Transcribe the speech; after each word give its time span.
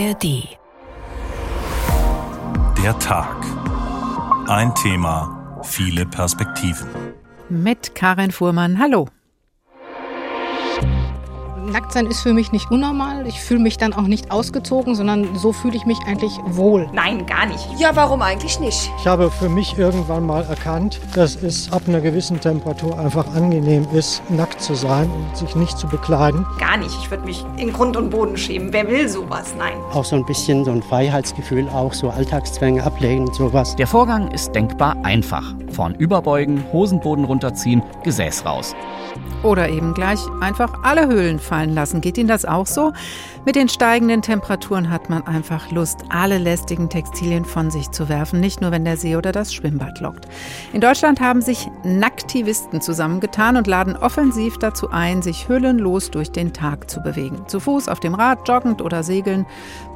ARD. 0.00 0.48
Der 2.82 2.98
Tag. 3.00 3.36
Ein 4.48 4.74
Thema, 4.74 5.60
viele 5.62 6.06
Perspektiven. 6.06 6.88
Mit 7.50 7.94
Karin 7.94 8.30
Fuhrmann. 8.30 8.78
Hallo. 8.78 9.08
Nacktsein 11.70 12.06
ist 12.06 12.20
für 12.20 12.32
mich 12.32 12.52
nicht 12.52 12.70
unnormal. 12.70 13.26
Ich 13.26 13.40
fühle 13.40 13.60
mich 13.60 13.76
dann 13.76 13.92
auch 13.92 14.02
nicht 14.02 14.30
ausgezogen, 14.30 14.94
sondern 14.94 15.36
so 15.36 15.52
fühle 15.52 15.76
ich 15.76 15.86
mich 15.86 15.98
eigentlich 16.06 16.32
wohl. 16.46 16.88
Nein, 16.92 17.26
gar 17.26 17.46
nicht. 17.46 17.66
Ja, 17.78 17.94
warum 17.94 18.22
eigentlich 18.22 18.58
nicht? 18.60 18.90
Ich 18.98 19.06
habe 19.06 19.30
für 19.30 19.48
mich 19.48 19.78
irgendwann 19.78 20.26
mal 20.26 20.44
erkannt, 20.44 21.00
dass 21.14 21.36
es 21.36 21.72
ab 21.72 21.82
einer 21.86 22.00
gewissen 22.00 22.40
Temperatur 22.40 22.98
einfach 22.98 23.26
angenehm 23.34 23.86
ist, 23.92 24.22
nackt 24.30 24.60
zu 24.60 24.74
sein 24.74 25.08
und 25.10 25.36
sich 25.36 25.54
nicht 25.54 25.78
zu 25.78 25.86
bekleiden. 25.86 26.44
Gar 26.58 26.78
nicht. 26.78 26.96
Ich 27.02 27.10
würde 27.10 27.24
mich 27.24 27.44
in 27.56 27.72
Grund 27.72 27.96
und 27.96 28.10
Boden 28.10 28.36
schämen. 28.36 28.72
Wer 28.72 28.88
will 28.88 29.08
sowas? 29.08 29.54
Nein. 29.56 29.74
Auch 29.92 30.04
so 30.04 30.16
ein 30.16 30.24
bisschen 30.26 30.64
so 30.64 30.72
ein 30.72 30.82
Freiheitsgefühl, 30.82 31.68
auch 31.68 31.92
so 31.92 32.10
Alltagszwänge 32.10 32.82
ablegen 32.82 33.28
und 33.28 33.34
sowas. 33.34 33.76
Der 33.76 33.86
Vorgang 33.86 34.30
ist 34.32 34.54
denkbar 34.54 34.96
einfach. 35.04 35.54
Vorn 35.70 35.94
überbeugen, 35.94 36.64
Hosenboden 36.72 37.24
runterziehen, 37.24 37.82
Gesäß 38.02 38.44
raus. 38.44 38.74
Oder 39.42 39.68
eben 39.68 39.94
gleich 39.94 40.20
einfach 40.40 40.72
alle 40.82 41.06
Höhlen 41.06 41.38
fallen 41.38 41.59
lassen. 41.68 42.00
Geht 42.00 42.16
Ihnen 42.16 42.28
das 42.28 42.46
auch 42.46 42.66
so? 42.66 42.92
Mit 43.46 43.56
den 43.56 43.70
steigenden 43.70 44.20
Temperaturen 44.20 44.90
hat 44.90 45.08
man 45.08 45.26
einfach 45.26 45.70
Lust, 45.70 46.00
alle 46.10 46.36
lästigen 46.36 46.90
Textilien 46.90 47.46
von 47.46 47.70
sich 47.70 47.90
zu 47.90 48.10
werfen, 48.10 48.38
nicht 48.38 48.60
nur 48.60 48.70
wenn 48.70 48.84
der 48.84 48.98
See 48.98 49.16
oder 49.16 49.32
das 49.32 49.54
Schwimmbad 49.54 49.98
lockt. 50.00 50.28
In 50.74 50.82
Deutschland 50.82 51.20
haben 51.20 51.40
sich 51.40 51.70
Nacktivisten 51.82 52.82
zusammengetan 52.82 53.56
und 53.56 53.66
laden 53.66 53.96
offensiv 53.96 54.58
dazu 54.58 54.90
ein, 54.90 55.22
sich 55.22 55.48
hüllenlos 55.48 56.10
durch 56.10 56.30
den 56.30 56.52
Tag 56.52 56.90
zu 56.90 57.00
bewegen. 57.00 57.44
Zu 57.46 57.60
Fuß, 57.60 57.88
auf 57.88 57.98
dem 57.98 58.14
Rad, 58.14 58.46
joggend 58.46 58.82
oder 58.82 59.02
segeln, 59.02 59.46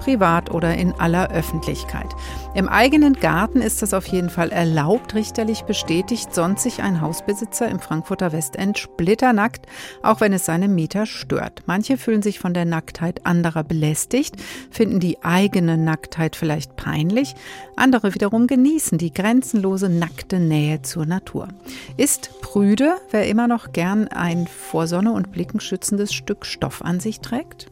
privat 0.01 0.51
oder 0.51 0.75
in 0.75 0.93
aller 0.99 1.31
Öffentlichkeit. 1.31 2.09
Im 2.55 2.69
eigenen 2.69 3.13
Garten 3.13 3.61
ist 3.61 3.83
das 3.83 3.93
auf 3.93 4.07
jeden 4.07 4.31
Fall 4.31 4.53
erlaubt, 4.53 5.15
richterlich 5.15 5.63
bestätigt, 5.63 6.35
sonst 6.35 6.63
sich 6.63 6.83
ein 6.83 7.03
Hausbesitzer 7.03 7.69
im 7.69 7.79
Frankfurter 7.79 8.33
Westend 8.33 8.79
splitternackt, 8.79 9.67
auch 10.03 10.23
wenn 10.23 10.33
es 10.33 10.47
seine 10.47 10.69
Mieter 10.69 11.05
stört. 11.05 11.63
Manche 11.67 11.99
fühlen 11.99 12.23
sich 12.23 12.39
von 12.39 12.55
der 12.55 12.65
Nacktheit 12.65 13.27
anderer 13.35 13.65
belästigt, 13.65 14.37
finden 14.71 15.01
die 15.01 15.23
eigene 15.23 15.77
Nacktheit 15.77 16.37
vielleicht 16.37 16.77
peinlich, 16.77 17.35
andere 17.77 18.15
wiederum 18.15 18.47
genießen 18.47 18.99
die 18.99 19.13
grenzenlose 19.13 19.89
nackte 19.89 20.39
Nähe 20.39 20.83
zur 20.83 21.07
Natur. 21.07 21.49
Ist 21.97 22.41
prüde, 22.41 22.97
wer 23.11 23.27
immer 23.27 23.49
noch 23.49 23.73
gern 23.73 24.09
ein 24.09 24.47
vor 24.47 24.87
Sonne 24.87 25.13
und 25.13 25.33
Blicken 25.33 25.61
schützendes 25.61 26.15
Stück 26.15 26.47
Stoff 26.47 26.83
an 26.83 27.01
sich 27.01 27.21
trägt? 27.21 27.67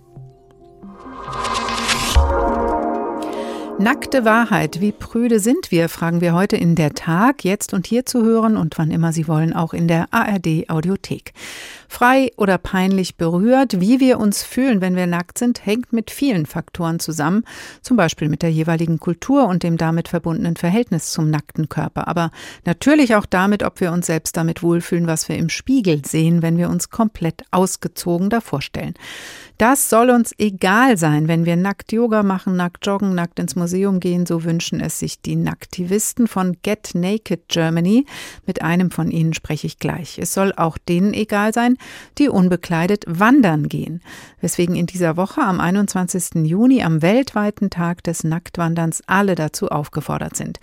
Nackte 3.78 4.24
Wahrheit, 4.24 4.80
wie 4.80 4.92
prüde 4.92 5.40
sind 5.40 5.72
wir, 5.72 5.88
fragen 5.88 6.20
wir 6.20 6.34
heute 6.34 6.56
in 6.56 6.74
der 6.74 6.94
Tag, 6.94 7.42
jetzt 7.42 7.74
und 7.74 7.86
hier 7.86 8.06
zu 8.06 8.22
hören 8.22 8.56
und 8.56 8.78
wann 8.78 8.90
immer 8.90 9.12
Sie 9.12 9.26
wollen, 9.26 9.54
auch 9.54 9.72
in 9.72 9.88
der 9.88 10.06
ARD 10.12 10.68
Audiothek. 10.68 11.32
Frei 11.92 12.30
oder 12.38 12.56
peinlich 12.56 13.18
berührt, 13.18 13.78
wie 13.78 14.00
wir 14.00 14.18
uns 14.18 14.42
fühlen, 14.42 14.80
wenn 14.80 14.96
wir 14.96 15.06
nackt 15.06 15.36
sind, 15.36 15.66
hängt 15.66 15.92
mit 15.92 16.10
vielen 16.10 16.46
Faktoren 16.46 17.00
zusammen, 17.00 17.44
zum 17.82 17.98
Beispiel 17.98 18.30
mit 18.30 18.40
der 18.40 18.50
jeweiligen 18.50 18.98
Kultur 18.98 19.46
und 19.46 19.62
dem 19.62 19.76
damit 19.76 20.08
verbundenen 20.08 20.56
Verhältnis 20.56 21.10
zum 21.10 21.28
nackten 21.28 21.68
Körper, 21.68 22.08
aber 22.08 22.30
natürlich 22.64 23.14
auch 23.14 23.26
damit, 23.26 23.62
ob 23.62 23.78
wir 23.82 23.92
uns 23.92 24.06
selbst 24.06 24.38
damit 24.38 24.62
wohlfühlen, 24.62 25.06
was 25.06 25.28
wir 25.28 25.36
im 25.36 25.50
Spiegel 25.50 26.00
sehen, 26.02 26.40
wenn 26.40 26.56
wir 26.56 26.70
uns 26.70 26.88
komplett 26.88 27.42
ausgezogen 27.50 28.30
davor 28.30 28.62
stellen. 28.62 28.94
Das 29.58 29.88
soll 29.90 30.10
uns 30.10 30.32
egal 30.38 30.96
sein, 30.96 31.28
wenn 31.28 31.44
wir 31.44 31.56
nackt 31.56 31.92
Yoga 31.92 32.24
machen, 32.24 32.56
nackt 32.56 32.84
joggen, 32.84 33.14
nackt 33.14 33.38
ins 33.38 33.54
Museum 33.54 34.00
gehen, 34.00 34.26
so 34.26 34.42
wünschen 34.42 34.80
es 34.80 34.98
sich 34.98 35.20
die 35.20 35.36
Nacktivisten 35.36 36.26
von 36.26 36.56
Get 36.62 36.94
Naked 36.94 37.48
Germany. 37.48 38.06
Mit 38.44 38.62
einem 38.62 38.90
von 38.90 39.10
ihnen 39.10 39.34
spreche 39.34 39.68
ich 39.68 39.78
gleich. 39.78 40.18
Es 40.18 40.34
soll 40.34 40.52
auch 40.56 40.78
denen 40.78 41.14
egal 41.14 41.52
sein, 41.52 41.76
die 42.18 42.28
unbekleidet 42.28 43.04
wandern 43.06 43.68
gehen. 43.68 44.00
Weswegen 44.40 44.76
in 44.76 44.86
dieser 44.86 45.16
Woche 45.16 45.42
am 45.42 45.60
21. 45.60 46.44
Juni 46.44 46.82
am 46.82 47.02
weltweiten 47.02 47.70
Tag 47.70 48.02
des 48.02 48.24
Nacktwanderns 48.24 49.02
alle 49.06 49.34
dazu 49.34 49.68
aufgefordert 49.68 50.36
sind. 50.36 50.58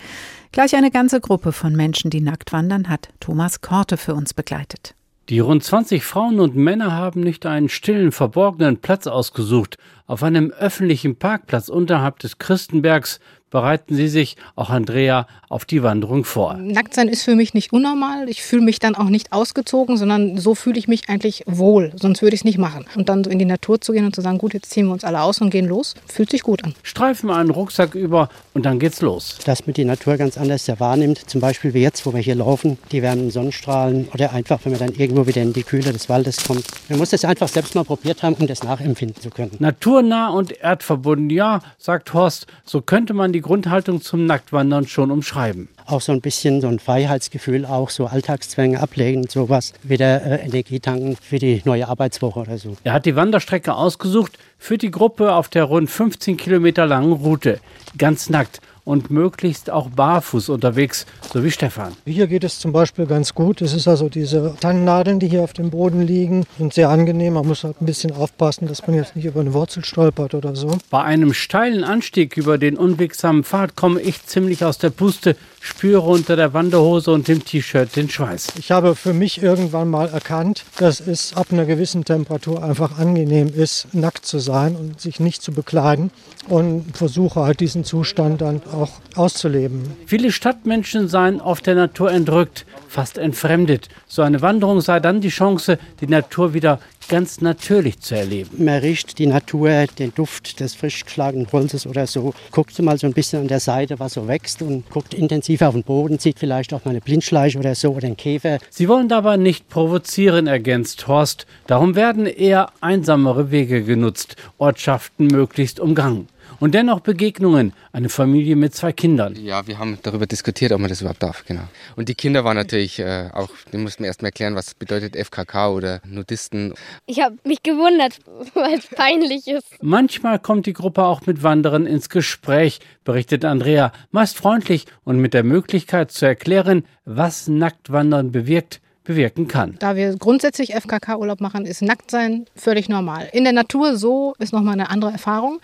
Gleich 0.51 0.75
eine 0.75 0.91
ganze 0.91 1.21
Gruppe 1.21 1.51
von 1.51 1.75
Menschen, 1.75 2.09
die 2.09 2.21
nackt 2.21 2.51
wandern, 2.51 2.89
hat 2.89 3.09
Thomas 3.19 3.61
Korte 3.61 3.97
für 3.97 4.15
uns 4.15 4.33
begleitet. 4.33 4.95
Die 5.29 5.39
rund 5.39 5.63
20 5.63 6.03
Frauen 6.03 6.39
und 6.39 6.55
Männer 6.55 6.91
haben 6.91 7.21
nicht 7.21 7.45
einen 7.45 7.69
stillen, 7.69 8.11
verborgenen 8.11 8.77
Platz 8.77 9.05
ausgesucht. 9.05 9.77
Auf 10.07 10.23
einem 10.23 10.49
öffentlichen 10.49 11.17
Parkplatz 11.17 11.69
unterhalb 11.69 12.17
des 12.17 12.39
Christenbergs 12.39 13.19
bereiten 13.49 13.95
Sie 13.95 14.07
sich, 14.07 14.37
auch 14.55 14.69
Andrea, 14.69 15.27
auf 15.49 15.65
die 15.65 15.81
Wanderung 15.81 16.23
vor. 16.23 16.55
Nacktsein 16.55 17.07
ist 17.07 17.23
für 17.23 17.35
mich 17.35 17.53
nicht 17.53 17.73
unnormal. 17.73 18.29
Ich 18.29 18.43
fühle 18.43 18.61
mich 18.61 18.79
dann 18.79 18.95
auch 18.95 19.09
nicht 19.09 19.33
ausgezogen, 19.33 19.97
sondern 19.97 20.37
so 20.37 20.55
fühle 20.55 20.77
ich 20.77 20.87
mich 20.87 21.09
eigentlich 21.09 21.43
wohl. 21.47 21.91
Sonst 21.95 22.21
würde 22.21 22.35
ich 22.35 22.41
es 22.41 22.45
nicht 22.45 22.57
machen. 22.57 22.85
Und 22.95 23.09
dann 23.09 23.23
so 23.23 23.29
in 23.29 23.39
die 23.39 23.45
Natur 23.45 23.81
zu 23.81 23.93
gehen 23.93 24.05
und 24.05 24.15
zu 24.15 24.21
sagen, 24.21 24.37
gut, 24.37 24.53
jetzt 24.53 24.69
ziehen 24.69 24.85
wir 24.85 24.93
uns 24.93 25.03
alle 25.03 25.21
aus 25.21 25.41
und 25.41 25.49
gehen 25.49 25.65
los, 25.65 25.95
fühlt 26.07 26.29
sich 26.29 26.43
gut 26.43 26.63
an. 26.63 26.75
Streifen 26.83 27.31
einen 27.31 27.49
Rucksack 27.49 27.95
über 27.95 28.29
und 28.53 28.65
dann 28.65 28.79
geht's 28.79 29.01
los. 29.01 29.37
Dass 29.45 29.65
man 29.65 29.73
die 29.73 29.85
Natur 29.85 30.17
ganz 30.17 30.37
anders 30.37 30.69
wahrnimmt. 30.79 31.29
Zum 31.29 31.41
Beispiel 31.41 31.73
wie 31.73 31.81
jetzt, 31.81 32.05
wo 32.05 32.13
wir 32.13 32.21
hier 32.21 32.35
laufen, 32.35 32.77
die 32.91 33.01
wärmen 33.01 33.31
Sonnenstrahlen 33.31 34.07
oder 34.13 34.33
einfach, 34.33 34.59
wenn 34.63 34.73
man 34.73 34.79
dann 34.79 34.93
irgendwo 34.93 35.25
wieder 35.25 35.41
in 35.41 35.53
die 35.53 35.63
Kühle 35.63 35.91
des 35.91 36.09
Waldes 36.09 36.45
kommt. 36.45 36.65
Man 36.89 36.99
muss 36.99 37.09
das 37.09 37.25
einfach 37.25 37.47
selbst 37.47 37.73
mal 37.73 37.83
probiert 37.83 38.21
haben, 38.21 38.35
um 38.35 38.45
das 38.45 38.63
nachempfinden 38.63 39.21
zu 39.21 39.29
können. 39.29 39.51
Naturnah 39.59 40.29
und 40.29 40.51
erdverbunden, 40.51 41.29
ja, 41.29 41.61
sagt 41.77 42.13
Horst, 42.13 42.45
so 42.63 42.81
könnte 42.81 43.13
man 43.13 43.33
die 43.33 43.38
Grundhaltung 43.41 44.01
zum 44.01 44.25
Nacktwandern 44.25 44.87
schon 44.87 45.11
umschreiben. 45.11 45.69
Auch 45.85 46.01
so 46.01 46.11
ein 46.11 46.21
bisschen 46.21 46.61
so 46.61 46.67
ein 46.67 46.79
Freiheitsgefühl, 46.79 47.65
auch 47.65 47.89
so 47.89 48.05
Alltagszwänge 48.05 48.79
ablegen 48.79 49.27
sowas. 49.27 49.73
Wieder 49.83 50.23
äh, 50.23 50.45
Energie 50.45 50.79
tanken 50.79 51.17
für 51.21 51.39
die 51.39 51.61
neue 51.65 51.87
Arbeitswoche 51.87 52.39
oder 52.39 52.57
so. 52.57 52.75
Er 52.83 52.93
hat 52.93 53.05
die 53.05 53.15
Wanderstrecke 53.15 53.73
ausgesucht 53.73 54.37
für 54.57 54.77
die 54.77 54.91
Gruppe 54.91 55.33
auf 55.33 55.49
der 55.49 55.63
rund 55.63 55.89
15 55.89 56.37
Kilometer 56.37 56.85
langen 56.85 57.13
Route. 57.13 57.59
Ganz 57.97 58.29
nackt 58.29 58.61
und 58.89 59.11
möglichst 59.11 59.69
auch 59.69 59.87
barfuß 59.91 60.49
unterwegs, 60.49 61.05
so 61.31 61.43
wie 61.43 61.51
Stefan. 61.51 61.93
Hier 62.07 62.25
geht 62.25 62.43
es 62.43 62.57
zum 62.57 62.71
Beispiel 62.71 63.05
ganz 63.05 63.35
gut. 63.35 63.61
Es 63.61 63.73
ist 63.73 63.87
also 63.87 64.09
diese 64.09 64.55
Tannennadeln, 64.59 65.19
die 65.19 65.27
hier 65.27 65.43
auf 65.43 65.53
dem 65.53 65.69
Boden 65.69 66.01
liegen, 66.01 66.43
sind 66.57 66.73
sehr 66.73 66.89
angenehm. 66.89 67.33
Man 67.33 67.45
muss 67.45 67.63
halt 67.63 67.79
ein 67.79 67.85
bisschen 67.85 68.11
aufpassen, 68.11 68.67
dass 68.67 68.87
man 68.87 68.95
jetzt 68.95 69.15
nicht 69.15 69.25
über 69.25 69.41
eine 69.41 69.53
Wurzel 69.53 69.85
stolpert 69.85 70.33
oder 70.33 70.55
so. 70.55 70.79
Bei 70.89 71.03
einem 71.03 71.35
steilen 71.35 71.83
Anstieg 71.83 72.35
über 72.35 72.57
den 72.57 72.77
unwegsamen 72.77 73.43
Pfad 73.43 73.75
komme 73.75 74.01
ich 74.01 74.25
ziemlich 74.25 74.65
aus 74.65 74.79
der 74.79 74.89
Puste, 74.89 75.35
spüre 75.59 76.01
unter 76.01 76.35
der 76.35 76.53
Wanderhose 76.53 77.11
und 77.11 77.27
dem 77.27 77.43
T-Shirt 77.43 77.95
den 77.95 78.09
Schweiß. 78.09 78.53
Ich 78.57 78.71
habe 78.71 78.95
für 78.95 79.13
mich 79.13 79.41
irgendwann 79.41 79.89
mal 79.89 80.09
erkannt, 80.09 80.63
dass 80.77 80.99
es 80.99 81.35
ab 81.35 81.47
einer 81.51 81.65
gewissen 81.65 82.05
Temperatur 82.05 82.63
einfach 82.63 82.97
angenehm 82.97 83.51
ist, 83.53 83.87
nackt 83.93 84.25
zu 84.25 84.39
sein 84.39 84.75
und 84.75 84.99
sich 84.99 85.19
nicht 85.19 85.41
zu 85.41 85.51
bekleiden 85.51 86.11
und 86.47 86.95
versuche 86.95 87.41
halt 87.41 87.59
diesen 87.59 87.83
Zustand 87.83 88.41
dann 88.41 88.61
auch 88.71 88.91
auszuleben. 89.15 89.81
Viele 90.05 90.31
Stadtmenschen 90.31 91.07
seien 91.07 91.41
auf 91.41 91.61
der 91.61 91.75
Natur 91.75 92.11
entrückt, 92.11 92.65
fast 92.87 93.17
entfremdet. 93.17 93.89
So 94.07 94.21
eine 94.21 94.41
Wanderung 94.41 94.81
sei 94.81 94.99
dann 94.99 95.21
die 95.21 95.29
Chance, 95.29 95.77
die 96.01 96.07
Natur 96.07 96.53
wieder 96.53 96.79
ganz 97.09 97.41
natürlich 97.41 97.99
zu 97.99 98.15
erleben. 98.15 98.63
Man 98.63 98.79
riecht 98.79 99.17
die 99.17 99.25
Natur, 99.25 99.87
den 99.97 100.13
Duft 100.13 100.59
des 100.59 100.75
frisch 100.75 101.03
geschlagenen 101.03 101.51
Holzes 101.51 101.85
oder 101.85 102.07
so. 102.07 102.33
Guckt 102.51 102.79
mal 102.81 102.97
so 102.97 103.07
ein 103.07 103.13
bisschen 103.13 103.41
an 103.41 103.47
der 103.47 103.59
Seite, 103.59 103.99
was 103.99 104.13
so 104.13 104.27
wächst 104.27 104.61
und 104.61 104.89
guckt 104.89 105.13
intensiv 105.13 105.61
auf 105.63 105.73
den 105.73 105.83
Boden, 105.83 106.19
sieht 106.19 106.39
vielleicht 106.39 106.73
auch 106.73 106.85
mal 106.85 106.91
eine 106.91 107.01
Blindschleiche 107.01 107.57
oder 107.57 107.75
so 107.75 107.91
oder 107.91 108.05
einen 108.05 108.15
Käfer. 108.15 108.59
Sie 108.69 108.87
wollen 108.87 109.09
dabei 109.09 109.37
nicht 109.37 109.67
provozieren, 109.69 110.47
ergänzt 110.47 111.07
Horst. 111.07 111.47
Darum 111.67 111.95
werden 111.95 112.27
eher 112.27 112.69
einsamere 112.79 113.51
Wege 113.51 113.83
genutzt, 113.83 114.35
Ortschaften 114.57 115.27
möglichst 115.27 115.79
umgangen. 115.79 116.27
Und 116.59 116.73
dennoch 116.75 116.99
Begegnungen, 116.99 117.73
eine 117.93 118.09
Familie 118.09 118.55
mit 118.55 118.75
zwei 118.75 118.91
Kindern. 118.91 119.35
Ja, 119.35 119.65
wir 119.67 119.79
haben 119.79 119.97
darüber 120.03 120.25
diskutiert, 120.25 120.71
ob 120.73 120.79
man 120.79 120.89
das 120.89 121.01
überhaupt 121.01 121.23
darf, 121.23 121.45
genau. 121.45 121.63
Und 121.95 122.09
die 122.09 122.15
Kinder 122.15 122.43
waren 122.43 122.57
natürlich 122.57 122.99
äh, 122.99 123.29
auch, 123.33 123.49
die 123.71 123.77
mussten 123.77 124.03
erst 124.03 124.21
mal 124.21 124.27
erklären, 124.27 124.55
was 124.55 124.73
bedeutet 124.73 125.15
FKK 125.15 125.69
oder 125.69 126.01
Nudisten. 126.05 126.73
Ich 127.05 127.21
habe 127.21 127.37
mich 127.45 127.63
gewundert, 127.63 128.19
weil 128.53 128.77
es 128.77 128.87
peinlich 128.87 129.47
ist. 129.47 129.67
Manchmal 129.81 130.39
kommt 130.39 130.65
die 130.65 130.73
Gruppe 130.73 131.05
auch 131.05 131.25
mit 131.25 131.43
Wanderern 131.43 131.85
ins 131.85 132.09
Gespräch, 132.09 132.79
berichtet 133.05 133.45
Andrea, 133.45 133.93
meist 134.11 134.37
freundlich 134.37 134.85
und 135.03 135.19
mit 135.19 135.33
der 135.33 135.43
Möglichkeit 135.43 136.11
zu 136.11 136.25
erklären, 136.25 136.83
was 137.05 137.47
Nacktwandern 137.47 138.31
bewirkt, 138.31 138.81
bewirken 139.09 139.47
kann. 139.47 139.75
Da 139.79 139.95
wir 139.95 140.15
grundsätzlich 140.17 140.75
FKK-Urlaub 140.75 141.41
machen, 141.41 141.65
ist 141.65 141.81
Nacktsein 141.81 142.45
völlig 142.55 142.89
normal. 142.89 143.27
In 143.33 143.43
der 143.43 143.53
Natur 143.53 143.97
so 143.97 144.35
ist 144.37 144.53
nochmal 144.53 144.73
eine 144.73 144.91
andere 144.91 145.11
Erfahrung. 145.11 145.59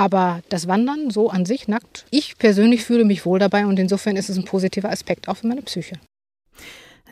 Aber 0.00 0.40
das 0.48 0.66
Wandern 0.66 1.10
so 1.10 1.28
an 1.28 1.44
sich 1.44 1.68
nackt, 1.68 2.06
ich 2.10 2.38
persönlich 2.38 2.84
fühle 2.84 3.04
mich 3.04 3.26
wohl 3.26 3.38
dabei 3.38 3.66
und 3.66 3.78
insofern 3.78 4.16
ist 4.16 4.30
es 4.30 4.38
ein 4.38 4.46
positiver 4.46 4.88
Aspekt 4.88 5.28
auch 5.28 5.36
für 5.36 5.46
meine 5.46 5.60
Psyche. 5.60 5.96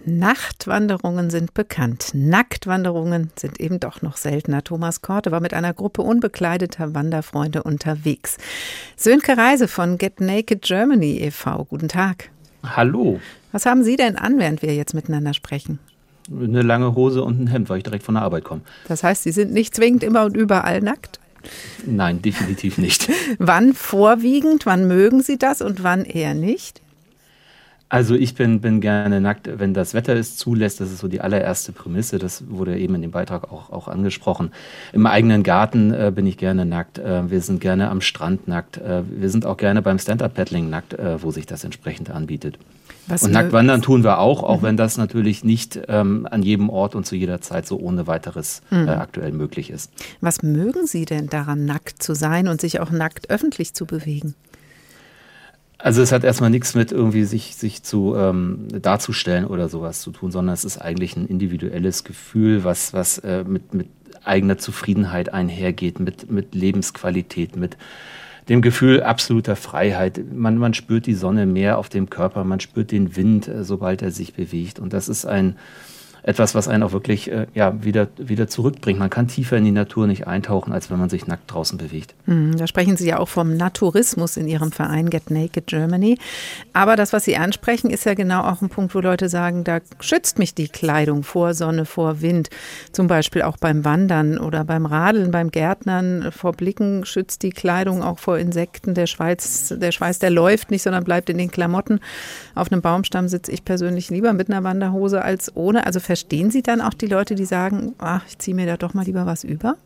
Nachtwanderungen 0.07 1.29
sind 1.29 1.53
bekannt. 1.53 2.13
Nacktwanderungen 2.15 3.31
sind 3.37 3.61
eben 3.61 3.79
doch 3.79 4.01
noch 4.01 4.17
seltener. 4.17 4.65
Thomas 4.65 5.03
Korte 5.03 5.31
war 5.31 5.41
mit 5.41 5.53
einer 5.53 5.75
Gruppe 5.75 6.01
unbekleideter 6.01 6.95
Wanderfreunde 6.95 7.63
unterwegs. 7.63 8.39
Sönke 8.97 9.37
Reise 9.37 9.69
von 9.69 9.99
Get 9.99 10.23
Naked 10.23 10.63
Germany 10.63 11.19
e.V. 11.19 11.67
Guten 11.67 11.89
Tag. 11.89 12.31
Hallo. 12.65 13.21
Was 13.53 13.67
haben 13.67 13.85
Sie 13.85 13.97
denn 13.97 14.17
an, 14.17 14.39
während 14.39 14.63
wir 14.63 14.75
jetzt 14.75 14.95
miteinander 14.95 15.35
sprechen? 15.35 15.79
Eine 16.33 16.63
lange 16.63 16.95
Hose 16.95 17.23
und 17.23 17.39
ein 17.39 17.49
Hemd, 17.49 17.69
weil 17.69 17.79
ich 17.79 17.85
direkt 17.85 18.05
von 18.05 18.15
der 18.15 18.23
Arbeit 18.23 18.45
komme. 18.45 18.63
Das 18.87 19.03
heißt, 19.03 19.25
Sie 19.25 19.33
sind 19.33 19.53
nicht 19.53 19.75
zwingend 19.75 20.03
immer 20.03 20.25
und 20.25 20.39
überall 20.39 20.81
nackt? 20.81 21.18
Nein, 21.87 22.23
definitiv 22.23 22.79
nicht. 22.79 23.09
wann 23.39 23.75
vorwiegend, 23.75 24.67
wann 24.67 24.87
mögen 24.87 25.23
Sie 25.23 25.39
das 25.39 25.63
und 25.63 25.83
wann 25.83 26.05
eher 26.05 26.35
nicht? 26.35 26.81
Also 27.91 28.15
ich 28.15 28.35
bin, 28.35 28.61
bin 28.61 28.83
gerne 28.83 29.21
nackt, 29.21 29.49
wenn 29.59 29.73
das 29.73 29.95
Wetter 29.95 30.15
es 30.15 30.37
zulässt. 30.37 30.81
Das 30.81 30.91
ist 30.91 30.99
so 30.99 31.09
die 31.09 31.23
allererste 31.23 31.73
Prämisse. 31.73 32.19
Das 32.19 32.45
wurde 32.51 32.79
eben 32.79 32.95
in 32.95 33.03
dem 33.03 33.11
Beitrag 33.11 33.51
auch, 33.51 33.71
auch 33.71 33.89
angesprochen. 33.89 34.53
Im 34.93 35.07
eigenen 35.07 35.43
Garten 35.43 35.95
äh, 35.95 36.13
bin 36.15 36.27
ich 36.27 36.37
gerne 36.37 36.67
nackt. 36.67 36.99
Äh, 36.99 37.31
wir 37.31 37.41
sind 37.41 37.63
gerne 37.63 37.89
am 37.89 38.03
Strand 38.03 38.47
nackt. 38.47 38.77
Äh, 38.77 39.05
wir 39.09 39.31
sind 39.31 39.47
auch 39.47 39.57
gerne 39.57 39.81
beim 39.81 39.99
Stand-Up-Paddling 39.99 40.69
nackt, 40.69 40.95
äh, 40.95 41.23
wo 41.23 41.31
sich 41.31 41.47
das 41.47 41.65
entsprechend 41.65 42.11
anbietet. 42.11 42.59
Was 43.09 43.23
und 43.23 43.33
nackt 43.33 43.53
wandern 43.53 43.83
tun 43.83 44.05
wir 44.05 44.19
auch, 44.19 44.43
auch 44.43 44.61
mhm. 44.61 44.67
wenn 44.67 44.77
das 44.77 44.99
natürlich 44.99 45.43
nicht 45.43 45.81
ähm, 45.89 46.29
an 46.31 46.43
jedem 46.43 46.69
Ort 46.69 46.95
und 46.95 47.07
zu 47.07 47.17
jeder 47.17 47.41
Zeit 47.41 47.67
so 47.67 47.79
ohne 47.79 48.07
weiteres 48.07 48.63
mhm. 48.71 48.87
äh, 48.87 48.91
aktuell 48.91 49.33
möglich 49.33 49.71
ist. 49.71 49.91
Was 50.21 50.43
mögen 50.43 50.87
Sie 50.87 51.05
denn 51.05 51.29
daran, 51.29 51.65
nackt 51.65 52.03
zu 52.03 52.15
sein 52.15 52.49
und 52.49 52.61
sich 52.61 52.81
auch 52.81 52.91
nackt 52.91 53.31
öffentlich 53.31 53.75
zu 53.75 53.87
bewegen? 53.87 54.35
Also 55.79 56.03
es 56.03 56.11
hat 56.11 56.25
erstmal 56.25 56.51
nichts 56.51 56.75
mit 56.75 56.91
irgendwie 56.91 57.25
sich, 57.25 57.55
sich 57.55 57.85
zu 57.85 58.17
ähm, 58.17 58.67
darzustellen 58.83 59.45
oder 59.45 59.69
sowas 59.69 60.01
zu 60.01 60.11
tun, 60.11 60.33
sondern 60.33 60.53
es 60.53 60.65
ist 60.65 60.79
eigentlich 60.79 61.17
ein 61.17 61.27
individuelles 61.27 62.03
Gefühl, 62.03 62.65
was, 62.65 62.93
was 62.93 63.19
äh, 63.19 63.45
mit, 63.45 63.75
mit 63.75 63.87
eigener 64.25 64.59
Zufriedenheit 64.59 65.33
einhergeht, 65.33 66.01
mit, 66.01 66.31
mit 66.31 66.55
Lebensqualität, 66.55 67.57
mit 67.57 67.77
dem 68.49 68.63
Gefühl 68.63 69.03
absoluter 69.03 69.57
Freiheit. 69.57 70.21
Man, 70.33 70.57
man 70.59 70.75
spürt 70.75 71.07
die 71.07 71.15
Sonne 71.15 71.47
mehr 71.47 71.79
auf 71.79 71.89
dem 71.89 72.09
Körper, 72.09 72.45
man 72.45 72.61
spürt 72.61 72.91
den 72.93 73.17
Wind, 73.17 73.49
äh, 73.49 73.65
sobald 73.65 74.03
er 74.03 74.11
sich 74.11 74.35
bewegt. 74.35 74.79
Und 74.79 74.93
das 74.93 75.09
ist 75.09 75.27
ein, 75.27 75.57
etwas, 76.23 76.55
was 76.55 76.69
einen 76.69 76.83
auch 76.83 76.93
wirklich 76.93 77.31
äh, 77.31 77.47
ja, 77.55 77.83
wieder, 77.83 78.09
wieder 78.17 78.49
zurückbringt. 78.49 78.99
Man 78.99 79.11
kann 79.11 79.29
tiefer 79.29 79.57
in 79.57 79.65
die 79.65 79.73
Natur 79.73 80.07
nicht 80.07 80.27
eintauchen, 80.27 80.73
als 80.73 80.91
wenn 80.91 80.99
man 80.99 81.09
sich 81.09 81.27
nackt 81.27 81.53
draußen 81.53 81.79
bewegt. 81.79 82.15
Hm, 82.27 82.57
da 82.57 82.67
sprechen 82.67 82.97
Sie 82.97 83.07
ja 83.07 83.19
auch 83.19 83.29
vom 83.29 83.57
Naturismus 83.57 84.37
in 84.37 84.49
Ihrem 84.49 84.73
Verein 84.73 85.11
Get 85.11 85.31
Naked 85.31 85.67
Germany. 85.67 86.19
Aber 86.73 86.97
das, 86.97 87.13
was 87.13 87.25
Sie 87.25 87.37
ansprechen, 87.37 87.91
ist 87.91 88.05
ja 88.05 88.15
genau 88.15 88.43
auch 88.43 88.63
ein 88.63 88.69
Punkt, 88.69 88.95
wo 88.95 89.01
Leute 89.01 89.29
sagen, 89.29 89.65
da 89.65 89.81
schützt 90.01 90.39
mich 90.39 90.55
die 90.55 90.69
Kleidung 90.69 91.23
vor 91.23 91.55
Sonne, 91.55 91.85
vor 91.85 92.21
Wind. 92.21 92.51
Zum 92.93 93.07
Beispiel 93.07 93.43
auch 93.43 93.57
beim 93.57 93.85
Wandern 93.85 94.39
oder 94.39 94.65
beim 94.65 94.87
Radeln, 94.87 95.31
beim 95.31 95.51
Gärtnern. 95.51 96.31
Vor 96.33 96.53
Blicken 96.53 97.05
schützt 97.05 97.43
die 97.43 97.51
Kleidung 97.51 98.03
auch 98.03 98.19
vor 98.19 98.39
Insekten. 98.39 98.95
Der 98.95 99.07
Schweiß, 99.07 99.75
der 99.79 99.93
Schweiß, 99.93 100.19
der 100.19 100.31
läuft 100.31 100.71
nicht, 100.71 100.83
sondern 100.83 101.05
bleibt 101.05 101.31
in 101.31 101.39
den 101.39 101.51
Klamotten. 101.51 102.01
Auf 102.55 102.71
einem 102.73 102.83
Baumstamm 102.83 103.29
sitze 103.29 103.53
ich 103.53 103.65
persönlich 103.65 104.11
lieber 104.11 104.33
mit 104.33 104.51
einer 104.51 104.65
Wanderhose 104.65 105.23
als 105.23 105.55
ohne. 105.57 105.87
Also 105.87 106.01
verstehen 106.19 106.51
Sie 106.51 106.63
dann 106.63 106.81
auch 106.81 106.95
die 106.95 107.07
Leute, 107.07 107.37
die 107.37 107.45
sagen, 107.45 107.95
ach, 107.99 108.23
ich 108.27 108.39
ziehe 108.39 108.53
mir 108.53 108.67
da 108.67 108.77
doch 108.77 108.93
mal 108.93 109.05
lieber 109.05 109.25
was 109.25 109.45
über? 109.45 109.77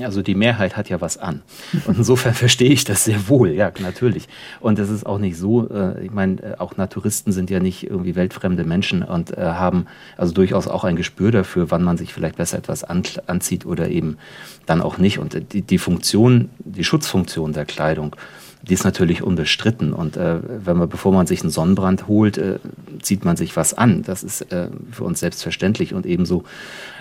Also 0.00 0.22
die 0.22 0.34
Mehrheit 0.34 0.78
hat 0.78 0.88
ja 0.88 1.02
was 1.02 1.18
an. 1.18 1.42
Und 1.84 1.98
insofern 1.98 2.32
verstehe 2.46 2.70
ich 2.70 2.84
das 2.84 3.04
sehr 3.04 3.28
wohl, 3.28 3.50
ja, 3.50 3.70
natürlich. 3.80 4.28
Und 4.60 4.78
es 4.78 4.88
ist 4.88 5.04
auch 5.04 5.18
nicht 5.18 5.36
so, 5.36 5.68
äh, 5.68 6.02
ich 6.06 6.10
meine, 6.10 6.42
äh, 6.42 6.54
auch 6.56 6.78
Naturisten 6.78 7.32
sind 7.32 7.50
ja 7.50 7.60
nicht 7.60 7.84
irgendwie 7.84 8.14
weltfremde 8.16 8.64
Menschen 8.64 9.02
und 9.02 9.36
äh, 9.36 9.42
haben 9.42 9.84
also 10.16 10.32
durchaus 10.32 10.66
auch 10.68 10.84
ein 10.84 10.96
Gespür 10.96 11.32
dafür, 11.32 11.70
wann 11.70 11.82
man 11.82 11.98
sich 11.98 12.14
vielleicht 12.14 12.36
besser 12.36 12.56
etwas 12.56 12.82
an, 12.82 13.02
anzieht 13.26 13.66
oder 13.66 13.88
eben 13.88 14.16
dann 14.64 14.80
auch 14.80 14.96
nicht. 14.96 15.18
Und 15.18 15.36
die 15.52 15.78
Funktion, 15.78 16.48
die 16.60 16.84
Schutzfunktion 16.84 17.52
der 17.52 17.66
Kleidung, 17.66 18.16
die 18.62 18.74
ist 18.74 18.84
natürlich 18.84 19.22
unbestritten. 19.22 19.92
Und 19.92 20.16
äh, 20.16 20.38
wenn 20.64 20.76
man, 20.76 20.88
bevor 20.88 21.12
man 21.12 21.26
sich 21.26 21.40
einen 21.40 21.50
Sonnenbrand 21.50 22.08
holt, 22.08 22.38
äh, 22.38 22.58
zieht 23.00 23.24
man 23.24 23.36
sich 23.36 23.56
was 23.56 23.74
an. 23.74 24.02
Das 24.02 24.22
ist 24.22 24.52
äh, 24.52 24.68
für 24.90 25.04
uns 25.04 25.20
selbstverständlich. 25.20 25.94
Und 25.94 26.06
ebenso 26.06 26.44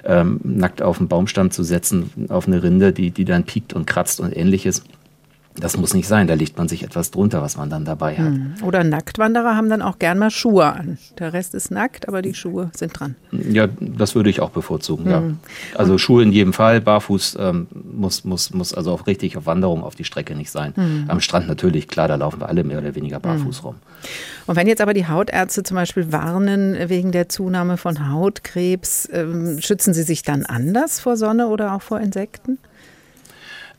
ähm, 0.05 0.39
nackt 0.43 0.81
auf 0.81 0.99
einen 0.99 1.09
Baumstamm 1.09 1.51
zu 1.51 1.63
setzen, 1.63 2.11
auf 2.29 2.47
eine 2.47 2.63
Rinde, 2.63 2.93
die, 2.93 3.11
die 3.11 3.25
dann 3.25 3.43
piekt 3.43 3.73
und 3.73 3.85
kratzt 3.85 4.19
und 4.19 4.35
ähnliches, 4.35 4.83
das 5.55 5.77
muss 5.77 5.93
nicht 5.93 6.07
sein, 6.07 6.27
da 6.27 6.35
legt 6.35 6.57
man 6.57 6.67
sich 6.67 6.83
etwas 6.83 7.11
drunter, 7.11 7.41
was 7.41 7.57
man 7.57 7.69
dann 7.69 7.83
dabei 7.83 8.17
hat. 8.17 8.27
Hm. 8.27 8.53
Oder 8.63 8.83
Nacktwanderer 8.83 9.55
haben 9.55 9.69
dann 9.69 9.81
auch 9.81 9.99
gern 9.99 10.17
mal 10.17 10.31
Schuhe 10.31 10.65
an. 10.65 10.97
Der 11.17 11.33
Rest 11.33 11.53
ist 11.53 11.71
nackt, 11.71 12.07
aber 12.07 12.21
die 12.21 12.33
Schuhe 12.33 12.71
sind 12.75 12.97
dran. 12.97 13.15
Ja, 13.31 13.67
das 13.79 14.15
würde 14.15 14.29
ich 14.29 14.39
auch 14.41 14.51
bevorzugen, 14.51 15.05
hm. 15.05 15.11
ja. 15.11 15.23
Also 15.75 15.93
Und 15.93 15.99
Schuhe 15.99 16.23
in 16.23 16.31
jedem 16.31 16.53
Fall, 16.53 16.81
barfuß 16.81 17.37
ähm, 17.39 17.67
muss, 17.71 18.23
muss, 18.23 18.53
muss 18.53 18.73
also 18.73 18.91
auch 18.91 19.07
richtig 19.07 19.37
auf 19.37 19.45
Wanderung 19.45 19.83
auf 19.83 19.95
die 19.95 20.05
Strecke 20.05 20.35
nicht 20.35 20.51
sein. 20.51 20.73
Hm. 20.75 21.05
Am 21.07 21.19
Strand 21.19 21.47
natürlich, 21.47 21.87
klar, 21.87 22.07
da 22.07 22.15
laufen 22.15 22.39
wir 22.39 22.47
alle 22.47 22.63
mehr 22.63 22.77
oder 22.77 22.95
weniger 22.95 23.19
barfuß 23.19 23.59
hm. 23.59 23.65
rum. 23.65 23.75
Und 24.47 24.55
wenn 24.55 24.67
jetzt 24.67 24.81
aber 24.81 24.93
die 24.93 25.07
Hautärzte 25.07 25.63
zum 25.63 25.75
Beispiel 25.75 26.11
warnen 26.11 26.77
wegen 26.89 27.11
der 27.11 27.27
Zunahme 27.27 27.77
von 27.77 28.09
Hautkrebs, 28.09 29.09
ähm, 29.11 29.59
schützen 29.61 29.93
sie 29.93 30.03
sich 30.03 30.23
dann 30.23 30.45
anders 30.45 30.99
vor 30.99 31.17
Sonne 31.17 31.47
oder 31.47 31.73
auch 31.73 31.81
vor 31.81 31.99
Insekten? 31.99 32.59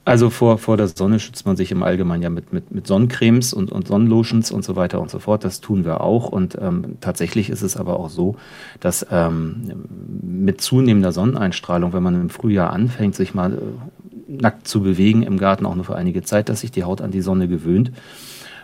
Also 0.05 0.31
vor, 0.31 0.57
vor 0.57 0.79
der 0.79 0.89
Sonne 0.89 1.21
schützt 1.21 1.45
man 1.45 1.57
sich 1.57 1.71
im 1.73 1.83
Allgemeinen 1.83 2.23
ja 2.23 2.31
mit, 2.31 2.55
mit, 2.55 2.71
mit 2.73 2.87
Sonnencremes 2.87 3.53
und, 3.53 3.71
und 3.71 3.87
Sonnenlotions 3.87 4.51
und 4.51 4.65
so 4.65 4.75
weiter 4.75 5.01
und 5.01 5.11
so 5.11 5.19
fort. 5.19 5.45
Das 5.45 5.61
tun 5.61 5.85
wir 5.85 6.01
auch. 6.01 6.29
Und 6.29 6.57
ähm, 6.61 6.97
tatsächlich 7.01 7.51
ist 7.51 7.63
es 7.63 7.77
aber 7.77 8.01
auch 8.01 8.09
so, 8.09 8.37
dass 8.81 9.07
ähm, 9.11 9.73
mit 10.23 10.63
zunehmender 10.63 11.13
Sonneneinstrahlung, 11.13 11.93
wenn 11.93 12.03
man 12.03 12.15
im 12.15 12.31
Frühjahr 12.31 12.73
anfängt, 12.73 13.15
sich 13.15 13.35
mal 13.35 13.53
äh, 13.53 13.57
nackt 14.27 14.67
zu 14.67 14.81
bewegen 14.81 15.23
im 15.23 15.37
Garten, 15.39 15.67
auch 15.67 15.75
nur 15.75 15.85
für 15.85 15.97
einige 15.97 16.23
Zeit, 16.23 16.49
dass 16.49 16.63
sich 16.63 16.71
die 16.71 16.85
Haut 16.85 17.03
an 17.03 17.11
die 17.11 17.21
Sonne 17.21 17.47
gewöhnt. 17.47 17.93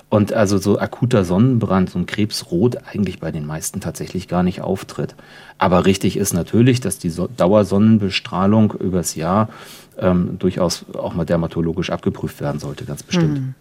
Und 0.09 0.33
also 0.33 0.57
so 0.57 0.79
akuter 0.79 1.25
Sonnenbrand, 1.25 1.91
so 1.91 1.99
ein 1.99 2.07
Krebsrot 2.07 2.79
eigentlich 2.91 3.19
bei 3.19 3.33
den 3.33 3.45
meisten 3.45 3.81
tatsächlich 3.81 4.29
gar 4.29 4.45
nicht 4.45 4.61
auftritt. 4.61 5.17
Aber 5.59 5.85
richtig 5.85 6.17
ist 6.17 6.33
natürlich, 6.33 6.81
dass 6.81 6.99
die 6.99 7.11
so 7.11 7.29
Dauersonnenbestrahlung 7.37 8.73
übers 8.73 9.17
Jahr 9.17 9.49
ähm, 9.99 10.37
durchaus 10.39 10.85
auch 10.95 11.15
mal 11.15 11.25
dermatologisch 11.25 11.91
abgeprüft 11.91 12.41
werden 12.41 12.61
sollte, 12.61 12.85
ganz 12.85 13.03
bestimmt. 13.03 13.39
Hm. 13.39 13.55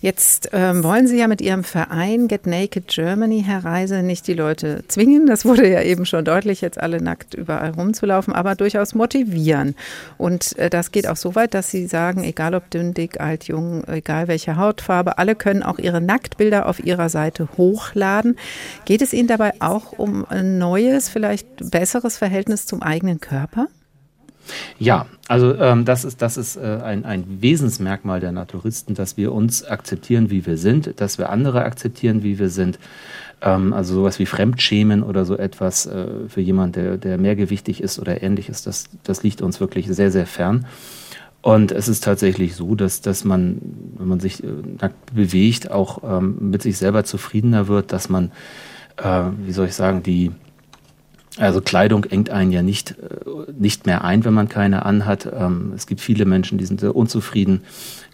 Jetzt 0.00 0.50
ähm, 0.52 0.84
wollen 0.84 1.06
Sie 1.06 1.18
ja 1.18 1.26
mit 1.26 1.40
Ihrem 1.40 1.64
Verein 1.64 2.28
Get 2.28 2.46
Naked 2.46 2.88
Germany, 2.88 3.42
Herr 3.44 3.64
Reise, 3.64 4.02
nicht 4.02 4.26
die 4.26 4.34
Leute 4.34 4.84
zwingen, 4.88 5.26
das 5.26 5.46
wurde 5.46 5.68
ja 5.68 5.80
eben 5.82 6.04
schon 6.04 6.24
deutlich, 6.24 6.60
jetzt 6.60 6.78
alle 6.78 7.02
nackt 7.02 7.32
überall 7.32 7.70
rumzulaufen, 7.70 8.34
aber 8.34 8.54
durchaus 8.54 8.94
motivieren. 8.94 9.74
Und 10.18 10.56
äh, 10.58 10.68
das 10.68 10.92
geht 10.92 11.08
auch 11.08 11.16
so 11.16 11.34
weit, 11.34 11.54
dass 11.54 11.70
Sie 11.70 11.86
sagen, 11.86 12.24
egal 12.24 12.54
ob 12.54 12.70
dünn, 12.70 12.92
dick, 12.92 13.20
alt, 13.20 13.44
jung, 13.44 13.84
egal 13.88 14.28
welche 14.28 14.56
Hautfarbe, 14.56 15.16
alle 15.16 15.34
können 15.34 15.62
auch 15.62 15.78
ihre 15.78 16.02
Nacktbilder 16.02 16.66
auf 16.66 16.84
ihrer 16.84 17.08
Seite 17.08 17.48
hochladen. 17.56 18.36
Geht 18.84 19.00
es 19.00 19.14
Ihnen 19.14 19.28
dabei 19.28 19.54
auch 19.60 19.92
um 19.92 20.26
ein 20.26 20.58
neues, 20.58 21.08
vielleicht 21.08 21.70
besseres 21.70 22.18
Verhältnis 22.18 22.66
zum 22.66 22.82
eigenen 22.82 23.20
Körper? 23.20 23.68
Ja, 24.78 25.06
also 25.28 25.54
ähm, 25.54 25.84
das 25.84 26.04
ist, 26.04 26.22
das 26.22 26.36
ist 26.36 26.56
äh, 26.56 26.80
ein, 26.82 27.04
ein 27.04 27.24
Wesensmerkmal 27.40 28.20
der 28.20 28.32
Naturisten, 28.32 28.94
dass 28.94 29.16
wir 29.16 29.32
uns 29.32 29.64
akzeptieren, 29.64 30.30
wie 30.30 30.46
wir 30.46 30.56
sind, 30.56 31.00
dass 31.00 31.18
wir 31.18 31.30
andere 31.30 31.64
akzeptieren, 31.64 32.22
wie 32.22 32.38
wir 32.38 32.48
sind. 32.48 32.78
Ähm, 33.42 33.72
also 33.72 33.94
sowas 33.94 34.18
wie 34.18 34.26
Fremdschämen 34.26 35.02
oder 35.02 35.24
so 35.24 35.36
etwas 35.36 35.86
äh, 35.86 36.06
für 36.28 36.40
jemanden, 36.40 36.72
der, 36.72 36.96
der 36.96 37.18
mehrgewichtig 37.18 37.82
ist 37.82 37.98
oder 37.98 38.22
ähnliches, 38.22 38.62
das, 38.62 38.88
das 39.02 39.22
liegt 39.22 39.42
uns 39.42 39.60
wirklich 39.60 39.86
sehr, 39.88 40.10
sehr 40.10 40.26
fern. 40.26 40.66
Und 41.42 41.70
es 41.70 41.86
ist 41.86 42.02
tatsächlich 42.02 42.56
so, 42.56 42.74
dass, 42.74 43.02
dass 43.02 43.24
man, 43.24 43.60
wenn 43.98 44.08
man 44.08 44.20
sich 44.20 44.42
äh, 44.42 44.48
nackt 44.80 45.14
bewegt, 45.14 45.70
auch 45.70 46.02
ähm, 46.02 46.50
mit 46.50 46.62
sich 46.62 46.76
selber 46.76 47.04
zufriedener 47.04 47.68
wird, 47.68 47.92
dass 47.92 48.08
man, 48.08 48.32
äh, 48.96 49.22
wie 49.44 49.52
soll 49.52 49.66
ich 49.66 49.74
sagen, 49.74 50.02
die 50.02 50.32
also 51.38 51.60
Kleidung 51.60 52.04
engt 52.04 52.30
einen 52.30 52.52
ja 52.52 52.62
nicht, 52.62 52.92
äh, 52.92 53.52
nicht 53.58 53.86
mehr 53.86 54.04
ein, 54.04 54.24
wenn 54.24 54.34
man 54.34 54.48
keine 54.48 54.86
anhat. 54.86 55.28
Ähm, 55.32 55.72
es 55.74 55.86
gibt 55.86 56.00
viele 56.00 56.24
Menschen, 56.24 56.58
die 56.58 56.64
sind 56.64 56.80
sehr 56.80 56.96
unzufrieden. 56.96 57.62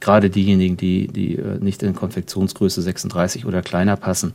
Gerade 0.00 0.30
diejenigen, 0.30 0.76
die, 0.76 1.06
die 1.08 1.36
äh, 1.36 1.58
nicht 1.60 1.82
in 1.82 1.94
Konfektionsgröße 1.94 2.82
36 2.82 3.46
oder 3.46 3.62
kleiner 3.62 3.96
passen, 3.96 4.34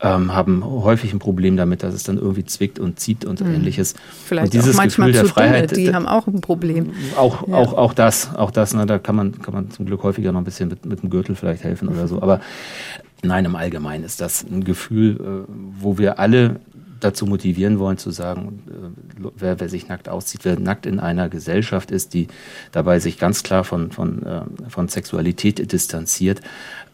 ähm, 0.00 0.32
haben 0.32 0.64
häufig 0.64 1.12
ein 1.12 1.18
Problem 1.18 1.56
damit, 1.56 1.82
dass 1.82 1.94
es 1.94 2.04
dann 2.04 2.18
irgendwie 2.18 2.44
zwickt 2.44 2.78
und 2.78 3.00
zieht 3.00 3.24
und 3.24 3.40
mhm. 3.40 3.54
ähnliches. 3.54 3.94
Vielleicht 4.26 4.46
und 4.46 4.54
dieses 4.54 4.74
auch 4.74 4.82
manchmal 4.82 5.10
Gefühl 5.10 5.24
der 5.24 5.32
Freiheit, 5.32 5.70
dünne, 5.70 5.82
die 5.82 5.94
haben 5.94 6.06
auch 6.06 6.26
ein 6.26 6.40
Problem. 6.40 6.92
Auch, 7.16 7.48
ja. 7.48 7.54
auch, 7.54 7.72
auch 7.72 7.94
das, 7.94 8.34
auch 8.34 8.50
das, 8.50 8.74
ne, 8.74 8.86
da 8.86 8.98
kann 8.98 9.16
man, 9.16 9.40
kann 9.40 9.54
man 9.54 9.70
zum 9.70 9.86
Glück 9.86 10.02
häufiger 10.02 10.32
noch 10.32 10.40
ein 10.40 10.44
bisschen 10.44 10.68
mit, 10.68 10.84
mit 10.86 11.02
dem 11.02 11.10
Gürtel 11.10 11.34
vielleicht 11.34 11.64
helfen 11.64 11.88
oder 11.88 12.06
so. 12.06 12.22
Aber 12.22 12.40
nein, 13.22 13.44
im 13.44 13.56
Allgemeinen 13.56 14.04
ist 14.04 14.20
das 14.20 14.44
ein 14.44 14.62
Gefühl, 14.62 15.16
äh, 15.48 15.52
wo 15.80 15.98
wir 15.98 16.18
alle 16.18 16.60
dazu 17.00 17.26
motivieren 17.26 17.78
wollen, 17.78 17.98
zu 17.98 18.10
sagen, 18.10 18.62
äh, 18.68 19.28
wer, 19.36 19.60
wer 19.60 19.68
sich 19.68 19.88
nackt 19.88 20.08
auszieht, 20.08 20.44
wer 20.44 20.58
nackt 20.58 20.86
in 20.86 21.00
einer 21.00 21.28
Gesellschaft 21.28 21.90
ist, 21.90 22.14
die 22.14 22.28
dabei 22.72 23.00
sich 23.00 23.18
ganz 23.18 23.42
klar 23.42 23.64
von, 23.64 23.90
von, 23.90 24.24
äh, 24.24 24.42
von 24.68 24.88
Sexualität 24.88 25.72
distanziert, 25.72 26.40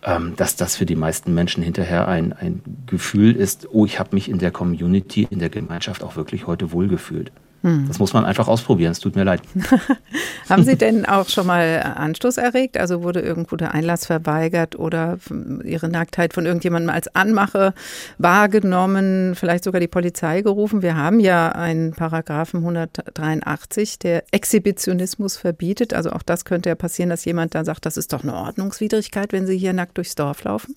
ähm, 0.02 0.34
dass 0.37 0.56
das 0.56 0.76
für 0.76 0.87
die 0.87 0.96
meisten 0.96 1.34
Menschen 1.34 1.62
hinterher 1.62 2.08
ein, 2.08 2.32
ein 2.32 2.62
Gefühl 2.87 3.34
ist, 3.37 3.68
oh, 3.73 3.84
ich 3.84 3.99
habe 3.99 4.14
mich 4.14 4.28
in 4.28 4.38
der 4.38 4.50
Community, 4.50 5.26
in 5.30 5.38
der 5.38 5.50
Gemeinschaft 5.50 6.02
auch 6.02 6.16
wirklich 6.16 6.46
heute 6.46 6.73
wohlgefühlt. 6.73 7.32
Hm. 7.64 7.87
Das 7.88 7.99
muss 7.99 8.12
man 8.12 8.26
einfach 8.26 8.47
ausprobieren. 8.47 8.92
Es 8.92 9.00
tut 9.00 9.16
mir 9.16 9.25
leid. 9.25 9.40
Haben 10.50 10.64
Sie 10.64 10.76
denn 10.76 11.06
auch 11.06 11.30
schon 11.30 11.47
mal 11.47 11.94
Anstoß 11.97 12.37
erregt? 12.37 12.76
Also 12.76 13.02
wurde 13.02 13.21
irgendwo 13.21 13.56
der 13.56 13.73
Einlass 13.73 14.04
verweigert 14.04 14.78
oder 14.78 15.18
Ihre 15.64 15.88
Nacktheit 15.88 16.35
von 16.35 16.44
irgendjemandem 16.44 16.90
als 16.90 17.14
Anmache 17.14 17.73
wahrgenommen, 18.18 19.35
vielleicht 19.35 19.64
sogar 19.64 19.80
die 19.80 19.88
Polizei 19.88 20.42
gerufen? 20.42 20.83
Wir 20.83 20.97
haben 20.97 21.21
ja 21.21 21.49
einen 21.52 21.92
Paragraphen 21.92 22.61
183, 22.61 23.99
der 23.99 24.25
Exhibitionismus 24.30 25.38
verbietet. 25.38 25.94
Also 25.94 26.11
auch 26.11 26.23
das 26.23 26.44
könnte 26.44 26.68
ja 26.68 26.75
passieren, 26.75 27.09
dass 27.09 27.25
jemand 27.25 27.54
dann 27.54 27.64
sagt, 27.64 27.87
das 27.87 27.97
ist 27.97 28.12
doch 28.12 28.25
eine 28.25 28.35
Ordnungswidrigkeit, 28.35 29.33
wenn 29.33 29.47
Sie 29.47 29.56
hier 29.56 29.73
nackt 29.73 29.97
durchs 29.97 30.14
Dorf 30.14 30.44
laufen. 30.44 30.76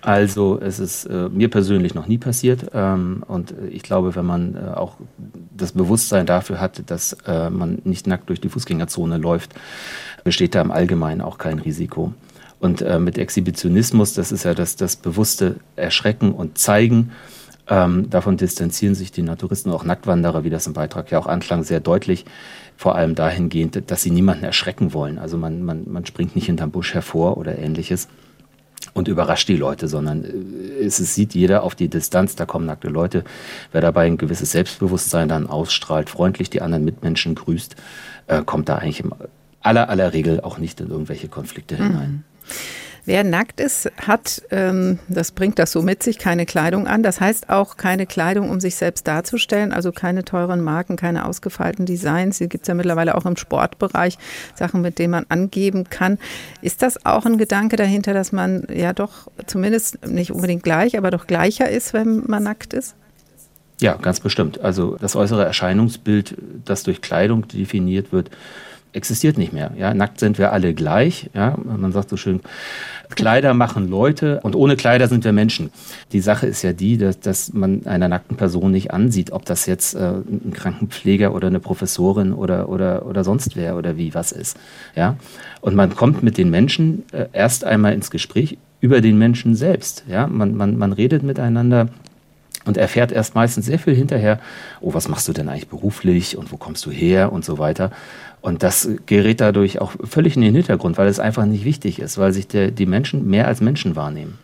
Also 0.00 0.60
es 0.60 0.78
ist 0.78 1.06
äh, 1.06 1.28
mir 1.28 1.50
persönlich 1.50 1.94
noch 1.94 2.06
nie 2.06 2.18
passiert 2.18 2.70
ähm, 2.72 3.24
und 3.26 3.52
ich 3.70 3.82
glaube, 3.82 4.14
wenn 4.14 4.26
man 4.26 4.54
äh, 4.54 4.74
auch 4.74 4.96
das 5.56 5.72
Bewusstsein 5.72 6.24
dafür 6.24 6.60
hat, 6.60 6.88
dass 6.90 7.14
äh, 7.26 7.50
man 7.50 7.80
nicht 7.84 8.06
nackt 8.06 8.28
durch 8.28 8.40
die 8.40 8.48
Fußgängerzone 8.48 9.18
läuft, 9.18 9.54
besteht 10.22 10.54
da 10.54 10.60
im 10.60 10.70
Allgemeinen 10.70 11.20
auch 11.20 11.38
kein 11.38 11.58
Risiko. 11.58 12.14
Und 12.60 12.82
äh, 12.82 12.98
mit 12.98 13.18
Exhibitionismus, 13.18 14.14
das 14.14 14.32
ist 14.32 14.44
ja 14.44 14.54
das, 14.54 14.76
das 14.76 14.96
bewusste 14.96 15.56
Erschrecken 15.76 16.32
und 16.32 16.58
Zeigen, 16.58 17.10
ähm, 17.68 18.08
davon 18.08 18.36
distanzieren 18.36 18.94
sich 18.94 19.12
die 19.12 19.22
Naturisten, 19.22 19.70
auch 19.70 19.84
Nacktwanderer, 19.84 20.42
wie 20.42 20.50
das 20.50 20.66
im 20.66 20.72
Beitrag 20.72 21.10
ja 21.10 21.18
auch 21.18 21.26
anklang, 21.26 21.64
sehr 21.64 21.80
deutlich. 21.80 22.24
Vor 22.76 22.94
allem 22.94 23.14
dahingehend, 23.14 23.90
dass 23.90 24.02
sie 24.02 24.10
niemanden 24.10 24.44
erschrecken 24.44 24.92
wollen. 24.92 25.18
Also 25.18 25.36
man, 25.36 25.62
man, 25.62 25.90
man 25.90 26.06
springt 26.06 26.34
nicht 26.34 26.46
hinterm 26.46 26.70
Busch 26.70 26.94
hervor 26.94 27.36
oder 27.36 27.58
ähnliches 27.58 28.08
und 28.98 29.08
überrascht 29.08 29.48
die 29.48 29.56
Leute, 29.56 29.88
sondern 29.88 30.24
äh, 30.24 30.84
es 30.84 30.96
sieht 30.96 31.34
jeder 31.34 31.62
auf 31.62 31.74
die 31.74 31.88
Distanz, 31.88 32.36
da 32.36 32.44
kommen 32.44 32.66
nackte 32.66 32.88
Leute. 32.88 33.24
Wer 33.72 33.80
dabei 33.80 34.06
ein 34.06 34.18
gewisses 34.18 34.52
Selbstbewusstsein 34.52 35.28
dann 35.28 35.46
ausstrahlt, 35.46 36.10
freundlich 36.10 36.50
die 36.50 36.60
anderen 36.60 36.84
Mitmenschen 36.84 37.34
grüßt, 37.34 37.76
äh, 38.26 38.42
kommt 38.42 38.68
da 38.68 38.76
eigentlich 38.76 39.00
im 39.00 39.14
aller, 39.60 39.88
aller 39.88 40.12
Regel 40.12 40.40
auch 40.40 40.58
nicht 40.58 40.80
in 40.80 40.90
irgendwelche 40.90 41.28
Konflikte 41.28 41.76
mhm. 41.76 41.86
hinein. 41.86 42.24
Wer 43.08 43.24
nackt 43.24 43.58
ist, 43.58 43.90
hat, 44.06 44.42
ähm, 44.50 44.98
das 45.08 45.32
bringt 45.32 45.58
das 45.58 45.72
so 45.72 45.80
mit 45.80 46.02
sich, 46.02 46.18
keine 46.18 46.44
Kleidung 46.44 46.86
an. 46.86 47.02
Das 47.02 47.22
heißt 47.22 47.48
auch 47.48 47.78
keine 47.78 48.04
Kleidung, 48.04 48.50
um 48.50 48.60
sich 48.60 48.76
selbst 48.76 49.08
darzustellen, 49.08 49.72
also 49.72 49.92
keine 49.92 50.26
teuren 50.26 50.60
Marken, 50.60 50.96
keine 50.96 51.24
ausgefeilten 51.24 51.86
Designs. 51.86 52.36
Die 52.36 52.50
gibt 52.50 52.64
es 52.64 52.68
ja 52.68 52.74
mittlerweile 52.74 53.14
auch 53.14 53.24
im 53.24 53.38
Sportbereich, 53.38 54.18
Sachen, 54.54 54.82
mit 54.82 54.98
denen 54.98 55.12
man 55.12 55.24
angeben 55.30 55.84
kann. 55.88 56.18
Ist 56.60 56.82
das 56.82 57.06
auch 57.06 57.24
ein 57.24 57.38
Gedanke 57.38 57.76
dahinter, 57.76 58.12
dass 58.12 58.30
man 58.30 58.66
ja 58.70 58.92
doch 58.92 59.28
zumindest 59.46 60.06
nicht 60.06 60.30
unbedingt 60.30 60.62
gleich, 60.62 60.98
aber 60.98 61.10
doch 61.10 61.26
gleicher 61.26 61.70
ist, 61.70 61.94
wenn 61.94 62.24
man 62.26 62.42
nackt 62.42 62.74
ist? 62.74 62.94
Ja, 63.80 63.94
ganz 63.94 64.20
bestimmt. 64.20 64.60
Also 64.60 64.96
das 65.00 65.16
äußere 65.16 65.46
Erscheinungsbild, 65.46 66.36
das 66.66 66.82
durch 66.82 67.00
Kleidung 67.00 67.48
definiert 67.48 68.12
wird, 68.12 68.28
existiert 68.98 69.38
nicht 69.38 69.54
mehr. 69.54 69.70
Ja, 69.78 69.94
nackt 69.94 70.20
sind 70.20 70.36
wir 70.36 70.52
alle 70.52 70.74
gleich. 70.74 71.30
Ja, 71.32 71.56
man 71.64 71.92
sagt 71.92 72.10
so 72.10 72.18
schön, 72.18 72.40
Kleider 73.14 73.54
machen 73.54 73.88
Leute 73.88 74.40
und 74.42 74.54
ohne 74.54 74.76
Kleider 74.76 75.08
sind 75.08 75.24
wir 75.24 75.32
Menschen. 75.32 75.70
Die 76.12 76.20
Sache 76.20 76.46
ist 76.46 76.62
ja 76.62 76.72
die, 76.74 76.98
dass, 76.98 77.18
dass 77.20 77.52
man 77.54 77.86
einer 77.86 78.08
nackten 78.08 78.36
Person 78.36 78.70
nicht 78.70 78.92
ansieht, 78.92 79.30
ob 79.30 79.46
das 79.46 79.64
jetzt 79.66 79.94
äh, 79.94 80.14
ein 80.28 80.52
Krankenpfleger 80.52 81.34
oder 81.34 81.46
eine 81.46 81.60
Professorin 81.60 82.34
oder, 82.34 82.68
oder, 82.68 83.06
oder 83.06 83.24
sonst 83.24 83.56
wer 83.56 83.76
oder 83.76 83.96
wie 83.96 84.12
was 84.12 84.32
ist. 84.32 84.58
Ja, 84.94 85.16
und 85.60 85.74
man 85.74 85.94
kommt 85.94 86.22
mit 86.22 86.36
den 86.36 86.50
Menschen 86.50 87.04
äh, 87.12 87.26
erst 87.32 87.64
einmal 87.64 87.94
ins 87.94 88.10
Gespräch 88.10 88.58
über 88.80 89.00
den 89.00 89.16
Menschen 89.16 89.54
selbst. 89.54 90.04
Ja, 90.08 90.26
man, 90.26 90.54
man, 90.54 90.76
man 90.76 90.92
redet 90.92 91.22
miteinander 91.22 91.88
und 92.68 92.76
erfährt 92.76 93.10
erst 93.10 93.34
meistens 93.34 93.66
sehr 93.66 93.78
viel 93.78 93.94
hinterher, 93.94 94.38
oh, 94.80 94.94
was 94.94 95.08
machst 95.08 95.26
du 95.26 95.32
denn 95.32 95.48
eigentlich 95.48 95.68
beruflich 95.68 96.36
und 96.36 96.52
wo 96.52 96.56
kommst 96.56 96.84
du 96.86 96.90
her 96.90 97.32
und 97.32 97.44
so 97.44 97.58
weiter. 97.58 97.90
Und 98.42 98.62
das 98.62 98.88
gerät 99.06 99.40
dadurch 99.40 99.80
auch 99.80 99.92
völlig 100.04 100.36
in 100.36 100.42
den 100.42 100.54
Hintergrund, 100.54 100.98
weil 100.98 101.08
es 101.08 101.18
einfach 101.18 101.46
nicht 101.46 101.64
wichtig 101.64 101.98
ist, 101.98 102.18
weil 102.18 102.32
sich 102.32 102.46
der, 102.46 102.70
die 102.70 102.86
Menschen 102.86 103.26
mehr 103.26 103.48
als 103.48 103.60
Menschen 103.60 103.96
wahrnehmen. 103.96 104.38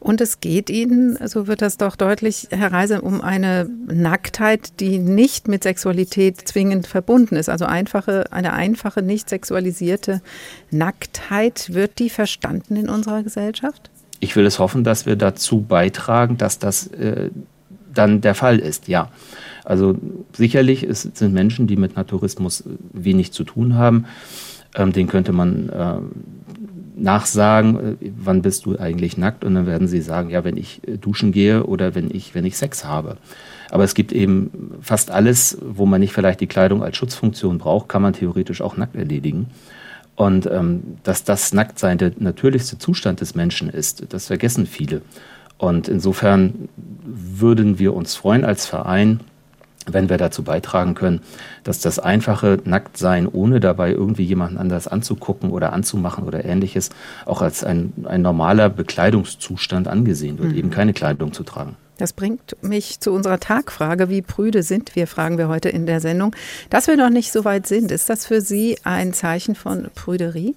Und 0.00 0.20
es 0.20 0.38
geht 0.38 0.70
Ihnen, 0.70 1.18
so 1.26 1.48
wird 1.48 1.60
das 1.60 1.76
doch 1.76 1.96
deutlich, 1.96 2.46
Herr 2.50 2.72
Reise, 2.72 3.00
um 3.00 3.20
eine 3.20 3.68
Nacktheit, 3.86 4.78
die 4.78 4.98
nicht 4.98 5.48
mit 5.48 5.64
Sexualität 5.64 6.46
zwingend 6.46 6.86
verbunden 6.86 7.34
ist. 7.34 7.48
Also 7.48 7.64
einfache, 7.64 8.26
eine 8.30 8.52
einfache, 8.52 9.02
nicht 9.02 9.28
sexualisierte 9.28 10.20
Nacktheit. 10.70 11.74
Wird 11.74 11.98
die 11.98 12.10
verstanden 12.10 12.76
in 12.76 12.88
unserer 12.88 13.24
Gesellschaft? 13.24 13.90
Ich 14.20 14.34
will 14.36 14.46
es 14.46 14.58
hoffen, 14.58 14.84
dass 14.84 15.06
wir 15.06 15.16
dazu 15.16 15.60
beitragen, 15.60 16.36
dass 16.36 16.58
das 16.58 16.88
äh, 16.88 17.30
dann 17.92 18.20
der 18.20 18.34
Fall 18.34 18.58
ist, 18.58 18.88
ja. 18.88 19.10
Also 19.64 19.96
sicherlich 20.32 20.82
es 20.82 21.02
sind 21.02 21.34
Menschen, 21.34 21.66
die 21.66 21.76
mit 21.76 21.96
Naturismus 21.96 22.64
wenig 22.92 23.32
zu 23.32 23.44
tun 23.44 23.74
haben. 23.74 24.06
Ähm, 24.74 24.92
den 24.92 25.08
könnte 25.08 25.32
man 25.32 25.68
äh, 25.68 25.98
nachsagen, 26.96 27.76
äh, 27.76 28.10
wann 28.16 28.42
bist 28.42 28.66
du 28.66 28.78
eigentlich 28.78 29.16
nackt? 29.16 29.44
Und 29.44 29.54
dann 29.54 29.66
werden 29.66 29.88
sie 29.88 30.00
sagen, 30.00 30.30
ja, 30.30 30.44
wenn 30.44 30.56
ich 30.56 30.80
äh, 30.86 30.96
duschen 30.96 31.32
gehe 31.32 31.64
oder 31.64 31.94
wenn 31.94 32.10
ich, 32.10 32.34
wenn 32.34 32.44
ich 32.44 32.56
Sex 32.56 32.84
habe. 32.84 33.16
Aber 33.70 33.84
es 33.84 33.94
gibt 33.94 34.12
eben 34.12 34.72
fast 34.80 35.10
alles, 35.10 35.58
wo 35.62 35.84
man 35.86 36.00
nicht 36.00 36.12
vielleicht 36.12 36.40
die 36.40 36.46
Kleidung 36.46 36.82
als 36.82 36.96
Schutzfunktion 36.96 37.58
braucht, 37.58 37.88
kann 37.88 38.02
man 38.02 38.14
theoretisch 38.14 38.62
auch 38.62 38.76
nackt 38.76 38.96
erledigen. 38.96 39.46
Und 40.18 40.50
ähm, 40.50 40.96
dass 41.04 41.22
das 41.22 41.52
Nacktsein 41.52 41.96
der 41.96 42.10
natürlichste 42.18 42.76
Zustand 42.76 43.20
des 43.20 43.36
Menschen 43.36 43.70
ist, 43.70 44.12
das 44.12 44.26
vergessen 44.26 44.66
viele. 44.66 45.00
Und 45.58 45.86
insofern 45.86 46.68
würden 47.04 47.78
wir 47.78 47.94
uns 47.94 48.16
freuen 48.16 48.44
als 48.44 48.66
Verein, 48.66 49.20
wenn 49.86 50.08
wir 50.08 50.18
dazu 50.18 50.42
beitragen 50.42 50.96
können, 50.96 51.20
dass 51.62 51.78
das 51.78 52.00
einfache 52.00 52.58
Nacktsein, 52.64 53.28
ohne 53.28 53.60
dabei 53.60 53.92
irgendwie 53.92 54.24
jemanden 54.24 54.58
anders 54.58 54.88
anzugucken 54.88 55.50
oder 55.50 55.72
anzumachen 55.72 56.24
oder 56.24 56.44
ähnliches, 56.44 56.90
auch 57.24 57.40
als 57.40 57.62
ein, 57.62 57.92
ein 58.02 58.20
normaler 58.20 58.70
Bekleidungszustand 58.70 59.86
angesehen 59.86 60.40
wird, 60.40 60.50
mhm. 60.50 60.58
eben 60.58 60.70
keine 60.70 60.94
Kleidung 60.94 61.32
zu 61.32 61.44
tragen. 61.44 61.76
Das 61.98 62.12
bringt 62.12 62.56
mich 62.62 63.00
zu 63.00 63.12
unserer 63.12 63.40
Tagfrage, 63.40 64.08
wie 64.08 64.22
prüde 64.22 64.62
sind 64.62 64.96
wir, 64.96 65.06
fragen 65.06 65.36
wir 65.36 65.48
heute 65.48 65.68
in 65.68 65.84
der 65.84 66.00
Sendung. 66.00 66.34
Dass 66.70 66.86
wir 66.86 66.96
noch 66.96 67.10
nicht 67.10 67.32
so 67.32 67.44
weit 67.44 67.66
sind, 67.66 67.90
ist 67.90 68.08
das 68.08 68.24
für 68.24 68.40
Sie 68.40 68.78
ein 68.84 69.12
Zeichen 69.12 69.54
von 69.54 69.90
Prüderie? 69.94 70.54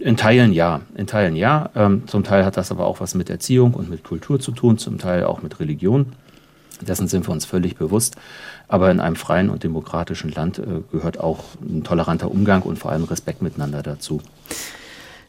In 0.00 0.16
Teilen 0.16 0.52
ja, 0.52 0.80
in 0.96 1.06
Teilen 1.06 1.36
ja. 1.36 1.70
Ähm, 1.74 2.04
zum 2.06 2.24
Teil 2.24 2.44
hat 2.44 2.56
das 2.56 2.70
aber 2.70 2.86
auch 2.86 3.00
was 3.00 3.14
mit 3.14 3.28
Erziehung 3.28 3.74
und 3.74 3.90
mit 3.90 4.04
Kultur 4.04 4.40
zu 4.40 4.52
tun, 4.52 4.78
zum 4.78 4.98
Teil 4.98 5.24
auch 5.24 5.42
mit 5.42 5.60
Religion. 5.60 6.12
Dessen 6.80 7.08
sind 7.08 7.26
wir 7.26 7.32
uns 7.32 7.44
völlig 7.44 7.76
bewusst. 7.76 8.16
Aber 8.68 8.90
in 8.90 9.00
einem 9.00 9.16
freien 9.16 9.50
und 9.50 9.62
demokratischen 9.64 10.30
Land 10.30 10.58
äh, 10.58 10.82
gehört 10.90 11.18
auch 11.18 11.44
ein 11.60 11.84
toleranter 11.84 12.30
Umgang 12.30 12.62
und 12.62 12.78
vor 12.78 12.92
allem 12.92 13.04
Respekt 13.04 13.42
miteinander 13.42 13.82
dazu. 13.82 14.20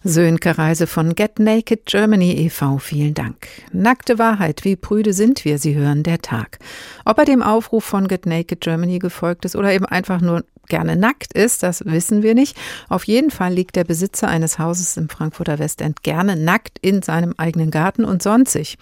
Sönke 0.07 0.57
Reise 0.57 0.87
von 0.87 1.15
Get 1.15 1.37
Naked 1.37 1.85
Germany 1.85 2.31
e.V. 2.45 2.77
Vielen 2.77 3.13
Dank. 3.13 3.47
Nackte 3.73 4.17
Wahrheit, 4.17 4.63
wie 4.63 4.77
prüde 4.77 5.11
sind 5.11 5.43
wir, 5.43 5.59
Sie 5.59 5.75
hören 5.75 6.03
der 6.03 6.19
Tag. 6.19 6.59
Ob 7.03 7.17
er 7.17 7.25
dem 7.25 7.43
Aufruf 7.43 7.83
von 7.83 8.07
Get 8.07 8.25
Naked 8.25 8.61
Germany 8.61 8.99
gefolgt 8.99 9.43
ist 9.43 9.57
oder 9.57 9.73
eben 9.73 9.85
einfach 9.85 10.21
nur 10.21 10.45
gerne 10.69 10.95
nackt 10.95 11.33
ist, 11.33 11.61
das 11.61 11.83
wissen 11.85 12.23
wir 12.23 12.35
nicht. 12.35 12.57
Auf 12.87 13.03
jeden 13.03 13.31
Fall 13.31 13.53
liegt 13.53 13.75
der 13.75 13.83
Besitzer 13.83 14.29
eines 14.29 14.59
Hauses 14.59 14.95
im 14.95 15.09
Frankfurter 15.09 15.59
Westend 15.59 16.03
gerne 16.03 16.37
nackt 16.37 16.79
in 16.81 17.01
seinem 17.01 17.33
eigenen 17.37 17.69
Garten 17.69 18.05
und 18.05 18.23
sonstig. 18.23 18.77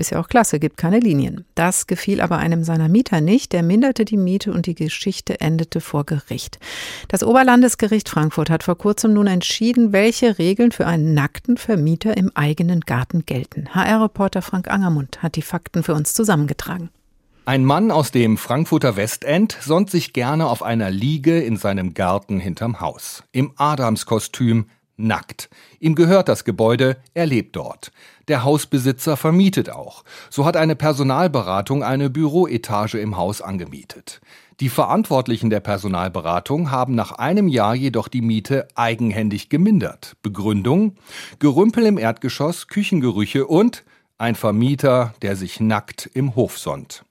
Ist 0.00 0.12
ja 0.12 0.18
auch 0.18 0.28
klasse, 0.28 0.58
gibt 0.58 0.78
keine 0.78 0.98
Linien. 0.98 1.44
Das 1.54 1.86
gefiel 1.86 2.22
aber 2.22 2.38
einem 2.38 2.64
seiner 2.64 2.88
Mieter 2.88 3.20
nicht, 3.20 3.52
der 3.52 3.62
minderte 3.62 4.06
die 4.06 4.16
Miete 4.16 4.50
und 4.50 4.64
die 4.64 4.74
Geschichte 4.74 5.42
endete 5.42 5.82
vor 5.82 6.06
Gericht. 6.06 6.58
Das 7.08 7.22
Oberlandesgericht 7.22 8.08
Frankfurt 8.08 8.48
hat 8.48 8.62
vor 8.62 8.78
kurzem 8.78 9.12
nun 9.12 9.26
entschieden, 9.26 9.92
welche 9.92 10.38
Regeln 10.38 10.72
für 10.72 10.86
einen 10.86 11.12
nackten 11.12 11.58
Vermieter 11.58 12.16
im 12.16 12.34
eigenen 12.34 12.80
Garten 12.80 13.26
gelten. 13.26 13.74
HR-Reporter 13.74 14.40
Frank 14.40 14.70
Angermund 14.70 15.22
hat 15.22 15.36
die 15.36 15.42
Fakten 15.42 15.82
für 15.82 15.92
uns 15.92 16.14
zusammengetragen. 16.14 16.88
Ein 17.44 17.66
Mann 17.66 17.90
aus 17.90 18.10
dem 18.10 18.38
Frankfurter 18.38 18.96
Westend 18.96 19.58
sonnt 19.60 19.90
sich 19.90 20.14
gerne 20.14 20.46
auf 20.46 20.62
einer 20.62 20.90
Liege 20.90 21.40
in 21.40 21.58
seinem 21.58 21.92
Garten 21.92 22.40
hinterm 22.40 22.80
Haus. 22.80 23.22
Im 23.32 23.52
Adamskostüm, 23.56 24.64
nackt. 25.06 25.50
Ihm 25.78 25.94
gehört 25.94 26.28
das 26.28 26.44
Gebäude, 26.44 26.96
er 27.14 27.26
lebt 27.26 27.56
dort. 27.56 27.92
Der 28.28 28.44
Hausbesitzer 28.44 29.16
vermietet 29.16 29.70
auch. 29.70 30.04
So 30.30 30.44
hat 30.44 30.56
eine 30.56 30.76
Personalberatung 30.76 31.82
eine 31.82 32.10
Büroetage 32.10 32.98
im 32.98 33.16
Haus 33.16 33.42
angemietet. 33.42 34.20
Die 34.60 34.68
Verantwortlichen 34.68 35.48
der 35.48 35.60
Personalberatung 35.60 36.70
haben 36.70 36.94
nach 36.94 37.12
einem 37.12 37.48
Jahr 37.48 37.74
jedoch 37.74 38.08
die 38.08 38.20
Miete 38.20 38.68
eigenhändig 38.74 39.48
gemindert. 39.48 40.16
Begründung? 40.22 40.96
Gerümpel 41.38 41.86
im 41.86 41.96
Erdgeschoss, 41.96 42.68
Küchengerüche 42.68 43.46
und 43.46 43.84
Ein 44.18 44.34
Vermieter, 44.34 45.14
der 45.22 45.34
sich 45.34 45.60
nackt 45.60 46.10
im 46.12 46.36
Hof 46.36 46.58
sonnt. 46.58 47.06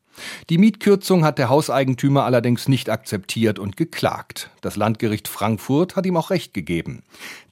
Die 0.49 0.57
Mietkürzung 0.57 1.23
hat 1.23 1.37
der 1.37 1.49
Hauseigentümer 1.49 2.25
allerdings 2.25 2.67
nicht 2.67 2.89
akzeptiert 2.89 3.59
und 3.59 3.77
geklagt. 3.77 4.49
Das 4.61 4.75
Landgericht 4.75 5.27
Frankfurt 5.27 5.95
hat 5.95 6.05
ihm 6.05 6.17
auch 6.17 6.29
Recht 6.29 6.53
gegeben. 6.53 7.03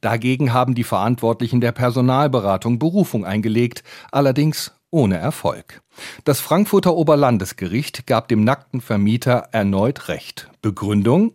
Dagegen 0.01 0.53
haben 0.53 0.75
die 0.75 0.83
Verantwortlichen 0.83 1.61
der 1.61 1.71
Personalberatung 1.71 2.79
Berufung 2.79 3.25
eingelegt, 3.25 3.83
allerdings 4.11 4.73
ohne 4.91 5.17
Erfolg. 5.17 5.81
Das 6.23 6.39
Frankfurter 6.39 6.95
Oberlandesgericht 6.95 8.07
gab 8.07 8.27
dem 8.27 8.43
nackten 8.43 8.81
Vermieter 8.81 9.49
erneut 9.51 10.07
Recht. 10.07 10.49
Begründung? 10.61 11.33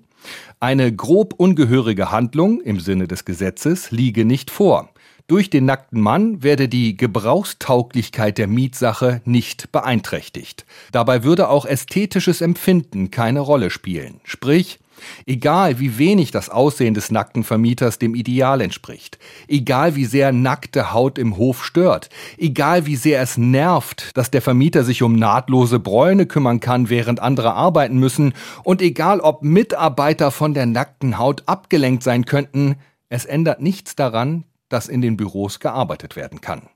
Eine 0.61 0.95
grob 0.95 1.35
ungehörige 1.37 2.13
Handlung 2.13 2.61
im 2.61 2.79
Sinne 2.79 3.09
des 3.09 3.25
Gesetzes 3.25 3.91
liege 3.91 4.25
nicht 4.25 4.51
vor. 4.51 4.92
Durch 5.33 5.49
den 5.49 5.65
nackten 5.65 5.99
Mann 5.99 6.43
werde 6.43 6.69
die 6.69 6.95
Gebrauchstauglichkeit 6.95 8.37
der 8.37 8.49
Mietsache 8.49 9.23
nicht 9.25 9.73
beeinträchtigt. 9.73 10.67
Dabei 10.93 11.25
würde 11.25 11.49
auch 11.49 11.65
ästhetisches 11.65 12.43
Empfinden 12.43 13.11
keine 13.11 13.41
Rolle 13.41 13.71
spielen. 13.71 14.21
Sprich, 14.25 14.79
Egal 15.27 15.81
wie 15.81 15.97
wenig 15.99 16.33
das 16.33 16.51
Aussehen 16.51 16.93
des 16.93 17.11
nackten 17.11 17.45
Vermieters 17.45 17.99
dem 17.99 18.15
Ideal 18.15 18.61
entspricht, 18.61 19.19
egal 19.49 19.97
wie 19.97 20.05
sehr 20.05 20.33
nackte 20.33 20.93
Haut 20.93 21.19
im 21.19 21.39
Hof 21.39 21.65
stört, 21.65 22.09
egal 22.37 22.87
wie 22.87 22.95
sehr 22.95 23.21
es 23.21 23.37
nervt, 23.37 24.11
dass 24.15 24.31
der 24.31 24.43
Vermieter 24.43 24.85
sich 24.85 25.03
um 25.03 25.17
nahtlose 25.17 25.81
Bräune 25.81 26.27
kümmern 26.27 26.61
kann, 26.61 26.89
während 26.89 27.19
andere 27.19 27.55
arbeiten 27.55 27.99
müssen, 27.99 28.35
und 28.63 28.81
egal 28.81 29.19
ob 29.19 29.43
Mitarbeiter 29.43 30.31
von 30.31 30.55
der 30.55 30.67
nackten 30.67 31.19
Haut 31.19 31.43
abgelenkt 31.47 32.05
sein 32.05 32.27
könnten, 32.27 32.77
es 33.09 33.25
ändert 33.25 33.61
nichts 33.61 33.97
daran, 33.97 34.45
dass 34.73 34.89
in 34.89 35.01
den 35.01 35.17
Büros 35.17 35.61
gearbeitet 35.61 36.17
werden 36.17 36.41
kann. 36.41 36.69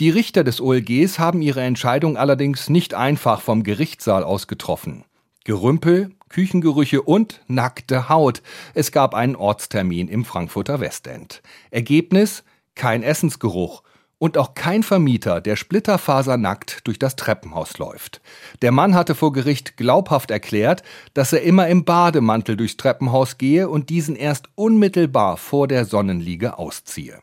Die 0.00 0.10
Richter 0.10 0.44
des 0.44 0.60
OLGs 0.60 1.18
haben 1.18 1.42
ihre 1.42 1.62
Entscheidung 1.62 2.16
allerdings 2.16 2.70
nicht 2.70 2.94
einfach 2.94 3.40
vom 3.40 3.62
Gerichtssaal 3.62 4.24
aus 4.24 4.46
getroffen. 4.46 5.04
Gerümpel, 5.44 6.10
Küchengerüche 6.28 7.02
und 7.02 7.40
nackte 7.46 8.08
Haut. 8.08 8.42
Es 8.74 8.92
gab 8.92 9.14
einen 9.14 9.36
Ortstermin 9.36 10.08
im 10.08 10.24
Frankfurter 10.24 10.80
Westend. 10.80 11.42
Ergebnis? 11.70 12.44
Kein 12.74 13.02
Essensgeruch 13.02 13.82
und 14.18 14.36
auch 14.36 14.54
kein 14.54 14.82
Vermieter, 14.82 15.40
der 15.40 15.56
splitterfasernackt 15.56 16.86
durch 16.86 16.98
das 16.98 17.16
Treppenhaus 17.16 17.78
läuft. 17.78 18.20
Der 18.62 18.72
Mann 18.72 18.94
hatte 18.94 19.14
vor 19.14 19.32
Gericht 19.32 19.76
glaubhaft 19.76 20.30
erklärt, 20.30 20.82
dass 21.14 21.32
er 21.32 21.42
immer 21.42 21.68
im 21.68 21.84
Bademantel 21.84 22.56
durchs 22.56 22.76
Treppenhaus 22.76 23.38
gehe 23.38 23.68
und 23.68 23.90
diesen 23.90 24.16
erst 24.16 24.48
unmittelbar 24.56 25.36
vor 25.36 25.68
der 25.68 25.84
Sonnenliege 25.84 26.58
ausziehe. 26.58 27.20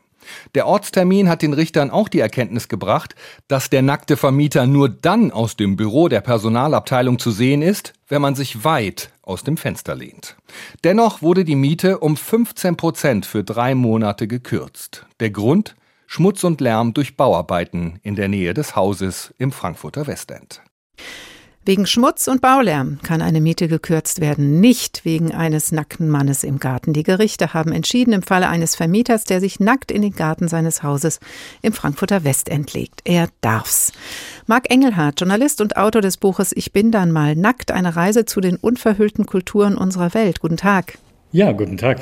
Der 0.54 0.66
Ortstermin 0.66 1.28
hat 1.28 1.42
den 1.42 1.52
Richtern 1.52 1.90
auch 1.90 2.08
die 2.08 2.20
Erkenntnis 2.20 2.68
gebracht, 2.68 3.14
dass 3.48 3.70
der 3.70 3.82
nackte 3.82 4.16
Vermieter 4.16 4.66
nur 4.66 4.88
dann 4.88 5.30
aus 5.30 5.56
dem 5.56 5.76
Büro 5.76 6.08
der 6.08 6.20
Personalabteilung 6.20 7.18
zu 7.18 7.30
sehen 7.30 7.62
ist, 7.62 7.92
wenn 8.08 8.22
man 8.22 8.34
sich 8.34 8.64
weit 8.64 9.10
aus 9.22 9.42
dem 9.42 9.56
Fenster 9.56 9.94
lehnt. 9.94 10.36
Dennoch 10.84 11.22
wurde 11.22 11.44
die 11.44 11.56
Miete 11.56 11.98
um 11.98 12.16
15 12.16 12.76
Prozent 12.76 13.26
für 13.26 13.44
drei 13.44 13.74
Monate 13.74 14.28
gekürzt. 14.28 15.06
Der 15.20 15.30
Grund? 15.30 15.74
Schmutz 16.06 16.44
und 16.44 16.60
Lärm 16.60 16.94
durch 16.94 17.16
Bauarbeiten 17.16 17.98
in 18.02 18.14
der 18.14 18.28
Nähe 18.28 18.54
des 18.54 18.76
Hauses 18.76 19.34
im 19.38 19.50
Frankfurter 19.50 20.06
Westend. 20.06 20.62
Wegen 21.66 21.84
Schmutz 21.84 22.28
und 22.28 22.42
Baulärm 22.42 23.00
kann 23.02 23.20
eine 23.20 23.40
Miete 23.40 23.66
gekürzt 23.66 24.20
werden, 24.20 24.60
nicht 24.60 25.04
wegen 25.04 25.34
eines 25.34 25.72
nackten 25.72 26.08
Mannes 26.08 26.44
im 26.44 26.60
Garten. 26.60 26.92
Die 26.92 27.02
Gerichte 27.02 27.54
haben 27.54 27.72
entschieden 27.72 28.12
im 28.12 28.22
Falle 28.22 28.48
eines 28.48 28.76
Vermieters, 28.76 29.24
der 29.24 29.40
sich 29.40 29.58
nackt 29.58 29.90
in 29.90 30.02
den 30.02 30.12
Garten 30.12 30.46
seines 30.46 30.84
Hauses 30.84 31.18
im 31.62 31.72
Frankfurter 31.72 32.22
Westend 32.22 32.72
legt. 32.72 33.00
Er 33.02 33.30
darf's. 33.40 33.90
Marc 34.46 34.70
Engelhardt, 34.70 35.18
Journalist 35.18 35.60
und 35.60 35.76
Autor 35.76 36.02
des 36.02 36.18
Buches 36.18 36.52
Ich 36.54 36.72
bin 36.72 36.92
dann 36.92 37.10
mal 37.10 37.34
nackt, 37.34 37.72
eine 37.72 37.96
Reise 37.96 38.26
zu 38.26 38.40
den 38.40 38.54
unverhüllten 38.58 39.26
Kulturen 39.26 39.76
unserer 39.76 40.14
Welt. 40.14 40.38
Guten 40.38 40.58
Tag. 40.58 40.98
Ja, 41.32 41.50
guten 41.50 41.78
Tag. 41.78 41.98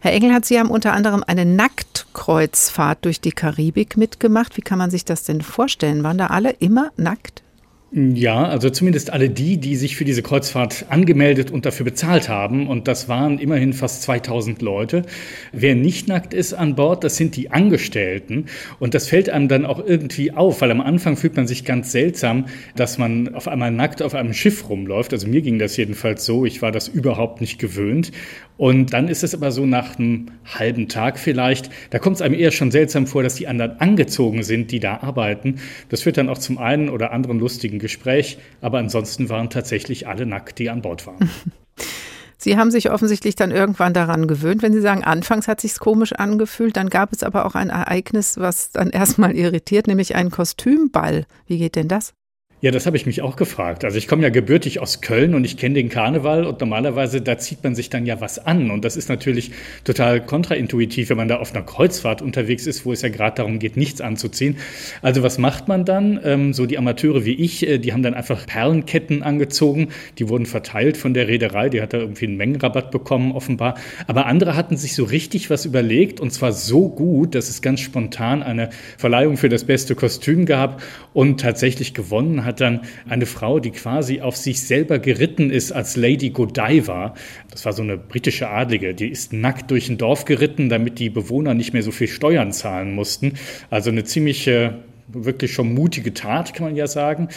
Herr 0.00 0.12
Engelhardt, 0.12 0.44
Sie 0.44 0.58
haben 0.58 0.72
unter 0.72 0.92
anderem 0.92 1.22
eine 1.24 1.44
Nacktkreuzfahrt 1.44 3.04
durch 3.04 3.20
die 3.20 3.30
Karibik 3.30 3.96
mitgemacht. 3.96 4.56
Wie 4.56 4.62
kann 4.62 4.78
man 4.78 4.90
sich 4.90 5.04
das 5.04 5.22
denn 5.22 5.40
vorstellen? 5.40 6.02
Waren 6.02 6.18
da 6.18 6.26
alle 6.26 6.50
immer 6.50 6.90
nackt? 6.96 7.44
Ja, 7.90 8.44
also 8.44 8.68
zumindest 8.68 9.14
alle 9.14 9.30
die, 9.30 9.56
die 9.56 9.74
sich 9.74 9.96
für 9.96 10.04
diese 10.04 10.22
Kreuzfahrt 10.22 10.84
angemeldet 10.90 11.50
und 11.50 11.64
dafür 11.64 11.84
bezahlt 11.84 12.28
haben. 12.28 12.68
Und 12.68 12.86
das 12.86 13.08
waren 13.08 13.38
immerhin 13.38 13.72
fast 13.72 14.02
2000 14.02 14.60
Leute. 14.60 15.04
Wer 15.52 15.74
nicht 15.74 16.06
nackt 16.06 16.34
ist 16.34 16.52
an 16.52 16.74
Bord, 16.74 17.02
das 17.02 17.16
sind 17.16 17.34
die 17.34 17.50
Angestellten. 17.50 18.44
Und 18.78 18.92
das 18.92 19.08
fällt 19.08 19.30
einem 19.30 19.48
dann 19.48 19.64
auch 19.64 19.82
irgendwie 19.82 20.32
auf, 20.32 20.60
weil 20.60 20.70
am 20.70 20.82
Anfang 20.82 21.16
fühlt 21.16 21.36
man 21.36 21.46
sich 21.46 21.64
ganz 21.64 21.90
seltsam, 21.90 22.44
dass 22.76 22.98
man 22.98 23.34
auf 23.34 23.48
einmal 23.48 23.70
nackt 23.70 24.02
auf 24.02 24.14
einem 24.14 24.34
Schiff 24.34 24.68
rumläuft. 24.68 25.14
Also 25.14 25.26
mir 25.26 25.40
ging 25.40 25.58
das 25.58 25.74
jedenfalls 25.78 26.26
so. 26.26 26.44
Ich 26.44 26.60
war 26.60 26.72
das 26.72 26.88
überhaupt 26.88 27.40
nicht 27.40 27.58
gewöhnt. 27.58 28.12
Und 28.58 28.92
dann 28.92 29.06
ist 29.06 29.22
es 29.22 29.34
aber 29.34 29.52
so 29.52 29.64
nach 29.64 29.98
einem 29.98 30.26
halben 30.44 30.88
Tag 30.88 31.18
vielleicht, 31.18 31.70
da 31.90 32.00
kommt 32.00 32.16
es 32.16 32.22
einem 32.22 32.34
eher 32.34 32.50
schon 32.50 32.72
seltsam 32.72 33.06
vor, 33.06 33.22
dass 33.22 33.36
die 33.36 33.46
anderen 33.46 33.78
angezogen 33.78 34.42
sind, 34.42 34.72
die 34.72 34.80
da 34.80 34.96
arbeiten. 34.96 35.60
Das 35.90 36.02
führt 36.02 36.16
dann 36.16 36.28
auch 36.28 36.38
zum 36.38 36.58
einen 36.58 36.90
oder 36.90 37.12
anderen 37.12 37.38
lustigen 37.38 37.77
Gespräch, 37.78 38.38
aber 38.60 38.78
ansonsten 38.78 39.28
waren 39.28 39.50
tatsächlich 39.50 40.06
alle 40.06 40.26
nackt, 40.26 40.58
die 40.58 40.70
an 40.70 40.82
Bord 40.82 41.06
waren. 41.06 41.30
Sie 42.40 42.56
haben 42.56 42.70
sich 42.70 42.90
offensichtlich 42.92 43.34
dann 43.34 43.50
irgendwann 43.50 43.92
daran 43.92 44.28
gewöhnt. 44.28 44.62
Wenn 44.62 44.72
Sie 44.72 44.80
sagen, 44.80 45.02
anfangs 45.02 45.48
hat 45.48 45.60
sich's 45.60 45.80
komisch 45.80 46.12
angefühlt, 46.12 46.76
dann 46.76 46.88
gab 46.88 47.12
es 47.12 47.24
aber 47.24 47.44
auch 47.44 47.56
ein 47.56 47.68
Ereignis, 47.68 48.38
was 48.38 48.70
dann 48.70 48.90
erstmal 48.92 49.34
irritiert, 49.34 49.88
nämlich 49.88 50.14
einen 50.14 50.30
Kostümball. 50.30 51.26
Wie 51.46 51.58
geht 51.58 51.74
denn 51.74 51.88
das? 51.88 52.14
Ja, 52.60 52.72
das 52.72 52.86
habe 52.86 52.96
ich 52.96 53.06
mich 53.06 53.22
auch 53.22 53.36
gefragt. 53.36 53.84
Also 53.84 53.98
ich 53.98 54.08
komme 54.08 54.24
ja 54.24 54.30
gebürtig 54.30 54.80
aus 54.80 55.00
Köln 55.00 55.36
und 55.36 55.44
ich 55.44 55.56
kenne 55.56 55.76
den 55.76 55.88
Karneval 55.88 56.44
und 56.44 56.58
normalerweise 56.58 57.20
da 57.20 57.38
zieht 57.38 57.62
man 57.62 57.76
sich 57.76 57.88
dann 57.88 58.04
ja 58.04 58.20
was 58.20 58.44
an 58.44 58.72
und 58.72 58.84
das 58.84 58.96
ist 58.96 59.08
natürlich 59.08 59.52
total 59.84 60.20
kontraintuitiv, 60.20 61.10
wenn 61.10 61.16
man 61.16 61.28
da 61.28 61.36
auf 61.36 61.54
einer 61.54 61.64
Kreuzfahrt 61.64 62.20
unterwegs 62.20 62.66
ist, 62.66 62.84
wo 62.84 62.92
es 62.92 63.02
ja 63.02 63.10
gerade 63.10 63.36
darum 63.36 63.60
geht, 63.60 63.76
nichts 63.76 64.00
anzuziehen. 64.00 64.56
Also 65.02 65.22
was 65.22 65.38
macht 65.38 65.68
man 65.68 65.84
dann? 65.84 66.18
Ähm, 66.24 66.52
so 66.52 66.66
die 66.66 66.78
Amateure 66.78 67.24
wie 67.24 67.34
ich, 67.34 67.64
äh, 67.64 67.78
die 67.78 67.92
haben 67.92 68.02
dann 68.02 68.14
einfach 68.14 68.44
Perlenketten 68.44 69.22
angezogen, 69.22 69.90
die 70.18 70.28
wurden 70.28 70.46
verteilt 70.46 70.96
von 70.96 71.14
der 71.14 71.28
Reederei, 71.28 71.68
die 71.68 71.80
hat 71.80 71.92
da 71.92 71.98
irgendwie 71.98 72.26
einen 72.26 72.38
Mengenrabatt 72.38 72.90
bekommen 72.90 73.30
offenbar. 73.30 73.76
Aber 74.08 74.26
andere 74.26 74.56
hatten 74.56 74.76
sich 74.76 74.96
so 74.96 75.04
richtig 75.04 75.48
was 75.48 75.64
überlegt 75.64 76.18
und 76.18 76.32
zwar 76.32 76.50
so 76.50 76.88
gut, 76.88 77.36
dass 77.36 77.50
es 77.50 77.62
ganz 77.62 77.78
spontan 77.78 78.42
eine 78.42 78.70
Verleihung 78.96 79.36
für 79.36 79.48
das 79.48 79.62
beste 79.62 79.94
Kostüm 79.94 80.44
gab 80.44 80.82
und 81.12 81.40
tatsächlich 81.40 81.94
gewonnen 81.94 82.44
hat 82.44 82.47
hat 82.48 82.60
dann 82.60 82.80
eine 83.08 83.26
Frau, 83.26 83.60
die 83.60 83.70
quasi 83.70 84.20
auf 84.20 84.36
sich 84.36 84.62
selber 84.62 84.98
geritten 84.98 85.50
ist 85.50 85.70
als 85.70 85.94
Lady 85.96 86.30
Godiva. 86.30 87.14
Das 87.50 87.64
war 87.64 87.72
so 87.72 87.82
eine 87.82 87.96
britische 87.96 88.48
Adlige, 88.48 88.94
die 88.94 89.08
ist 89.08 89.32
nackt 89.32 89.70
durch 89.70 89.88
ein 89.88 89.98
Dorf 89.98 90.24
geritten, 90.24 90.68
damit 90.68 90.98
die 90.98 91.10
Bewohner 91.10 91.54
nicht 91.54 91.72
mehr 91.72 91.82
so 91.82 91.92
viel 91.92 92.08
Steuern 92.08 92.52
zahlen 92.52 92.94
mussten. 92.94 93.34
Also 93.70 93.90
eine 93.90 94.04
ziemliche 94.04 94.78
wirklich 95.08 95.52
schon 95.52 95.72
mutige 95.72 96.12
Tat, 96.12 96.54
kann 96.54 96.66
man 96.66 96.76
ja 96.76 96.86
sagen. 96.86 97.28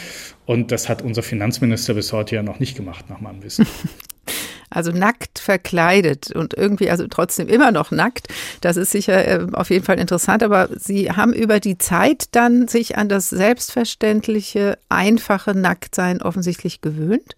Und 0.44 0.72
das 0.72 0.88
hat 0.88 1.02
unser 1.02 1.22
Finanzminister 1.22 1.94
bis 1.94 2.12
heute 2.12 2.34
ja 2.34 2.42
noch 2.42 2.60
nicht 2.60 2.76
gemacht, 2.76 3.08
nach 3.08 3.20
meinem 3.20 3.42
Wissen. 3.42 3.66
Also 4.72 4.92
nackt 4.92 5.38
verkleidet 5.38 6.30
und 6.30 6.54
irgendwie 6.54 6.90
also 6.90 7.06
trotzdem 7.08 7.48
immer 7.48 7.72
noch 7.72 7.90
nackt. 7.90 8.28
Das 8.60 8.76
ist 8.76 8.90
sicher 8.90 9.26
äh, 9.26 9.46
auf 9.52 9.70
jeden 9.70 9.84
Fall 9.84 9.98
interessant, 9.98 10.42
aber 10.42 10.68
Sie 10.76 11.10
haben 11.10 11.32
über 11.32 11.60
die 11.60 11.78
Zeit 11.78 12.26
dann 12.32 12.68
sich 12.68 12.96
an 12.96 13.08
das 13.08 13.30
selbstverständliche, 13.30 14.78
einfache 14.88 15.54
Nacktsein 15.54 16.22
offensichtlich 16.22 16.80
gewöhnt? 16.80 17.36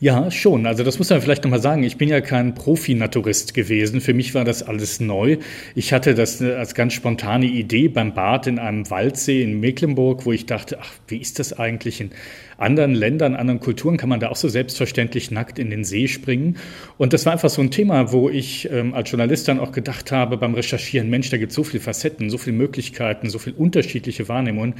Ja, 0.00 0.30
schon. 0.30 0.66
Also 0.66 0.84
das 0.84 0.98
muss 0.98 1.10
man 1.10 1.20
vielleicht 1.20 1.44
nochmal 1.44 1.60
sagen. 1.60 1.82
Ich 1.82 1.96
bin 1.96 2.08
ja 2.08 2.20
kein 2.20 2.54
Profi-Naturist 2.54 3.54
gewesen. 3.54 4.00
Für 4.00 4.14
mich 4.14 4.34
war 4.34 4.44
das 4.44 4.62
alles 4.62 5.00
neu. 5.00 5.38
Ich 5.74 5.92
hatte 5.92 6.14
das 6.14 6.40
äh, 6.40 6.54
als 6.54 6.74
ganz 6.74 6.92
spontane 6.92 7.46
Idee 7.46 7.88
beim 7.88 8.14
Bad 8.14 8.46
in 8.46 8.58
einem 8.58 8.88
Waldsee 8.90 9.42
in 9.42 9.60
Mecklenburg, 9.60 10.26
wo 10.26 10.32
ich 10.32 10.46
dachte, 10.46 10.78
ach, 10.80 10.92
wie 11.08 11.18
ist 11.18 11.38
das 11.38 11.52
eigentlich 11.52 12.00
in 12.00 12.10
anderen 12.58 12.94
Ländern, 12.94 13.34
anderen 13.34 13.60
Kulturen 13.60 13.96
kann 13.96 14.08
man 14.08 14.20
da 14.20 14.28
auch 14.28 14.36
so 14.36 14.48
selbstverständlich 14.48 15.30
nackt 15.30 15.58
in 15.58 15.70
den 15.70 15.84
See 15.84 16.08
springen. 16.08 16.56
Und 16.98 17.12
das 17.12 17.26
war 17.26 17.32
einfach 17.32 17.50
so 17.50 17.62
ein 17.62 17.70
Thema, 17.70 18.12
wo 18.12 18.28
ich 18.28 18.70
ähm, 18.70 18.94
als 18.94 19.10
Journalist 19.10 19.48
dann 19.48 19.60
auch 19.60 19.72
gedacht 19.72 20.12
habe 20.12 20.36
beim 20.36 20.54
Recherchieren, 20.54 21.10
Mensch, 21.10 21.30
da 21.30 21.36
gibt 21.36 21.50
es 21.50 21.56
so 21.56 21.64
viele 21.64 21.82
Facetten, 21.82 22.30
so 22.30 22.38
viele 22.38 22.56
Möglichkeiten, 22.56 23.28
so 23.30 23.38
viele 23.38 23.56
unterschiedliche 23.56 24.28
Wahrnehmungen. 24.28 24.74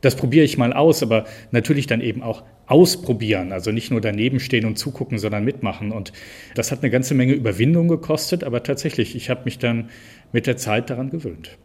Das 0.00 0.16
probiere 0.16 0.44
ich 0.44 0.58
mal 0.58 0.72
aus, 0.72 1.02
aber 1.02 1.24
natürlich 1.50 1.86
dann 1.86 2.00
eben 2.00 2.22
auch 2.22 2.42
ausprobieren. 2.66 3.52
Also 3.52 3.72
nicht 3.72 3.90
nur 3.90 4.00
daneben 4.00 4.40
stehen 4.40 4.64
und 4.64 4.78
zugucken, 4.78 5.18
sondern 5.18 5.44
mitmachen. 5.44 5.92
Und 5.92 6.12
das 6.54 6.72
hat 6.72 6.82
eine 6.82 6.90
ganze 6.90 7.14
Menge 7.14 7.32
Überwindung 7.34 7.88
gekostet, 7.88 8.44
aber 8.44 8.62
tatsächlich, 8.62 9.16
ich 9.16 9.30
habe 9.30 9.42
mich 9.44 9.58
dann 9.58 9.90
mit 10.32 10.46
der 10.46 10.56
Zeit 10.56 10.90
daran 10.90 11.10
gewöhnt. 11.10 11.58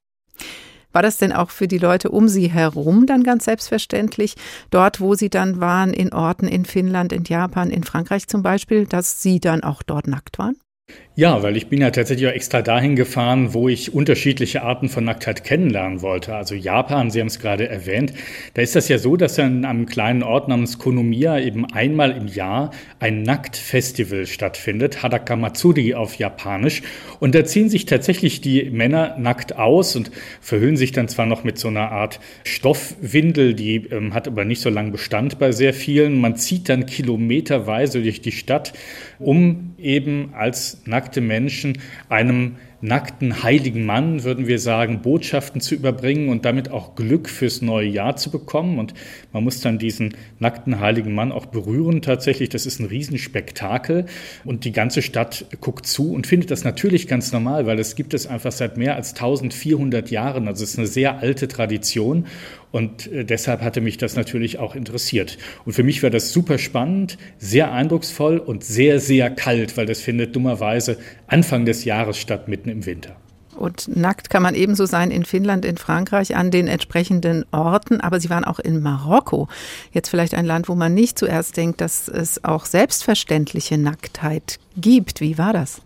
War 0.95 1.01
das 1.01 1.17
denn 1.17 1.33
auch 1.33 1.49
für 1.49 1.67
die 1.67 1.77
Leute 1.77 2.09
um 2.09 2.29
Sie 2.29 2.49
herum 2.49 3.05
dann 3.05 3.23
ganz 3.23 3.43
selbstverständlich, 3.43 4.35
dort, 4.69 5.01
wo 5.01 5.13
Sie 5.13 5.29
dann 5.29 5.59
waren, 5.59 5.93
in 5.93 6.13
Orten 6.13 6.47
in 6.47 6.63
Finnland, 6.63 7.11
in 7.11 7.25
Japan, 7.25 7.69
in 7.69 7.83
Frankreich 7.83 8.29
zum 8.29 8.43
Beispiel, 8.43 8.85
dass 8.85 9.21
Sie 9.21 9.41
dann 9.41 9.61
auch 9.61 9.83
dort 9.83 10.07
nackt 10.07 10.39
waren? 10.39 10.55
Ja, 11.17 11.41
weil 11.43 11.55
ich 11.55 11.67
bin 11.67 11.79
ja 11.79 11.91
tatsächlich 11.91 12.27
auch 12.27 12.33
extra 12.33 12.61
dahin 12.61 12.97
gefahren, 12.97 13.53
wo 13.53 13.69
ich 13.69 13.93
unterschiedliche 13.93 14.63
Arten 14.63 14.89
von 14.89 15.05
Nacktheit 15.05 15.45
kennenlernen 15.45 16.01
wollte. 16.01 16.35
Also 16.35 16.55
Japan, 16.55 17.09
Sie 17.09 17.21
haben 17.21 17.27
es 17.27 17.39
gerade 17.39 17.69
erwähnt. 17.69 18.11
Da 18.53 18.61
ist 18.61 18.75
das 18.75 18.89
ja 18.89 18.97
so, 18.97 19.15
dass 19.15 19.37
in 19.37 19.63
einem 19.63 19.85
kleinen 19.85 20.23
Ort 20.23 20.49
namens 20.49 20.77
Konomiya 20.77 21.39
eben 21.39 21.71
einmal 21.71 22.11
im 22.11 22.27
Jahr 22.27 22.71
ein 22.99 23.23
Nacktfestival 23.23 24.25
stattfindet, 24.25 25.03
Hadakamatsuri 25.03 25.93
auf 25.93 26.15
Japanisch. 26.15 26.81
Und 27.21 27.33
da 27.33 27.45
ziehen 27.45 27.69
sich 27.69 27.85
tatsächlich 27.85 28.41
die 28.41 28.69
Männer 28.69 29.15
nackt 29.17 29.55
aus 29.55 29.95
und 29.95 30.11
verhüllen 30.41 30.75
sich 30.75 30.91
dann 30.91 31.07
zwar 31.07 31.27
noch 31.27 31.45
mit 31.45 31.57
so 31.57 31.69
einer 31.69 31.93
Art 31.93 32.19
Stoffwindel, 32.43 33.53
die 33.53 33.77
ähm, 33.89 34.13
hat 34.13 34.27
aber 34.27 34.43
nicht 34.43 34.59
so 34.59 34.69
lange 34.69 34.91
Bestand 34.91 35.39
bei 35.39 35.53
sehr 35.53 35.73
vielen. 35.73 36.19
Man 36.19 36.35
zieht 36.35 36.67
dann 36.67 36.85
kilometerweise 36.85 38.01
durch 38.01 38.21
die 38.21 38.33
Stadt, 38.33 38.73
um 39.17 39.75
eben 39.77 40.33
als 40.33 40.81
nackt 40.85 41.04
nackte 41.05 41.21
Menschen 41.21 41.77
einem 42.09 42.55
nackten 42.81 43.43
heiligen 43.43 43.85
Mann, 43.85 44.23
würden 44.23 44.47
wir 44.47 44.57
sagen, 44.57 45.01
Botschaften 45.01 45.61
zu 45.61 45.75
überbringen 45.75 46.29
und 46.29 46.45
damit 46.45 46.71
auch 46.71 46.95
Glück 46.95 47.29
fürs 47.29 47.61
neue 47.61 47.87
Jahr 47.87 48.15
zu 48.15 48.31
bekommen. 48.31 48.79
Und 48.79 48.95
man 49.31 49.43
muss 49.43 49.61
dann 49.61 49.77
diesen 49.77 50.15
nackten 50.39 50.79
heiligen 50.79 51.13
Mann 51.13 51.31
auch 51.31 51.45
berühren. 51.45 52.01
Tatsächlich, 52.01 52.49
das 52.49 52.65
ist 52.65 52.79
ein 52.79 52.87
Riesenspektakel. 52.87 54.05
Und 54.43 54.65
die 54.65 54.71
ganze 54.71 55.03
Stadt 55.03 55.45
guckt 55.61 55.85
zu 55.85 56.11
und 56.11 56.25
findet 56.25 56.49
das 56.49 56.63
natürlich 56.63 57.07
ganz 57.07 57.31
normal, 57.31 57.67
weil 57.67 57.79
es 57.79 57.95
gibt 57.95 58.13
es 58.15 58.25
einfach 58.25 58.51
seit 58.51 58.77
mehr 58.77 58.95
als 58.95 59.13
1400 59.13 60.09
Jahren. 60.09 60.47
Also 60.47 60.63
es 60.63 60.71
ist 60.71 60.79
eine 60.79 60.87
sehr 60.87 61.19
alte 61.19 61.47
Tradition. 61.47 62.25
Und 62.75 63.09
äh, 63.09 63.23
deshalb 63.23 63.61
hatte 63.61 63.79
mich 63.79 63.95
das 63.95 64.17
natürlich 64.17 64.59
auch 64.59 64.75
interessiert. 64.75 65.37
Und 65.63 65.71
für 65.71 65.83
mich 65.83 66.03
war 66.03 66.09
das 66.09 66.33
super 66.33 66.57
spannend, 66.57 67.17
sehr 67.37 67.71
eindrucksvoll 67.71 68.37
und 68.37 68.65
sehr, 68.65 68.99
sehr 68.99 69.29
kalt, 69.29 69.77
weil 69.77 69.85
das 69.85 70.01
findet 70.01 70.35
dummerweise 70.35 70.97
Anfang 71.25 71.63
des 71.63 71.85
Jahres 71.85 72.17
statt, 72.17 72.49
mitten 72.49 72.67
im 72.67 72.85
Winter. 72.85 73.15
Und 73.55 73.95
nackt 73.95 74.29
kann 74.29 74.43
man 74.43 74.55
ebenso 74.55 74.85
sein 74.85 75.09
in 75.09 75.23
Finnland, 75.23 75.63
in 75.63 75.77
Frankreich, 75.77 76.35
an 76.35 76.51
den 76.51 76.67
entsprechenden 76.67 77.45
Orten. 77.53 78.01
Aber 78.01 78.19
Sie 78.19 78.29
waren 78.29 78.43
auch 78.43 78.59
in 78.59 78.81
Marokko. 78.81 79.47
Jetzt 79.93 80.09
vielleicht 80.09 80.33
ein 80.33 80.45
Land, 80.45 80.67
wo 80.67 80.75
man 80.75 80.93
nicht 80.93 81.17
zuerst 81.17 81.55
denkt, 81.55 81.79
dass 81.79 82.09
es 82.09 82.43
auch 82.43 82.65
selbstverständliche 82.65 83.77
Nacktheit 83.77 84.59
gibt. 84.75 85.21
Wie 85.21 85.37
war 85.37 85.53
das? 85.53 85.81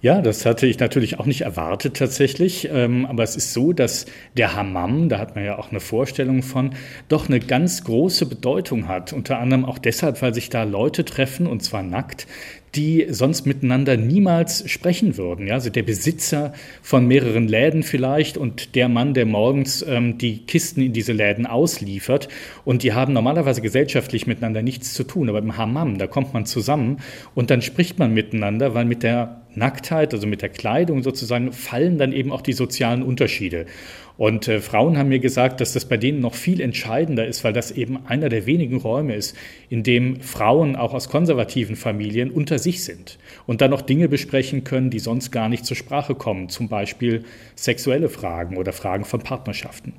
Ja, 0.00 0.22
das 0.22 0.46
hatte 0.46 0.68
ich 0.68 0.78
natürlich 0.78 1.18
auch 1.18 1.26
nicht 1.26 1.40
erwartet 1.40 1.96
tatsächlich. 1.96 2.68
Ähm, 2.72 3.04
aber 3.04 3.24
es 3.24 3.34
ist 3.34 3.52
so, 3.52 3.72
dass 3.72 4.06
der 4.36 4.54
Hammam, 4.54 5.08
da 5.08 5.18
hat 5.18 5.34
man 5.34 5.44
ja 5.44 5.58
auch 5.58 5.70
eine 5.70 5.80
Vorstellung 5.80 6.44
von, 6.44 6.70
doch 7.08 7.28
eine 7.28 7.40
ganz 7.40 7.82
große 7.82 8.26
Bedeutung 8.26 8.86
hat. 8.86 9.12
Unter 9.12 9.40
anderem 9.40 9.64
auch 9.64 9.78
deshalb, 9.78 10.22
weil 10.22 10.34
sich 10.34 10.50
da 10.50 10.62
Leute 10.62 11.04
treffen, 11.04 11.48
und 11.48 11.64
zwar 11.64 11.82
nackt, 11.82 12.28
die 12.76 13.06
sonst 13.10 13.44
miteinander 13.44 13.96
niemals 13.96 14.70
sprechen 14.70 15.16
würden. 15.16 15.48
Ja, 15.48 15.54
also 15.54 15.70
der 15.70 15.82
Besitzer 15.82 16.52
von 16.80 17.08
mehreren 17.08 17.48
Läden 17.48 17.82
vielleicht 17.82 18.36
und 18.36 18.76
der 18.76 18.88
Mann, 18.88 19.14
der 19.14 19.26
morgens 19.26 19.82
ähm, 19.82 20.16
die 20.16 20.46
Kisten 20.46 20.80
in 20.80 20.92
diese 20.92 21.12
Läden 21.12 21.44
ausliefert. 21.44 22.28
Und 22.64 22.84
die 22.84 22.92
haben 22.92 23.12
normalerweise 23.12 23.62
gesellschaftlich 23.62 24.28
miteinander 24.28 24.62
nichts 24.62 24.94
zu 24.94 25.02
tun. 25.02 25.28
Aber 25.28 25.38
im 25.38 25.56
Hammam, 25.56 25.98
da 25.98 26.06
kommt 26.06 26.34
man 26.34 26.46
zusammen 26.46 26.98
und 27.34 27.50
dann 27.50 27.62
spricht 27.62 27.98
man 27.98 28.14
miteinander, 28.14 28.74
weil 28.74 28.84
mit 28.84 29.02
der 29.02 29.40
Nacktheit, 29.58 30.14
also 30.14 30.26
mit 30.26 30.42
der 30.42 30.48
Kleidung 30.48 31.02
sozusagen, 31.02 31.52
fallen 31.52 31.98
dann 31.98 32.12
eben 32.12 32.32
auch 32.32 32.40
die 32.40 32.52
sozialen 32.52 33.02
Unterschiede. 33.02 33.66
Und 34.16 34.48
äh, 34.48 34.60
Frauen 34.60 34.98
haben 34.98 35.10
mir 35.10 35.20
gesagt, 35.20 35.60
dass 35.60 35.74
das 35.74 35.84
bei 35.84 35.96
denen 35.96 36.20
noch 36.20 36.34
viel 36.34 36.60
entscheidender 36.60 37.26
ist, 37.26 37.44
weil 37.44 37.52
das 37.52 37.70
eben 37.70 38.04
einer 38.06 38.28
der 38.28 38.46
wenigen 38.46 38.76
Räume 38.78 39.14
ist, 39.14 39.36
in 39.68 39.84
dem 39.84 40.20
Frauen 40.20 40.74
auch 40.74 40.92
aus 40.92 41.08
konservativen 41.08 41.76
Familien 41.76 42.30
unter 42.30 42.58
sich 42.58 42.82
sind 42.82 43.18
und 43.46 43.60
dann 43.60 43.70
noch 43.70 43.82
Dinge 43.82 44.08
besprechen 44.08 44.64
können, 44.64 44.90
die 44.90 44.98
sonst 44.98 45.30
gar 45.30 45.48
nicht 45.48 45.64
zur 45.64 45.76
Sprache 45.76 46.16
kommen, 46.16 46.48
zum 46.48 46.68
Beispiel 46.68 47.24
sexuelle 47.54 48.08
Fragen 48.08 48.56
oder 48.56 48.72
Fragen 48.72 49.04
von 49.04 49.20
Partnerschaften. 49.20 49.92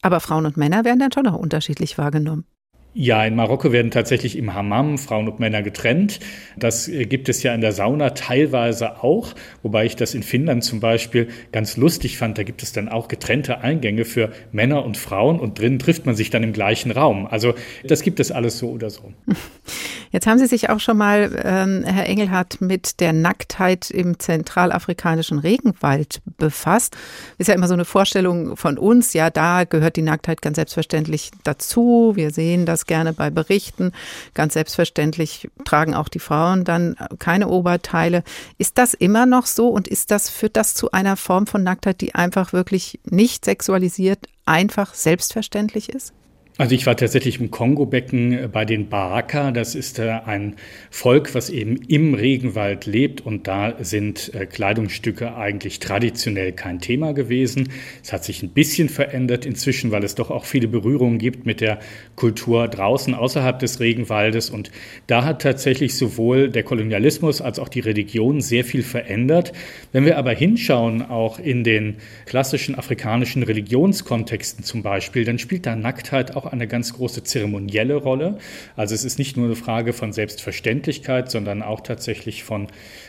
Aber 0.00 0.20
Frauen 0.20 0.46
und 0.46 0.56
Männer 0.56 0.84
werden 0.86 1.00
dann 1.00 1.12
schon 1.12 1.26
auch 1.26 1.38
unterschiedlich 1.38 1.98
wahrgenommen. 1.98 2.46
Ja, 2.92 3.24
in 3.24 3.36
Marokko 3.36 3.70
werden 3.70 3.92
tatsächlich 3.92 4.36
im 4.36 4.52
Hammam 4.52 4.98
Frauen 4.98 5.28
und 5.28 5.38
Männer 5.38 5.62
getrennt. 5.62 6.18
Das 6.56 6.88
äh, 6.88 7.06
gibt 7.06 7.28
es 7.28 7.42
ja 7.44 7.54
in 7.54 7.60
der 7.60 7.70
Sauna 7.70 8.10
teilweise 8.10 9.04
auch, 9.04 9.34
wobei 9.62 9.84
ich 9.86 9.94
das 9.94 10.12
in 10.14 10.24
Finnland 10.24 10.64
zum 10.64 10.80
Beispiel 10.80 11.28
ganz 11.52 11.76
lustig 11.76 12.18
fand. 12.18 12.36
Da 12.36 12.42
gibt 12.42 12.64
es 12.64 12.72
dann 12.72 12.88
auch 12.88 13.06
getrennte 13.06 13.60
Eingänge 13.60 14.04
für 14.04 14.32
Männer 14.50 14.84
und 14.84 14.96
Frauen 14.96 15.38
und 15.38 15.60
drin 15.60 15.78
trifft 15.78 16.04
man 16.04 16.16
sich 16.16 16.30
dann 16.30 16.42
im 16.42 16.52
gleichen 16.52 16.90
Raum. 16.90 17.28
Also 17.28 17.54
das 17.84 18.02
gibt 18.02 18.18
es 18.18 18.32
alles 18.32 18.58
so 18.58 18.70
oder 18.70 18.90
so. 18.90 19.12
Jetzt 20.12 20.26
haben 20.26 20.38
Sie 20.38 20.46
sich 20.46 20.68
auch 20.70 20.80
schon 20.80 20.96
mal, 20.96 21.40
ähm, 21.44 21.84
Herr 21.84 22.06
Engelhardt, 22.06 22.60
mit 22.60 22.98
der 22.98 23.12
Nacktheit 23.12 23.90
im 23.92 24.18
zentralafrikanischen 24.18 25.38
Regenwald 25.38 26.20
befasst. 26.36 26.96
Ist 27.38 27.46
ja 27.46 27.54
immer 27.54 27.68
so 27.68 27.74
eine 27.74 27.84
Vorstellung 27.84 28.56
von 28.56 28.76
uns, 28.76 29.12
ja, 29.12 29.30
da 29.30 29.62
gehört 29.62 29.94
die 29.94 30.02
Nacktheit 30.02 30.42
ganz 30.42 30.56
selbstverständlich 30.56 31.30
dazu. 31.44 32.12
Wir 32.16 32.32
sehen 32.32 32.66
das 32.66 32.86
gerne 32.86 33.12
bei 33.12 33.30
Berichten. 33.30 33.92
Ganz 34.34 34.54
selbstverständlich 34.54 35.48
tragen 35.64 35.94
auch 35.94 36.08
die 36.08 36.18
Frauen 36.18 36.64
dann 36.64 36.96
keine 37.20 37.46
Oberteile. 37.46 38.24
Ist 38.58 38.78
das 38.78 38.94
immer 38.94 39.26
noch 39.26 39.46
so 39.46 39.68
und 39.68 39.86
ist 39.86 40.10
das, 40.10 40.28
führt 40.28 40.56
das 40.56 40.74
zu 40.74 40.90
einer 40.90 41.16
Form 41.16 41.46
von 41.46 41.62
Nacktheit, 41.62 42.00
die 42.00 42.16
einfach 42.16 42.52
wirklich 42.52 42.98
nicht 43.04 43.44
sexualisiert, 43.44 44.26
einfach 44.44 44.92
selbstverständlich 44.94 45.88
ist? 45.88 46.12
Also 46.58 46.74
ich 46.74 46.84
war 46.84 46.96
tatsächlich 46.96 47.40
im 47.40 47.50
Kongo-Becken 47.50 48.32
äh, 48.32 48.48
bei 48.52 48.64
den 48.64 48.88
Baraka. 48.88 49.50
Das 49.50 49.74
ist 49.74 49.98
äh, 49.98 50.10
ein 50.10 50.56
Volk, 50.90 51.34
was 51.34 51.48
eben 51.48 51.76
im 51.76 52.12
Regenwald 52.12 52.86
lebt 52.86 53.24
und 53.24 53.46
da 53.46 53.76
sind 53.80 54.34
äh, 54.34 54.44
Kleidungsstücke 54.44 55.36
eigentlich 55.36 55.78
traditionell 55.78 56.52
kein 56.52 56.80
Thema 56.80 57.14
gewesen. 57.14 57.70
Es 58.02 58.12
hat 58.12 58.24
sich 58.24 58.42
ein 58.42 58.50
bisschen 58.50 58.88
verändert 58.88 59.46
inzwischen, 59.46 59.90
weil 59.90 60.04
es 60.04 60.16
doch 60.16 60.30
auch 60.30 60.44
viele 60.44 60.68
Berührungen 60.68 61.18
gibt 61.18 61.46
mit 61.46 61.60
der 61.60 61.78
Kultur 62.16 62.68
draußen 62.68 63.14
außerhalb 63.14 63.58
des 63.58 63.80
Regenwaldes 63.80 64.50
und 64.50 64.70
da 65.06 65.24
hat 65.24 65.40
tatsächlich 65.42 65.96
sowohl 65.96 66.50
der 66.50 66.64
Kolonialismus 66.64 67.40
als 67.40 67.58
auch 67.58 67.68
die 67.68 67.80
Religion 67.80 68.40
sehr 68.40 68.64
viel 68.64 68.82
verändert. 68.82 69.52
Wenn 69.92 70.04
wir 70.04 70.18
aber 70.18 70.32
hinschauen, 70.32 71.02
auch 71.02 71.38
in 71.38 71.64
den 71.64 71.96
klassischen 72.26 72.74
afrikanischen 72.74 73.42
Religionskontexten 73.42 74.64
zum 74.64 74.82
Beispiel, 74.82 75.24
dann 75.24 75.38
spielt 75.38 75.64
da 75.64 75.74
Nacktheit 75.74 76.36
auch 76.36 76.39
eine 76.46 76.66
ganz 76.66 76.92
große 76.92 77.24
zeremonielle 77.24 77.96
Rolle. 77.96 78.38
Also 78.76 78.94
es 78.94 79.04
ist 79.04 79.18
nicht 79.18 79.36
nur 79.36 79.46
eine 79.46 79.56
Frage 79.56 79.92
von 79.92 80.12
Selbstverständlichkeit, 80.12 81.30
sondern 81.30 81.62
auch 81.62 81.80
tatsächlich 81.80 82.44
von 82.44 82.68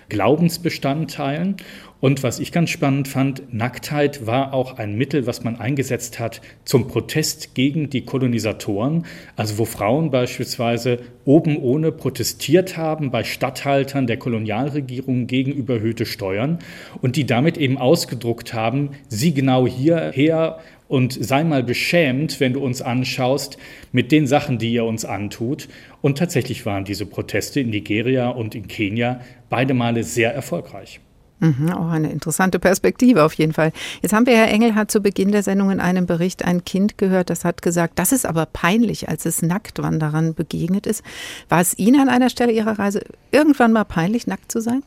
Glaubensbestandteilen. 0.10 1.58
Und 2.02 2.24
was 2.24 2.40
ich 2.40 2.52
ganz 2.52 2.72
spannend 2.72 3.08
fand, 3.08 3.54
Nacktheit 3.54 4.26
war 4.26 4.56
auch 4.56 4.80
ein 4.80 4.98
Mittel, 4.98 5.28
was 5.28 5.44
man 5.44 5.60
eingesetzt 5.60 6.20
hat 6.20 6.42
zum 6.66 6.88
Protest 6.88 7.54
gegen 7.54 7.92
die 7.92 8.06
Kolonisatoren. 8.06 9.06
Also 9.36 9.60
wo 9.60 9.66
Frauen 9.66 10.10
beispielsweise 10.10 10.98
oben 11.26 11.58
ohne 11.58 11.92
protestiert 11.92 12.76
haben 12.76 13.12
bei 13.12 13.24
Statthaltern 13.24 14.08
der 14.08 14.18
Kolonialregierung 14.18 15.28
gegen 15.28 15.52
überhöhte 15.52 16.08
Steuern 16.08 16.58
und 17.02 17.16
die 17.16 17.28
damit 17.28 17.58
eben 17.58 17.78
ausgedruckt 17.78 18.56
haben, 18.56 18.90
sie 19.08 19.36
genau 19.36 19.68
hierher 19.68 20.60
und 20.92 21.18
sei 21.24 21.46
mal 21.46 21.64
beschämt, 21.64 22.42
wenn 22.42 22.52
du 22.52 22.60
uns 22.60 22.82
anschaust 22.82 23.58
mit 23.94 24.12
den 24.12 24.28
Sachen, 24.28 24.58
die 24.58 24.74
ihr 24.74 24.84
uns 24.84 25.06
antut. 25.06 25.70
Und 26.02 26.18
tatsächlich 26.18 26.66
waren 26.66 26.84
diese 26.84 27.06
Proteste 27.06 27.62
in 27.62 27.70
Nigeria 27.70 28.28
und 28.28 28.56
in 28.56 28.68
Kenia 28.68 29.22
beide 29.50 29.74
Male 29.74 30.04
sehr 30.04 30.34
erfolgreich. 30.34 31.00
Mhm, 31.40 31.72
auch 31.72 31.90
eine 31.90 32.12
interessante 32.12 32.60
Perspektive 32.60 33.24
auf 33.24 33.34
jeden 33.36 33.54
Fall. 33.54 33.72
Jetzt 34.02 34.12
haben 34.12 34.26
wir, 34.26 34.36
Herr 34.36 34.50
Engel 34.50 34.76
hat 34.76 34.92
zu 34.92 35.00
Beginn 35.00 35.32
der 35.32 35.44
Sendung 35.44 35.72
in 35.72 35.80
einem 35.80 36.08
Bericht 36.08 36.44
ein 36.44 36.66
Kind 36.66 36.98
gehört, 36.98 37.30
das 37.30 37.46
hat 37.46 37.62
gesagt, 37.62 37.98
das 37.98 38.12
ist 38.12 38.26
aber 38.26 38.46
peinlich, 38.46 39.08
als 39.08 39.26
es 39.26 39.42
Nacktwanderern 39.42 40.34
begegnet 40.34 40.86
ist. 40.86 41.04
War 41.48 41.62
es 41.62 41.80
Ihnen 41.80 42.02
an 42.02 42.10
einer 42.10 42.30
Stelle 42.30 42.52
Ihrer 42.52 42.78
Reise 42.78 43.02
irgendwann 43.32 43.72
mal 43.72 43.86
peinlich, 43.86 44.28
nackt 44.28 44.52
zu 44.52 44.60
sein? 44.60 44.84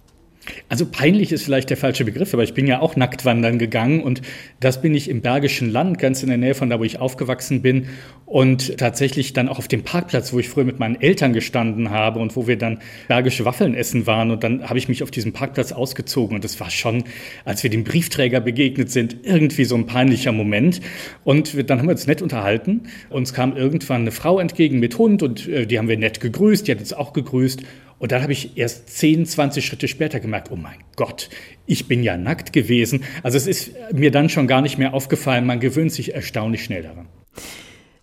Also 0.69 0.87
peinlich 0.87 1.33
ist 1.33 1.45
vielleicht 1.45 1.71
der 1.71 1.77
falsche 1.77 2.05
Begriff, 2.05 2.35
aber 2.35 2.43
ich 2.43 2.55
bin 2.55 2.67
ja 2.67 2.81
auch 2.81 2.97
nackt 2.97 3.25
wandern 3.25 3.59
gegangen 3.59 4.03
und 4.03 4.23
das 4.61 4.83
bin 4.83 4.95
ich 4.95 5.09
im 5.09 5.21
Bergischen 5.21 5.71
Land, 5.71 5.99
ganz 5.99 6.23
in 6.23 6.29
der 6.29 6.39
Nähe 6.39 6.55
von 6.55 6.71
da, 6.71 6.79
wo 6.79 6.85
ich 6.85 6.99
aufgewachsen 6.99 7.63
bin 7.63 7.87
und 8.27 8.79
tatsächlich 8.79 9.33
dann 9.33 9.49
auch 9.49 9.59
auf 9.59 9.69
dem 9.69 9.83
Parkplatz, 9.83 10.33
wo 10.33 10.39
ich 10.39 10.49
früher 10.49 10.65
mit 10.65 10.79
meinen 10.79 11.01
Eltern 11.01 11.33
gestanden 11.33 11.91
habe 11.91 12.19
und 12.19 12.37
wo 12.37 12.47
wir 12.47 12.57
dann 12.57 12.81
bergische 13.09 13.45
Waffeln 13.45 13.75
essen 13.75 14.07
waren 14.07 14.31
und 14.31 14.45
dann 14.45 14.69
habe 14.69 14.79
ich 14.79 14.89
mich 14.89 15.03
auf 15.03 15.11
diesem 15.11 15.33
Parkplatz 15.33 15.73
ausgezogen 15.73 16.35
und 16.37 16.45
das 16.45 16.59
war 16.61 16.71
schon, 16.71 17.05
als 17.45 17.63
wir 17.63 17.71
dem 17.71 17.85
Briefträger 17.85 18.41
begegnet 18.41 18.91
sind, 18.91 19.17
irgendwie 19.23 19.65
so 19.65 19.77
ein 19.77 19.87
peinlicher 19.87 20.33
Moment 20.33 20.81
und 21.25 21.71
dann 21.71 21.79
haben 21.79 21.87
wir 21.87 21.93
uns 21.93 22.07
nett 22.07 22.23
unterhalten. 22.23 22.83
Uns 23.11 23.33
kam 23.33 23.57
irgendwann 23.57 24.03
eine 24.03 24.13
Frau 24.13 24.41
entgegen 24.41 24.79
mit 24.79 24.99
Hund 24.99 25.23
und 25.23 25.49
äh, 25.49 25.67
die 25.67 25.79
haben 25.79 25.89
wir 25.89 25.97
nett 25.97 26.21
gegrüßt, 26.21 26.67
die 26.67 26.73
hat 26.73 26.81
uns 26.81 26.93
auch 26.93 27.13
gegrüßt 27.13 27.63
und 28.05 28.13
dann 28.13 28.21
habe 28.21 28.35
ich 28.35 28.59
erst 28.59 28.91
10, 28.99 29.25
20 29.25 29.65
Schritte 29.65 29.89
später 29.89 30.21
gemerkt, 30.21 30.51
oh 30.51 30.57
mein 30.57 30.77
Gott, 30.95 31.31
ich 31.65 31.89
bin 31.89 32.03
ja 32.03 32.19
nackt 32.19 32.53
gewesen. 32.53 33.03
Also 33.23 33.39
es 33.39 33.47
ist 33.47 33.71
mir 33.95 34.11
dann 34.11 34.29
schon 34.29 34.47
gar 34.47 34.61
nicht 34.61 34.77
mehr 34.77 34.93
aufgefallen, 34.93 35.47
man 35.47 35.59
gewöhnt 35.59 35.91
sich 35.91 36.15
erstaunlich 36.15 36.63
schnell 36.63 36.83
daran. 36.83 37.07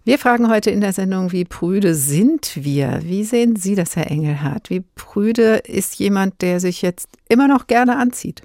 Wir 0.04 0.18
fragen 0.18 0.50
heute 0.50 0.72
in 0.72 0.82
der 0.82 0.94
Sendung, 0.94 1.32
wie 1.32 1.46
prüde 1.46 1.94
sind 1.94 2.54
wir? 2.56 3.02
Wie 3.04 3.24
sehen 3.24 3.56
Sie 3.58 3.76
das, 3.76 3.96
Herr 3.96 4.10
Engelhardt? 4.10 4.72
Wie 4.72 4.82
prüde 4.96 5.58
ist 5.58 6.00
jemand, 6.00 6.42
der 6.42 6.60
sich 6.60 6.82
jetzt 6.82 7.08
immer 7.30 7.48
noch 7.48 7.68
gerne 7.68 7.98
anzieht? 7.98 8.42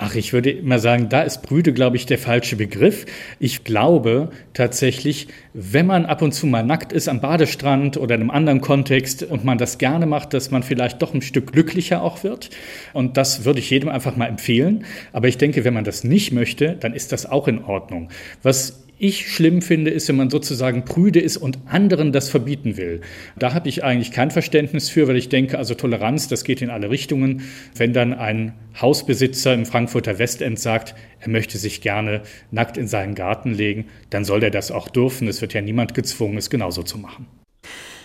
Ach, 0.00 0.14
ich 0.14 0.32
würde 0.32 0.52
immer 0.52 0.78
sagen, 0.78 1.08
da 1.08 1.22
ist 1.22 1.42
Brüde, 1.42 1.72
glaube 1.72 1.96
ich, 1.96 2.06
der 2.06 2.18
falsche 2.18 2.54
Begriff. 2.54 3.04
Ich 3.40 3.64
glaube 3.64 4.30
tatsächlich, 4.54 5.26
wenn 5.54 5.86
man 5.86 6.06
ab 6.06 6.22
und 6.22 6.32
zu 6.32 6.46
mal 6.46 6.62
nackt 6.62 6.92
ist 6.92 7.08
am 7.08 7.20
Badestrand 7.20 7.96
oder 7.96 8.14
in 8.14 8.20
einem 8.20 8.30
anderen 8.30 8.60
Kontext 8.60 9.24
und 9.24 9.44
man 9.44 9.58
das 9.58 9.76
gerne 9.78 10.06
macht, 10.06 10.34
dass 10.34 10.52
man 10.52 10.62
vielleicht 10.62 11.02
doch 11.02 11.14
ein 11.14 11.20
Stück 11.20 11.52
glücklicher 11.52 12.00
auch 12.00 12.22
wird. 12.22 12.50
Und 12.92 13.16
das 13.16 13.44
würde 13.44 13.58
ich 13.58 13.70
jedem 13.70 13.88
einfach 13.88 14.14
mal 14.14 14.26
empfehlen. 14.26 14.84
Aber 15.12 15.26
ich 15.26 15.36
denke, 15.36 15.64
wenn 15.64 15.74
man 15.74 15.82
das 15.82 16.04
nicht 16.04 16.30
möchte, 16.30 16.76
dann 16.78 16.94
ist 16.94 17.10
das 17.10 17.26
auch 17.26 17.48
in 17.48 17.64
Ordnung. 17.64 18.10
Was 18.44 18.84
ich 18.98 19.32
schlimm 19.32 19.62
finde, 19.62 19.90
ist, 19.90 20.08
wenn 20.08 20.16
man 20.16 20.30
sozusagen 20.30 20.84
prüde 20.84 21.20
ist 21.20 21.36
und 21.36 21.58
anderen 21.66 22.12
das 22.12 22.28
verbieten 22.28 22.76
will. 22.76 23.00
Da 23.38 23.54
habe 23.54 23.68
ich 23.68 23.84
eigentlich 23.84 24.10
kein 24.10 24.30
Verständnis 24.30 24.88
für, 24.88 25.06
weil 25.06 25.16
ich 25.16 25.28
denke, 25.28 25.56
also 25.56 25.74
Toleranz, 25.74 26.28
das 26.28 26.44
geht 26.44 26.62
in 26.62 26.70
alle 26.70 26.90
Richtungen. 26.90 27.42
Wenn 27.76 27.92
dann 27.92 28.12
ein 28.12 28.54
Hausbesitzer 28.80 29.54
im 29.54 29.66
Frankfurter 29.66 30.18
Westend 30.18 30.58
sagt, 30.58 30.94
er 31.20 31.28
möchte 31.28 31.58
sich 31.58 31.80
gerne 31.80 32.22
nackt 32.50 32.76
in 32.76 32.88
seinen 32.88 33.14
Garten 33.14 33.54
legen, 33.54 33.86
dann 34.10 34.24
soll 34.24 34.42
er 34.42 34.50
das 34.50 34.70
auch 34.70 34.88
dürfen. 34.88 35.28
Es 35.28 35.40
wird 35.40 35.54
ja 35.54 35.60
niemand 35.60 35.94
gezwungen, 35.94 36.36
es 36.36 36.50
genauso 36.50 36.82
zu 36.82 36.98
machen. 36.98 37.26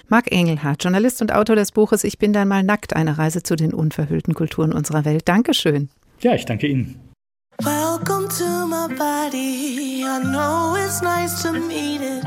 Marc 0.09 0.31
Engelhardt, 0.31 0.83
Journalist 0.83 1.21
und 1.21 1.31
Autor 1.33 1.55
des 1.55 1.71
Buches 1.71 2.03
Ich 2.03 2.19
bin 2.19 2.33
dann 2.33 2.47
mal 2.47 2.61
nackt, 2.61 2.95
eine 2.95 3.17
Reise 3.17 3.41
zu 3.41 3.55
den 3.55 3.73
unverhüllten 3.73 4.33
Kulturen 4.33 4.73
unserer 4.73 5.05
Welt. 5.05 5.27
Dankeschön. 5.27 5.89
Ja, 6.21 6.35
ich 6.35 6.45
danke 6.45 6.67
Ihnen. 6.67 6.99
Welcome 7.61 8.27
to 8.29 8.67
my 8.67 8.87
body. 8.87 10.03
I 10.03 10.19
know 10.19 10.75
it's 10.75 11.01
nice 11.01 11.43
to 11.43 11.53
meet 11.53 12.01
it. 12.01 12.23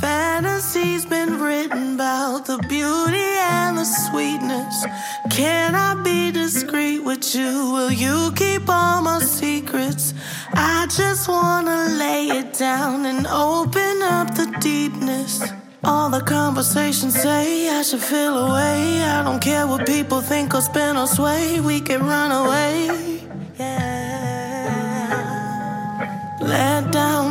Fantasy's 0.00 1.06
been 1.06 1.40
written 1.40 1.94
about 1.94 2.46
the 2.46 2.58
beauty 2.68 3.30
and 3.50 3.78
the 3.78 3.84
sweetness. 3.84 4.86
Can 5.30 5.74
I 5.74 6.00
be 6.02 6.30
discreet 6.30 7.00
with 7.00 7.34
you? 7.34 7.72
Will 7.72 7.90
you 7.90 8.32
keep 8.36 8.68
all 8.68 9.02
my 9.02 9.18
secrets? 9.20 10.14
I 10.52 10.86
just 10.88 11.28
wanna 11.28 11.96
lay 11.98 12.28
it 12.28 12.52
down 12.52 13.06
and 13.06 13.26
open 13.26 14.02
up 14.02 14.34
the 14.34 14.46
deepness. 14.60 15.42
All 15.82 16.10
the 16.10 16.20
conversations 16.20 17.20
say 17.20 17.68
I 17.70 17.82
should 17.82 18.02
feel 18.02 18.36
away. 18.36 19.02
I 19.02 19.24
don't 19.24 19.40
care 19.40 19.66
what 19.66 19.86
people 19.86 20.20
think 20.20 20.54
or 20.54 20.60
spin 20.60 20.96
or 20.96 21.06
sway. 21.06 21.60
We 21.60 21.80
can 21.80 22.02
run 22.02 22.30
away. 22.30 23.19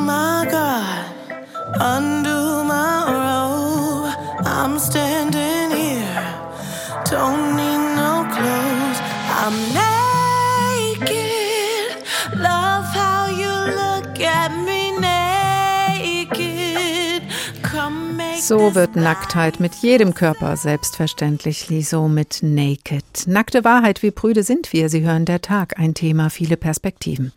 My 0.09 0.47
guard, 0.49 1.05
undo 1.93 2.63
my 2.73 2.95
robe. 3.15 4.13
I'm 4.57 4.79
standing 4.79 5.69
here, 5.81 6.25
don't 7.11 7.55
need 7.57 7.68
So 18.49 18.73
wird 18.73 18.95
Nacktheit 18.95 19.59
mit 19.59 19.75
jedem 19.75 20.15
Körper 20.15 20.57
selbstverständlich, 20.57 21.69
Liso 21.69 22.07
mit 22.07 22.39
Naked. 22.41 23.27
Nackte 23.27 23.63
Wahrheit, 23.63 24.01
wie 24.01 24.09
prüde 24.09 24.41
sind 24.41 24.73
wir? 24.73 24.89
Sie 24.89 25.03
hören 25.03 25.25
der 25.25 25.41
Tag, 25.41 25.77
ein 25.77 25.93
Thema, 25.93 26.31
viele 26.31 26.57
Perspektiven. 26.57 27.31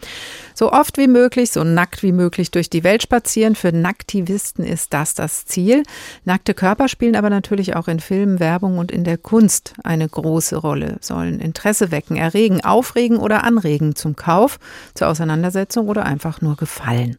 So 0.54 0.72
oft 0.72 0.96
wie 0.96 1.08
möglich, 1.08 1.50
so 1.50 1.64
nackt 1.64 2.02
wie 2.02 2.12
möglich 2.12 2.50
durch 2.50 2.70
die 2.70 2.82
Welt 2.82 3.02
spazieren. 3.02 3.56
Für 3.56 3.72
Nacktivisten 3.72 4.64
ist 4.64 4.94
das 4.94 5.12
das 5.12 5.44
Ziel. 5.44 5.82
Nackte 6.24 6.54
Körper 6.54 6.88
spielen 6.88 7.16
aber 7.16 7.28
natürlich 7.28 7.76
auch 7.76 7.88
in 7.88 8.00
Filmen, 8.00 8.40
Werbung 8.40 8.78
und 8.78 8.90
in 8.90 9.04
der 9.04 9.18
Kunst 9.18 9.74
eine 9.84 10.08
große 10.08 10.56
Rolle, 10.56 10.96
sollen 11.02 11.40
Interesse 11.40 11.90
wecken, 11.90 12.16
erregen, 12.16 12.64
aufregen 12.64 13.18
oder 13.18 13.44
anregen 13.44 13.96
zum 13.96 14.16
Kauf, 14.16 14.58
zur 14.94 15.08
Auseinandersetzung 15.08 15.88
oder 15.88 16.06
einfach 16.06 16.40
nur 16.40 16.56
gefallen. 16.56 17.18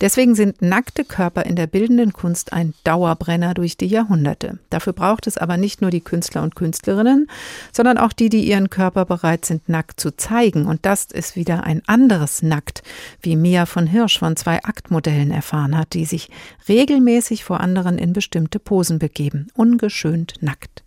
Deswegen 0.00 0.36
sind 0.36 0.62
nackte 0.62 1.04
Körper 1.04 1.44
in 1.44 1.56
der 1.56 1.66
bildenden 1.66 2.12
Kunst 2.12 2.52
ein 2.52 2.74
Dauerbrenner 2.84 3.31
durch 3.38 3.76
die 3.76 3.86
Jahrhunderte. 3.86 4.58
Dafür 4.70 4.92
braucht 4.92 5.26
es 5.26 5.38
aber 5.38 5.56
nicht 5.56 5.80
nur 5.80 5.90
die 5.90 6.00
Künstler 6.00 6.42
und 6.42 6.54
Künstlerinnen, 6.54 7.28
sondern 7.72 7.98
auch 7.98 8.12
die, 8.12 8.28
die 8.28 8.48
ihren 8.48 8.70
Körper 8.70 9.04
bereit 9.04 9.44
sind, 9.44 9.68
nackt 9.68 10.00
zu 10.00 10.16
zeigen. 10.16 10.66
Und 10.66 10.86
das 10.86 11.06
ist 11.06 11.36
wieder 11.36 11.64
ein 11.64 11.82
anderes 11.86 12.42
Nackt 12.42 12.82
wie 13.20 13.36
Mia 13.36 13.66
von 13.66 13.86
Hirsch 13.86 14.18
von 14.18 14.36
zwei 14.36 14.62
Aktmodellen 14.64 15.30
erfahren 15.30 15.76
hat, 15.76 15.94
die 15.94 16.04
sich 16.04 16.30
regelmäßig 16.68 17.44
vor 17.44 17.60
anderen 17.60 17.98
in 17.98 18.12
bestimmte 18.12 18.58
Posen 18.58 18.98
begeben, 18.98 19.48
ungeschönt 19.54 20.34
nackt. 20.40 20.82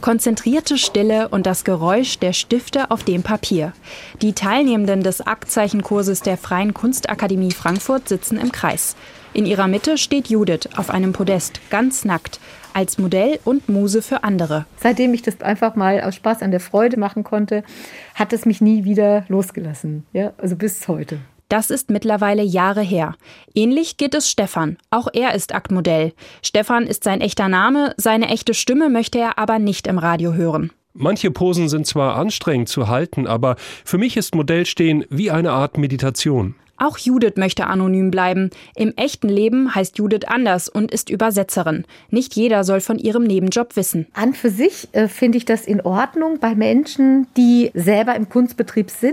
Konzentrierte 0.00 0.78
Stille 0.78 1.28
und 1.28 1.44
das 1.44 1.64
Geräusch 1.64 2.18
der 2.18 2.32
Stifte 2.32 2.90
auf 2.90 3.04
dem 3.04 3.22
Papier. 3.22 3.74
Die 4.22 4.32
Teilnehmenden 4.32 5.02
des 5.02 5.20
Aktzeichenkurses 5.20 6.22
der 6.22 6.38
Freien 6.38 6.72
Kunstakademie 6.72 7.52
Frankfurt 7.52 8.08
sitzen 8.08 8.38
im 8.38 8.50
Kreis. 8.50 8.96
In 9.32 9.46
ihrer 9.46 9.68
Mitte 9.68 9.96
steht 9.96 10.28
Judith 10.28 10.68
auf 10.76 10.90
einem 10.90 11.12
Podest, 11.12 11.60
ganz 11.70 12.04
nackt, 12.04 12.40
als 12.74 12.98
Modell 12.98 13.38
und 13.44 13.68
Muse 13.68 14.02
für 14.02 14.24
andere. 14.24 14.66
Seitdem 14.76 15.14
ich 15.14 15.22
das 15.22 15.40
einfach 15.40 15.76
mal 15.76 16.00
aus 16.00 16.16
Spaß 16.16 16.42
an 16.42 16.50
der 16.50 16.60
Freude 16.60 16.98
machen 16.98 17.22
konnte, 17.22 17.62
hat 18.14 18.32
es 18.32 18.44
mich 18.44 18.60
nie 18.60 18.84
wieder 18.84 19.24
losgelassen. 19.28 20.04
Ja, 20.12 20.32
also 20.38 20.56
bis 20.56 20.88
heute. 20.88 21.18
Das 21.48 21.70
ist 21.70 21.90
mittlerweile 21.90 22.42
Jahre 22.42 22.82
her. 22.82 23.16
Ähnlich 23.54 23.96
geht 23.96 24.14
es 24.14 24.30
Stefan. 24.30 24.78
Auch 24.90 25.08
er 25.12 25.34
ist 25.34 25.54
Aktmodell. 25.54 26.12
Stefan 26.42 26.86
ist 26.86 27.02
sein 27.02 27.20
echter 27.20 27.48
Name, 27.48 27.94
seine 27.96 28.28
echte 28.28 28.54
Stimme 28.54 28.88
möchte 28.88 29.18
er 29.18 29.38
aber 29.38 29.58
nicht 29.58 29.86
im 29.86 29.98
Radio 29.98 30.34
hören. 30.34 30.70
Manche 30.92 31.30
Posen 31.30 31.68
sind 31.68 31.86
zwar 31.86 32.16
anstrengend 32.16 32.68
zu 32.68 32.88
halten, 32.88 33.28
aber 33.28 33.56
für 33.84 33.98
mich 33.98 34.16
ist 34.16 34.34
Modellstehen 34.34 35.04
wie 35.08 35.30
eine 35.30 35.52
Art 35.52 35.78
Meditation. 35.78 36.56
Auch 36.82 36.96
Judith 36.96 37.34
möchte 37.36 37.66
anonym 37.66 38.10
bleiben. 38.10 38.48
Im 38.74 38.94
echten 38.96 39.28
Leben 39.28 39.74
heißt 39.74 39.98
Judith 39.98 40.26
anders 40.26 40.70
und 40.70 40.90
ist 40.90 41.10
Übersetzerin. 41.10 41.84
Nicht 42.08 42.34
jeder 42.34 42.64
soll 42.64 42.80
von 42.80 42.98
ihrem 42.98 43.22
Nebenjob 43.24 43.76
wissen. 43.76 44.06
An 44.14 44.32
für 44.32 44.48
sich 44.48 44.88
äh, 44.92 45.06
finde 45.06 45.36
ich 45.36 45.44
das 45.44 45.66
in 45.66 45.82
Ordnung 45.82 46.38
bei 46.40 46.54
Menschen, 46.54 47.26
die 47.36 47.70
selber 47.74 48.14
im 48.14 48.30
Kunstbetrieb 48.30 48.88
sind 48.88 49.12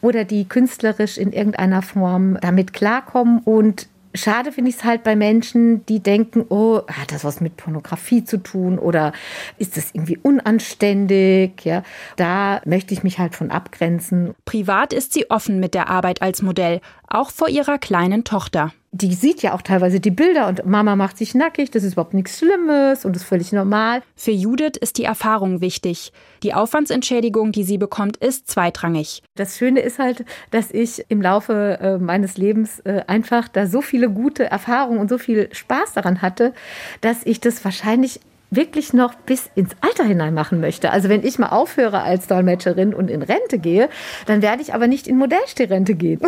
oder 0.00 0.24
die 0.24 0.44
künstlerisch 0.44 1.16
in 1.16 1.32
irgendeiner 1.32 1.82
Form 1.82 2.36
damit 2.40 2.72
klarkommen 2.72 3.38
und 3.44 3.86
Schade 4.16 4.52
finde 4.52 4.70
ich 4.70 4.76
es 4.76 4.84
halt 4.84 5.02
bei 5.02 5.16
Menschen, 5.16 5.84
die 5.86 5.98
denken, 5.98 6.44
oh, 6.48 6.82
hat 6.86 7.10
das 7.10 7.24
was 7.24 7.40
mit 7.40 7.56
Pornografie 7.56 8.22
zu 8.22 8.38
tun 8.38 8.78
oder 8.78 9.12
ist 9.58 9.76
das 9.76 9.90
irgendwie 9.92 10.18
unanständig? 10.18 11.64
Ja, 11.64 11.82
da 12.14 12.60
möchte 12.64 12.94
ich 12.94 13.02
mich 13.02 13.18
halt 13.18 13.34
von 13.34 13.50
abgrenzen. 13.50 14.34
Privat 14.44 14.92
ist 14.92 15.12
sie 15.14 15.30
offen 15.30 15.58
mit 15.58 15.74
der 15.74 15.90
Arbeit 15.90 16.22
als 16.22 16.42
Modell, 16.42 16.80
auch 17.08 17.30
vor 17.30 17.48
ihrer 17.48 17.78
kleinen 17.78 18.24
Tochter 18.24 18.72
die 18.96 19.12
sieht 19.12 19.42
ja 19.42 19.54
auch 19.54 19.62
teilweise 19.62 19.98
die 19.98 20.12
Bilder 20.12 20.46
und 20.46 20.66
Mama 20.66 20.94
macht 20.94 21.18
sich 21.18 21.34
nackig, 21.34 21.72
das 21.72 21.82
ist 21.82 21.94
überhaupt 21.94 22.14
nichts 22.14 22.38
Schlimmes 22.38 23.04
und 23.04 23.16
ist 23.16 23.24
völlig 23.24 23.52
normal. 23.52 24.02
Für 24.14 24.30
Judith 24.30 24.76
ist 24.80 24.98
die 24.98 25.04
Erfahrung 25.04 25.60
wichtig. 25.60 26.12
Die 26.44 26.54
Aufwandsentschädigung, 26.54 27.50
die 27.50 27.64
sie 27.64 27.76
bekommt, 27.76 28.16
ist 28.18 28.48
zweitrangig. 28.48 29.24
Das 29.34 29.58
Schöne 29.58 29.80
ist 29.80 29.98
halt, 29.98 30.24
dass 30.52 30.70
ich 30.70 31.04
im 31.08 31.20
Laufe 31.20 31.78
äh, 31.80 31.98
meines 31.98 32.36
Lebens 32.36 32.78
äh, 32.80 33.02
einfach 33.08 33.48
da 33.48 33.66
so 33.66 33.80
viele 33.80 34.08
gute 34.10 34.44
Erfahrungen 34.44 35.00
und 35.00 35.10
so 35.10 35.18
viel 35.18 35.48
Spaß 35.52 35.94
daran 35.94 36.22
hatte, 36.22 36.54
dass 37.00 37.26
ich 37.26 37.40
das 37.40 37.64
wahrscheinlich 37.64 38.20
wirklich 38.56 38.92
noch 38.92 39.14
bis 39.14 39.50
ins 39.54 39.72
Alter 39.80 40.04
hinein 40.04 40.34
machen 40.34 40.60
möchte. 40.60 40.90
Also 40.90 41.08
wenn 41.08 41.24
ich 41.24 41.38
mal 41.38 41.48
aufhöre 41.48 42.02
als 42.02 42.26
Dolmetscherin 42.26 42.94
und 42.94 43.10
in 43.10 43.22
Rente 43.22 43.58
gehe, 43.58 43.88
dann 44.26 44.42
werde 44.42 44.62
ich 44.62 44.74
aber 44.74 44.86
nicht 44.86 45.06
in 45.06 45.16
Modellstehrente 45.16 45.94
gehen. 45.94 46.20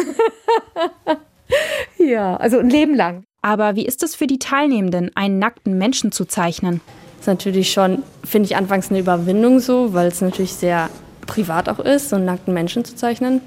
ja, 1.99 2.37
also 2.37 2.59
ein 2.59 2.71
Leben 2.71 2.95
lang. 2.95 3.25
Aber 3.43 3.77
wie 3.77 3.87
ist 3.87 4.03
es 4.03 4.15
für 4.15 4.27
die 4.27 4.39
Teilnehmenden, 4.39 5.11
einen 5.15 5.39
nackten 5.39 5.79
Menschen 5.79 6.13
zu 6.13 6.25
zeichnen? 6.25 6.81
Das 7.19 7.23
ist 7.23 7.27
natürlich 7.29 7.73
schon, 7.73 8.03
finde 8.25 8.47
ich, 8.47 8.57
anfangs 8.57 8.91
eine 8.91 8.99
Überwindung 8.99 9.61
so, 9.61 9.95
weil 9.95 10.09
es 10.09 10.21
natürlich 10.21 10.55
sehr 10.55 10.91
privat 11.27 11.69
auch 11.69 11.79
ist, 11.79 12.09
so 12.09 12.17
einen 12.17 12.25
nackten 12.25 12.55
Menschen 12.55 12.85
zu 12.85 12.97
zeichnen. 12.97 13.41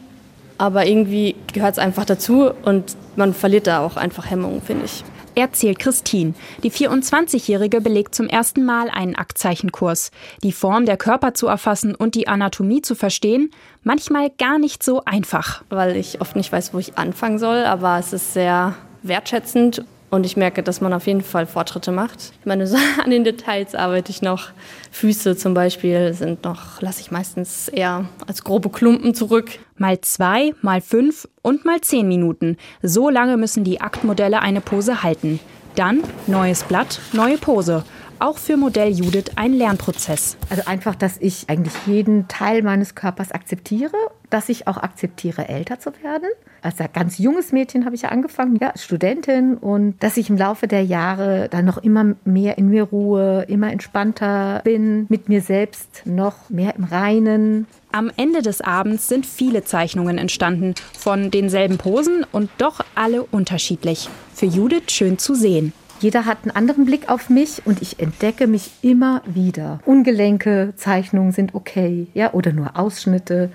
Aber 0.58 0.86
irgendwie 0.86 1.36
gehört 1.54 1.74
es 1.74 1.80
einfach 1.80 2.06
dazu 2.06 2.52
und 2.64 2.96
man 3.16 3.34
verliert 3.34 3.68
da 3.68 3.80
auch 3.80 3.96
einfach 3.96 4.30
Hemmungen, 4.30 4.62
finde 4.62 4.86
ich 4.86 5.04
erzählt 5.36 5.80
Christine. 5.80 6.34
Die 6.64 6.72
24-Jährige 6.72 7.82
belegt 7.82 8.16
zum 8.16 8.28
ersten 8.28 8.66
Mal 8.66 8.90
einen 8.90 9.16
Aktzeichenkurs. 9.16 10.12
Die 10.44 10.52
Form 10.52 10.86
der 10.86 10.98
Körper 10.98 11.34
zu 11.34 11.48
erfassen 11.48 11.96
und 11.96 12.16
die 12.16 12.28
Anatomie 12.28 12.82
zu 12.82 12.96
verstehen, 12.96 13.52
manchmal 13.84 14.30
gar 14.38 14.60
nicht 14.60 14.84
so 14.84 15.04
einfach. 15.06 15.64
Weil 15.70 15.96
ich 15.96 16.22
oft 16.22 16.36
nicht 16.36 16.52
weiß, 16.52 16.74
wo 16.74 16.80
ich 16.80 16.98
anfangen 16.98 17.40
soll, 17.40 17.66
aber 17.66 18.00
es 18.00 18.14
ist 18.14 18.34
sehr 18.34 18.76
wertschätzend 19.04 19.84
Und 20.10 20.26
ich 20.26 20.36
merke, 20.38 20.64
dass 20.64 20.82
man 20.82 20.94
auf 20.94 21.06
jeden 21.06 21.22
Fall 21.22 21.46
Fortschritte 21.46 21.92
macht. 21.92 22.34
Ich 22.40 22.46
meine, 22.46 22.66
so 22.66 22.78
an 23.04 23.10
den 23.12 23.24
Details 23.24 23.76
arbeite 23.76 24.12
ich 24.12 24.22
noch. 24.22 24.50
Füße 24.92 25.38
zum 25.38 25.54
Beispiel 25.54 26.14
sind 26.14 26.44
noch, 26.44 26.82
lasse 26.82 27.02
ich 27.02 27.12
meistens 27.12 27.68
eher 27.68 28.06
als 28.26 28.44
grobe 28.44 28.70
Klumpen 28.70 29.14
zurück. 29.14 29.60
Mal 29.78 30.02
zwei, 30.02 30.54
mal 30.62 30.82
fünf 30.82 31.28
und 31.42 31.64
mal 31.66 31.82
zehn 31.82 32.08
Minuten. 32.08 32.58
So 32.82 33.10
lange 33.10 33.38
müssen 33.38 33.64
die 33.64 33.82
Aktmodelle 33.82 34.42
eine 34.42 34.62
Pose 34.62 35.04
halten. 35.04 35.40
Dann 35.76 36.02
neues 36.28 36.64
Blatt, 36.64 37.00
neue 37.14 37.38
Pose. 37.38 37.84
Auch 38.22 38.38
für 38.38 38.58
Modell 38.58 38.92
Judith 38.92 39.32
ein 39.38 39.54
Lernprozess. 39.54 40.36
Also 40.50 40.64
einfach, 40.66 40.96
dass 40.96 41.18
ich 41.20 41.46
eigentlich 41.48 41.74
jeden 41.86 42.28
Teil 42.28 42.64
meines 42.64 42.94
Körpers 42.94 43.32
akzeptiere, 43.32 43.96
dass 44.30 44.50
ich 44.50 44.68
auch 44.68 44.78
akzeptiere, 44.78 45.48
älter 45.48 45.80
zu 45.80 45.92
werden. 46.02 46.30
Als 46.62 46.76
ganz 46.94 47.18
junges 47.18 47.52
Mädchen 47.52 47.86
habe 47.86 47.96
ich 47.96 48.04
ja 48.04 48.10
angefangen, 48.10 48.58
ja, 48.60 48.72
als 48.72 48.84
Studentin 48.84 49.56
und 49.56 49.96
dass 50.02 50.18
ich 50.18 50.30
im 50.30 50.38
Laufe 50.38 50.68
der 50.68 50.84
Jahre 50.84 51.48
dann 51.50 51.66
noch 51.66 51.78
immer 51.78 52.16
mehr 52.26 52.58
in 52.58 52.70
mir 52.70 52.84
ruhe, 52.84 53.46
immer 53.48 53.72
entspannter 53.72 54.62
bin, 54.64 55.06
mit 55.10 55.30
mir 55.30 55.42
selbst 55.42 56.04
noch 56.06 56.50
mehr 56.50 56.76
im 56.76 56.84
Reinen. 56.84 57.68
Am 57.92 58.12
Ende 58.18 58.42
des 58.42 58.62
Abends 58.62 59.08
sind 59.08 59.26
viele 59.26 59.64
Zeichnungen 59.64 60.18
entstanden, 60.18 60.76
von 60.98 61.32
denselben 61.32 61.78
Posen 61.78 62.26
und 62.32 62.50
doch 62.58 62.82
alle 62.96 63.24
unterschiedlich. 63.24 64.10
Für 64.34 64.46
Judith 64.46 64.92
schön 64.92 65.18
zu 65.18 65.34
sehen. 65.34 65.74
Jeder 66.02 66.26
hat 66.26 66.40
einen 66.44 66.56
anderen 66.56 66.86
Blick 66.86 67.10
auf 67.10 67.30
mich 67.30 67.62
und 67.66 67.82
ich 67.82 68.00
entdecke 68.00 68.48
mich 68.48 68.72
immer 68.82 69.22
wieder. 69.26 69.80
Ungelenke 69.86 70.74
Zeichnungen 70.78 71.34
sind 71.34 71.56
okay, 71.56 72.08
ja, 72.14 72.34
oder 72.34 72.54
nur 72.54 72.78
Ausschnitte. 72.78 73.52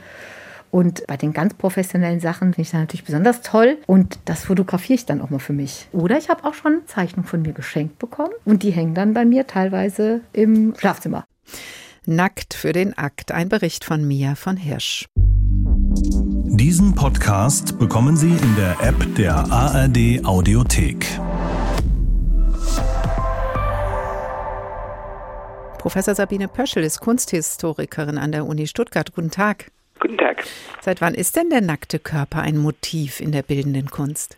Und 0.74 1.06
bei 1.06 1.16
den 1.16 1.32
ganz 1.32 1.54
professionellen 1.54 2.18
Sachen 2.18 2.52
finde 2.52 2.62
ich 2.62 2.72
das 2.72 2.80
natürlich 2.80 3.04
besonders 3.04 3.42
toll. 3.42 3.78
Und 3.86 4.18
das 4.24 4.46
fotografiere 4.46 4.96
ich 4.96 5.06
dann 5.06 5.20
auch 5.20 5.30
mal 5.30 5.38
für 5.38 5.52
mich. 5.52 5.86
Oder 5.92 6.18
ich 6.18 6.28
habe 6.30 6.42
auch 6.42 6.54
schon 6.54 6.80
Zeichnungen 6.86 7.28
von 7.28 7.42
mir 7.42 7.52
geschenkt 7.52 8.00
bekommen. 8.00 8.32
Und 8.44 8.64
die 8.64 8.72
hängen 8.72 8.92
dann 8.92 9.14
bei 9.14 9.24
mir 9.24 9.46
teilweise 9.46 10.22
im 10.32 10.74
Schlafzimmer. 10.76 11.26
Nackt 12.06 12.54
für 12.54 12.72
den 12.72 12.98
Akt. 12.98 13.30
Ein 13.30 13.48
Bericht 13.48 13.84
von 13.84 14.04
Mia 14.04 14.34
von 14.34 14.56
Hirsch. 14.56 15.06
Diesen 15.14 16.96
Podcast 16.96 17.78
bekommen 17.78 18.16
Sie 18.16 18.32
in 18.32 18.56
der 18.56 18.76
App 18.80 19.14
der 19.14 19.36
ARD 19.52 20.24
Audiothek. 20.24 21.06
Professor 25.78 26.16
Sabine 26.16 26.48
Pöschel 26.48 26.82
ist 26.82 26.98
Kunsthistorikerin 26.98 28.18
an 28.18 28.32
der 28.32 28.44
Uni 28.44 28.66
Stuttgart. 28.66 29.12
Guten 29.14 29.30
Tag. 29.30 29.70
Guten 30.04 30.18
Tag. 30.18 30.44
Seit 30.82 31.00
wann 31.00 31.14
ist 31.14 31.34
denn 31.34 31.48
der 31.48 31.62
nackte 31.62 31.98
Körper 31.98 32.42
ein 32.42 32.58
Motiv 32.58 33.20
in 33.20 33.32
der 33.32 33.40
bildenden 33.40 33.86
Kunst? 33.86 34.36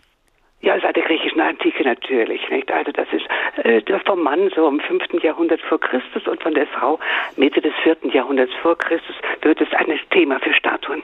Ja, 0.60 0.78
seit 0.80 0.94
der 0.94 1.02
griechischen 1.02 1.40
Antike 1.40 1.82
natürlich. 1.82 2.40
Nicht? 2.50 2.70
Also 2.70 2.92
das 2.92 3.08
ist 3.10 3.26
äh, 3.64 3.82
vom 4.06 4.22
Mann 4.22 4.48
so 4.54 4.68
im 4.68 4.78
5. 4.78 5.20
Jahrhundert 5.24 5.60
vor 5.62 5.80
Christus 5.80 6.24
und 6.28 6.40
von 6.40 6.54
der 6.54 6.68
Frau 6.68 7.00
Mitte 7.36 7.60
des 7.60 7.72
4. 7.82 7.96
Jahrhunderts 8.12 8.52
vor 8.62 8.78
Christus 8.78 9.16
wird 9.42 9.60
es 9.60 9.66
ein 9.72 9.88
Thema 10.12 10.38
für 10.38 10.54
Statuen. 10.54 11.02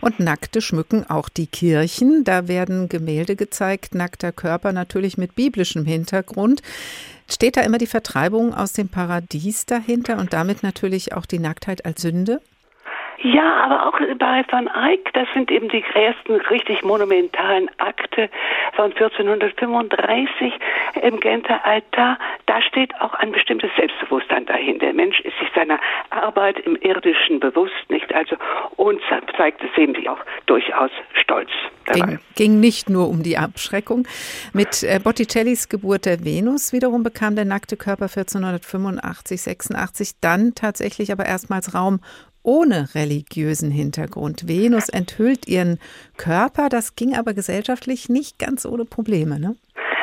Und 0.00 0.18
Nackte 0.18 0.62
schmücken 0.62 1.04
auch 1.10 1.28
die 1.28 1.46
Kirchen. 1.46 2.24
Da 2.24 2.48
werden 2.48 2.88
Gemälde 2.88 3.36
gezeigt, 3.36 3.94
nackter 3.94 4.32
Körper 4.32 4.72
natürlich 4.72 5.18
mit 5.18 5.36
biblischem 5.36 5.84
Hintergrund. 5.84 6.62
Steht 7.28 7.58
da 7.58 7.60
immer 7.60 7.76
die 7.76 7.86
Vertreibung 7.86 8.54
aus 8.54 8.72
dem 8.72 8.88
Paradies 8.88 9.66
dahinter 9.66 10.16
und 10.16 10.32
damit 10.32 10.62
natürlich 10.62 11.12
auch 11.12 11.26
die 11.26 11.38
Nacktheit 11.38 11.84
als 11.84 12.00
Sünde? 12.00 12.40
Ja, 13.22 13.64
aber 13.64 13.86
auch 13.86 13.98
bei 14.18 14.44
Van 14.50 14.66
Eyck, 14.68 15.12
das 15.12 15.28
sind 15.34 15.50
eben 15.50 15.68
die 15.68 15.84
ersten 15.94 16.36
richtig 16.36 16.82
monumentalen 16.82 17.68
Akte 17.78 18.30
von 18.74 18.92
1435 18.92 20.54
im 21.02 21.20
Genter 21.20 21.64
Altar. 21.66 22.18
Da 22.46 22.62
steht 22.62 22.98
auch 22.98 23.12
ein 23.14 23.32
bestimmtes 23.32 23.70
Selbstbewusstsein 23.76 24.46
dahin. 24.46 24.78
Der 24.78 24.94
Mensch 24.94 25.20
ist 25.20 25.38
sich 25.38 25.48
seiner 25.54 25.78
Arbeit 26.08 26.60
im 26.60 26.76
Irdischen 26.76 27.40
bewusst, 27.40 27.74
nicht? 27.90 28.10
Also, 28.14 28.36
und 28.76 29.00
zeigt 29.36 29.62
es 29.62 29.76
eben 29.76 29.94
auch 30.08 30.20
durchaus 30.46 30.90
stolz. 31.12 31.50
Ging, 31.92 32.20
ging, 32.36 32.60
nicht 32.60 32.88
nur 32.88 33.08
um 33.08 33.22
die 33.22 33.36
Abschreckung. 33.36 34.06
Mit 34.54 34.82
äh, 34.82 34.98
Botticellis 35.02 35.68
Geburt 35.68 36.06
der 36.06 36.24
Venus 36.24 36.72
wiederum 36.72 37.02
bekam 37.02 37.34
der 37.34 37.44
nackte 37.44 37.76
Körper 37.76 38.04
1485, 38.04 39.42
86 39.42 40.20
dann 40.20 40.54
tatsächlich 40.54 41.12
aber 41.12 41.26
erstmals 41.26 41.74
Raum 41.74 42.00
ohne 42.42 42.94
religiösen 42.94 43.70
Hintergrund. 43.70 44.48
Venus 44.48 44.88
enthüllt 44.88 45.46
ihren 45.46 45.78
Körper, 46.16 46.68
das 46.68 46.96
ging 46.96 47.14
aber 47.14 47.34
gesellschaftlich 47.34 48.08
nicht 48.08 48.38
ganz 48.38 48.64
ohne 48.64 48.84
Probleme, 48.84 49.38
ne? 49.38 49.56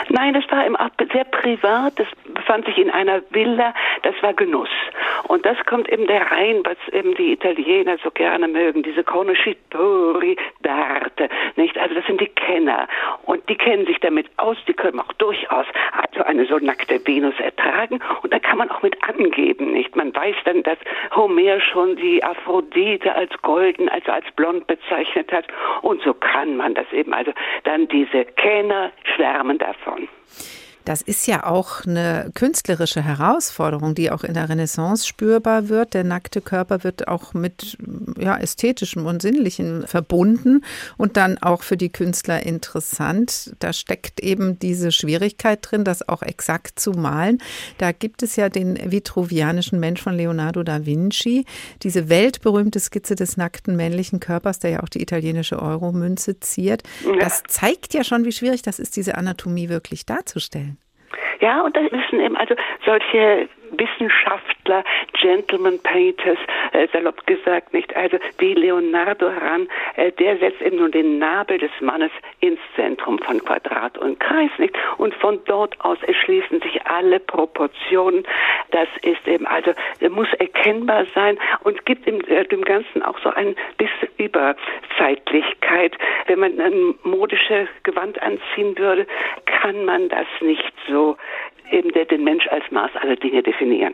Nein, 0.09 0.33
das 0.33 0.49
war 0.49 0.63
sehr 1.11 1.25
privat, 1.25 1.99
das 1.99 2.07
befand 2.33 2.65
sich 2.65 2.77
in 2.77 2.89
einer 2.89 3.21
Villa, 3.29 3.73
das 4.03 4.15
war 4.21 4.33
Genuss. 4.33 4.69
Und 5.27 5.45
das 5.45 5.57
kommt 5.65 5.89
eben 5.89 6.07
der 6.07 6.31
rein, 6.31 6.61
was 6.63 6.77
eben 6.93 7.15
die 7.15 7.33
Italiener 7.33 7.97
so 8.03 8.11
gerne 8.11 8.47
mögen, 8.47 8.83
diese 8.83 9.03
Conoscitori 9.03 10.37
d'arte, 10.63 11.29
nicht? 11.55 11.77
Also 11.77 11.95
das 11.95 12.05
sind 12.05 12.21
die 12.21 12.27
Kenner. 12.27 12.87
Und 13.23 13.47
die 13.49 13.55
kennen 13.55 13.85
sich 13.85 13.99
damit 13.99 14.27
aus, 14.37 14.57
die 14.67 14.73
können 14.73 14.99
auch 14.99 15.13
durchaus 15.13 15.65
also 15.91 16.23
eine 16.23 16.45
so 16.45 16.57
nackte 16.57 17.05
Venus 17.05 17.37
ertragen. 17.39 17.99
Und 18.21 18.33
da 18.33 18.39
kann 18.39 18.57
man 18.57 18.69
auch 18.71 18.81
mit 18.81 18.97
angeben, 19.03 19.71
nicht? 19.71 19.95
Man 19.95 20.15
weiß 20.15 20.35
dann, 20.45 20.63
dass 20.63 20.77
Homer 21.15 21.59
schon 21.59 21.95
die 21.95 22.23
Aphrodite 22.23 23.13
als 23.13 23.31
golden, 23.41 23.89
also 23.89 24.11
als 24.11 24.25
blond 24.35 24.67
bezeichnet 24.67 25.31
hat. 25.31 25.45
Und 25.81 26.01
so 26.03 26.13
kann 26.13 26.57
man 26.57 26.73
das 26.73 26.91
eben. 26.91 27.13
Also 27.13 27.31
dann 27.63 27.87
diese 27.87 28.25
Kenner 28.25 28.91
schwärmen 29.15 29.57
davon. 29.57 29.96
on. 29.97 30.07
Das 30.87 31.01
ist 31.01 31.27
ja 31.27 31.45
auch 31.45 31.83
eine 31.85 32.31
künstlerische 32.33 33.03
Herausforderung, 33.03 33.93
die 33.93 34.09
auch 34.09 34.23
in 34.23 34.33
der 34.33 34.47
Renaissance 34.47 35.05
spürbar 35.05 35.67
wird. 35.67 35.93
Der 35.93 36.05
nackte 36.05 36.39
Körper 36.39 36.85
wird 36.85 37.09
auch 37.09 37.33
mit 37.33 37.77
ja, 38.17 38.37
ästhetischem 38.37 39.05
und 39.05 39.21
sinnlichem 39.21 39.85
verbunden 39.85 40.63
und 40.95 41.17
dann 41.17 41.39
auch 41.39 41.63
für 41.63 41.75
die 41.75 41.89
Künstler 41.89 42.45
interessant. 42.45 43.53
Da 43.59 43.73
steckt 43.73 44.21
eben 44.21 44.59
diese 44.59 44.93
Schwierigkeit 44.93 45.59
drin, 45.61 45.83
das 45.83 46.07
auch 46.07 46.21
exakt 46.21 46.79
zu 46.79 46.91
malen. 46.91 47.39
Da 47.79 47.91
gibt 47.91 48.23
es 48.23 48.37
ja 48.37 48.47
den 48.47 48.79
vitruvianischen 48.89 49.81
Mensch 49.81 50.01
von 50.01 50.15
Leonardo 50.15 50.63
da 50.63 50.85
Vinci, 50.85 51.43
diese 51.83 52.07
weltberühmte 52.07 52.79
Skizze 52.79 53.15
des 53.15 53.35
nackten 53.35 53.75
männlichen 53.75 54.21
Körpers, 54.21 54.59
der 54.59 54.69
ja 54.69 54.83
auch 54.83 54.89
die 54.89 55.01
italienische 55.01 55.61
Euro-Münze 55.61 56.39
ziert. 56.39 56.83
Das 57.19 57.43
zeigt 57.45 57.93
ja 57.93 58.05
schon, 58.05 58.23
wie 58.23 58.31
schwierig 58.31 58.61
das 58.61 58.79
ist, 58.79 58.95
diese 58.95 59.17
Anatomie 59.17 59.67
wirklich 59.67 60.05
darzustellen. 60.05 60.76
Ja, 61.39 61.61
und 61.61 61.75
da 61.75 61.81
müssen 61.81 62.19
eben 62.19 62.35
also 62.37 62.55
solche 62.85 63.49
Wissenschaftler, 63.71 64.83
Gentleman 65.13 65.79
Painters, 65.81 66.37
äh, 66.73 66.87
salopp 66.91 67.25
gesagt, 67.27 67.73
nicht, 67.73 67.95
also 67.95 68.17
wie 68.39 68.53
Leonardo 68.53 69.29
heran, 69.29 69.67
äh, 69.95 70.11
der 70.11 70.37
setzt 70.37 70.61
eben 70.61 70.77
nun 70.77 70.91
den 70.91 71.19
Nabel 71.19 71.57
des 71.57 71.71
Mannes 71.81 72.11
ins 72.39 72.59
Zentrum 72.75 73.19
von 73.19 73.43
Quadrat 73.43 73.97
und 73.97 74.19
Kreis, 74.19 74.51
nicht? 74.57 74.75
Und 74.97 75.13
von 75.15 75.39
dort 75.45 75.79
aus 75.81 76.01
erschließen 76.03 76.61
sich 76.61 76.85
alle 76.85 77.19
Proportionen. 77.19 78.23
Das 78.71 78.87
ist 79.01 79.27
eben, 79.27 79.45
also, 79.45 79.73
muss 80.09 80.31
erkennbar 80.33 81.05
sein 81.13 81.37
und 81.63 81.85
gibt 81.85 82.05
dem, 82.05 82.21
äh, 82.21 82.43
dem 82.45 82.63
Ganzen 82.63 83.03
auch 83.03 83.19
so 83.19 83.29
ein 83.29 83.55
bisschen 83.77 84.09
Überzeitlichkeit. 84.17 85.97
Wenn 86.25 86.39
man 86.39 86.59
ein 86.59 86.95
modische 87.03 87.67
Gewand 87.83 88.21
anziehen 88.21 88.77
würde, 88.77 89.05
kann 89.45 89.85
man 89.85 90.09
das 90.09 90.27
nicht 90.41 90.73
so 90.87 91.17
eben 91.71 91.91
der, 91.91 92.05
den 92.05 92.23
Mensch 92.23 92.47
als 92.49 92.63
Maß 92.71 92.91
aller 93.01 93.15
Dinge 93.15 93.43
definieren. 93.43 93.93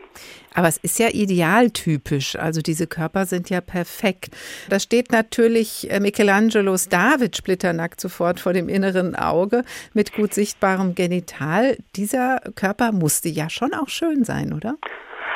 Aber 0.54 0.68
es 0.68 0.76
ist 0.78 0.98
ja 0.98 1.08
idealtypisch, 1.12 2.36
also 2.36 2.60
diese 2.60 2.86
Körper 2.86 3.26
sind 3.26 3.50
ja 3.50 3.60
perfekt. 3.60 4.36
Da 4.68 4.78
steht 4.78 5.10
natürlich 5.10 5.90
äh, 5.90 6.00
Michelangelos 6.00 6.88
David 6.88 7.36
splitternackt 7.36 8.00
sofort 8.00 8.40
vor 8.40 8.52
dem 8.52 8.68
inneren 8.68 9.14
Auge 9.14 9.64
mit 9.92 10.12
gut 10.12 10.32
sichtbarem 10.34 10.94
Genital. 10.94 11.76
Dieser 11.96 12.40
Körper 12.54 12.92
musste 12.92 13.28
ja 13.28 13.50
schon 13.50 13.74
auch 13.74 13.88
schön 13.88 14.24
sein, 14.24 14.52
oder? 14.52 14.76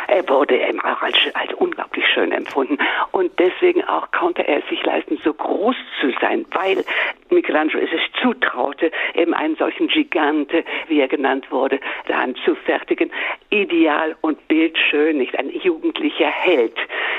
Er 0.09 0.27
wurde 0.29 0.57
eben 0.57 0.81
auch 0.81 1.03
als, 1.03 1.17
als 1.35 1.53
unglaublich 1.55 2.05
schön 2.13 2.33
empfunden. 2.33 2.79
Und 3.13 3.31
deswegen 3.39 3.85
auch 3.85 4.11
konnte 4.11 4.47
er 4.49 4.63
sich 4.71 4.83
leisten, 4.83 5.19
so 5.23 5.35
groß 5.35 5.77
zu 6.01 6.11
sein, 6.21 6.47
weil 6.53 6.83
Michelangelo 7.29 7.85
es 7.85 7.91
sich 7.91 8.11
zutraute, 8.23 8.91
eben 9.15 9.35
einen 9.35 9.57
solchen 9.57 9.89
Gigante, 9.89 10.65
wie 10.89 11.01
er 11.01 11.09
genannt 11.09 11.51
wurde, 11.51 11.79
dann 12.07 12.35
zu 12.37 12.55
fertigen. 12.55 13.11
Ideal 13.51 14.17
und 14.23 14.49
bildschön, 14.49 15.19
nicht 15.19 15.39
ein 15.39 15.51
jugendlicher 15.51 16.31
Held, 16.31 16.77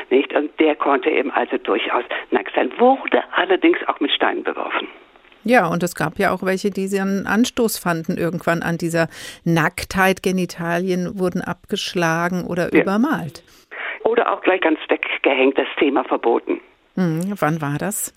nicht? 0.10 0.34
Und 0.34 0.60
der 0.60 0.76
konnte 0.76 1.12
eben 1.12 1.30
also 1.32 1.58
durchaus 1.58 2.04
nackt 2.32 2.56
sein, 2.56 2.72
wurde 2.80 3.24
allerdings 3.36 3.78
auch 3.88 4.00
mit 4.00 4.12
Steinen 4.12 4.44
beworfen. 4.44 4.88
Ja, 5.44 5.68
und 5.68 5.84
es 5.84 5.96
gab 5.96 6.20
ja 6.20 6.32
auch 6.32 6.44
welche, 6.44 6.70
die 6.70 6.88
einen 7.00 7.26
Anstoß 7.26 7.78
fanden 7.78 8.18
irgendwann 8.18 8.62
an 8.62 8.78
dieser 8.78 9.08
Nacktheit. 9.44 10.22
Genitalien 10.22 11.18
wurden 11.18 11.42
abgeschlagen 11.42 12.44
oder 12.46 12.74
ja. 12.74 12.82
übermalt. 12.82 13.44
Oder 14.04 14.34
auch 14.34 14.42
gleich 14.42 14.62
ganz 14.62 14.80
weggehängt, 14.90 15.58
das 15.58 15.68
Thema 15.78 16.04
verboten. 16.04 16.60
Hm, 16.96 17.34
wann 17.40 17.62
war 17.62 17.78
das? 17.78 18.14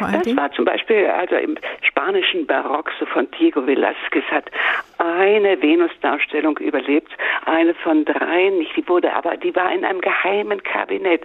Das 0.00 0.36
war 0.36 0.52
zum 0.52 0.64
Beispiel 0.64 1.06
also 1.06 1.36
im 1.36 1.56
spanischen 1.82 2.46
Barock, 2.46 2.90
so 2.98 3.06
von 3.06 3.28
Diego 3.38 3.60
Velázquez 3.60 4.24
hat 4.30 4.50
eine 4.98 5.60
Venus-Darstellung 5.60 6.58
überlebt, 6.58 7.10
eine 7.44 7.74
von 7.74 8.04
dreien 8.04 8.58
nicht. 8.58 8.76
Die 8.76 8.88
wurde 8.88 9.12
aber, 9.12 9.36
die 9.36 9.54
war 9.54 9.72
in 9.72 9.84
einem 9.84 10.00
geheimen 10.00 10.62
Kabinett. 10.62 11.22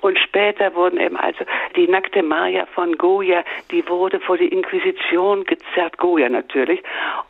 Und 0.00 0.18
später 0.18 0.74
wurden 0.74 0.98
eben 1.00 1.16
also 1.16 1.44
die 1.76 1.88
nackte 1.88 2.22
Maria 2.22 2.66
von 2.66 2.96
Goya, 2.96 3.44
die 3.70 3.86
wurde 3.88 4.20
vor 4.20 4.36
die 4.36 4.48
Inquisition 4.48 5.44
gezerrt, 5.44 5.98
Goya 5.98 6.28
natürlich. 6.28 6.82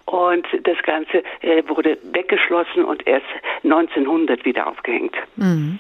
Und 0.07 0.47
das 0.63 0.77
Ganze 0.83 1.23
äh, 1.41 1.63
wurde 1.67 1.99
weggeschlossen 2.13 2.85
und 2.85 3.07
erst 3.07 3.27
1900 3.65 4.45
wieder 4.45 4.67
aufgehängt. 4.67 5.17
Mhm. 5.37 5.79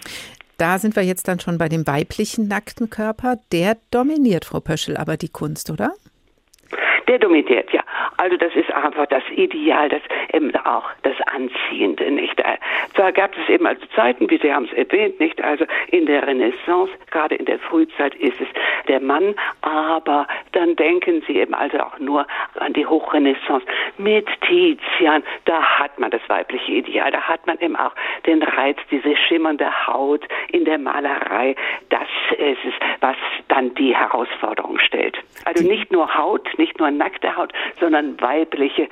Da 0.56 0.78
sind 0.78 0.96
wir 0.96 1.02
jetzt 1.02 1.28
dann 1.28 1.40
schon 1.40 1.58
bei 1.58 1.68
dem 1.68 1.86
weiblichen 1.86 2.48
nackten 2.48 2.90
Körper. 2.90 3.38
Der 3.52 3.76
dominiert, 3.90 4.44
Frau 4.44 4.60
Pöschel, 4.60 4.96
aber 4.96 5.16
die 5.16 5.28
Kunst, 5.28 5.70
oder? 5.70 5.94
Der 7.08 7.18
dominiert, 7.18 7.72
ja. 7.72 7.82
Also 8.16 8.36
das 8.36 8.54
ist 8.54 8.72
einfach 8.72 9.06
das 9.06 9.22
Ideal, 9.36 9.88
das 9.88 10.02
eben 10.32 10.54
auch 10.56 10.84
das 11.02 11.14
Anziehende, 11.26 12.10
nicht? 12.10 12.42
Da 12.94 13.10
gab 13.10 13.36
es 13.36 13.48
eben 13.48 13.66
also 13.66 13.84
Zeiten, 13.94 14.30
wie 14.30 14.38
Sie 14.38 14.52
haben 14.52 14.64
es 14.64 14.72
erwähnt, 14.72 15.20
nicht? 15.20 15.42
Also 15.42 15.66
in 15.88 16.06
der 16.06 16.26
Renaissance, 16.26 16.92
gerade 17.10 17.34
in 17.34 17.44
der 17.44 17.58
Frühzeit 17.58 18.14
ist 18.14 18.40
es 18.40 18.48
der 18.88 19.00
Mann, 19.00 19.34
aber 19.60 20.26
dann 20.52 20.76
denken 20.76 21.22
Sie 21.26 21.36
eben 21.36 21.54
also 21.54 21.78
auch 21.80 21.98
nur 21.98 22.26
an 22.58 22.72
die 22.72 22.86
Hochrenaissance 22.86 23.66
mit 23.98 24.26
Tizian, 24.46 25.22
da 25.44 25.62
hat 25.62 25.98
man 25.98 26.10
das 26.10 26.22
weibliche 26.28 26.72
Ideal, 26.72 27.10
da 27.10 27.20
hat 27.20 27.46
man 27.46 27.58
eben 27.60 27.76
auch 27.76 27.92
den 28.26 28.42
Reiz, 28.42 28.78
diese 28.90 29.16
schimmernde 29.16 29.86
Haut 29.86 30.26
in 30.52 30.64
der 30.64 30.78
Malerei, 30.78 31.54
das 31.90 32.08
ist 32.38 32.64
es, 32.64 32.74
was 33.00 33.16
dann 33.48 33.74
die 33.74 33.94
Herausforderung 33.94 34.78
stellt. 34.78 35.18
Also 35.44 35.66
nicht 35.66 35.92
nur 35.92 36.14
Haut, 36.14 36.48
nicht 36.58 36.78
nur 36.78 36.90
nackte 36.96 37.36
Haut, 37.36 37.52
sondern 37.80 38.20
weibliche, 38.20 38.88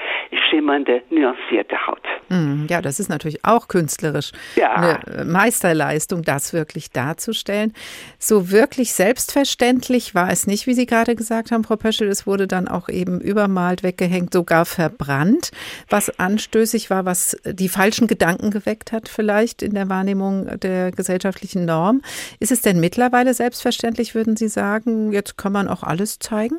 schimmernde, 0.51 1.03
nuancierte 1.11 1.87
Haut. 1.87 2.03
Hm, 2.29 2.67
ja, 2.71 2.81
das 2.81 3.01
ist 3.01 3.09
natürlich 3.09 3.45
auch 3.45 3.69
künstlerisch 3.69 4.33
ja. 4.57 4.75
eine 4.75 5.25
Meisterleistung, 5.25 6.23
das 6.23 6.53
wirklich 6.53 6.91
darzustellen. 6.91 7.75
So 8.19 8.51
wirklich 8.51 8.93
selbstverständlich 8.93 10.15
war 10.15 10.31
es 10.31 10.47
nicht, 10.47 10.67
wie 10.67 10.75
Sie 10.75 10.87
gerade 10.87 11.15
gesagt 11.17 11.51
haben, 11.51 11.65
Frau 11.65 11.77
Pöschel. 11.77 12.09
Es 12.09 12.27
wurde 12.27 12.47
dann 12.47 12.69
auch 12.69 12.89
eben 12.89 13.21
übermalt, 13.21 13.83
weggehängt, 13.83 14.33
sogar 14.33 14.65
verbrannt, 14.65 15.51
was 15.89 16.19
anstößig 16.19 16.91
war, 16.91 17.05
was 17.05 17.37
die 17.45 17.69
falschen 17.69 18.07
Gedanken 18.07 18.51
geweckt 18.51 18.93
hat, 18.93 19.09
vielleicht 19.09 19.63
in 19.63 19.75
der 19.75 19.89
Wahrnehmung 19.89 20.59
der 20.61 20.91
gesellschaftlichen 20.91 21.65
Norm. 21.65 22.03
Ist 22.41 22.53
es 22.53 22.63
denn 22.63 22.81
mittlerweile 22.81 23.35
selbstverständlich, 23.35 24.15
würden 24.15 24.37
Sie 24.37 24.49
sagen, 24.49 25.13
jetzt 25.13 25.37
kann 25.37 25.53
man 25.53 25.69
auch 25.69 25.83
alles 25.83 26.19
zeigen? 26.19 26.59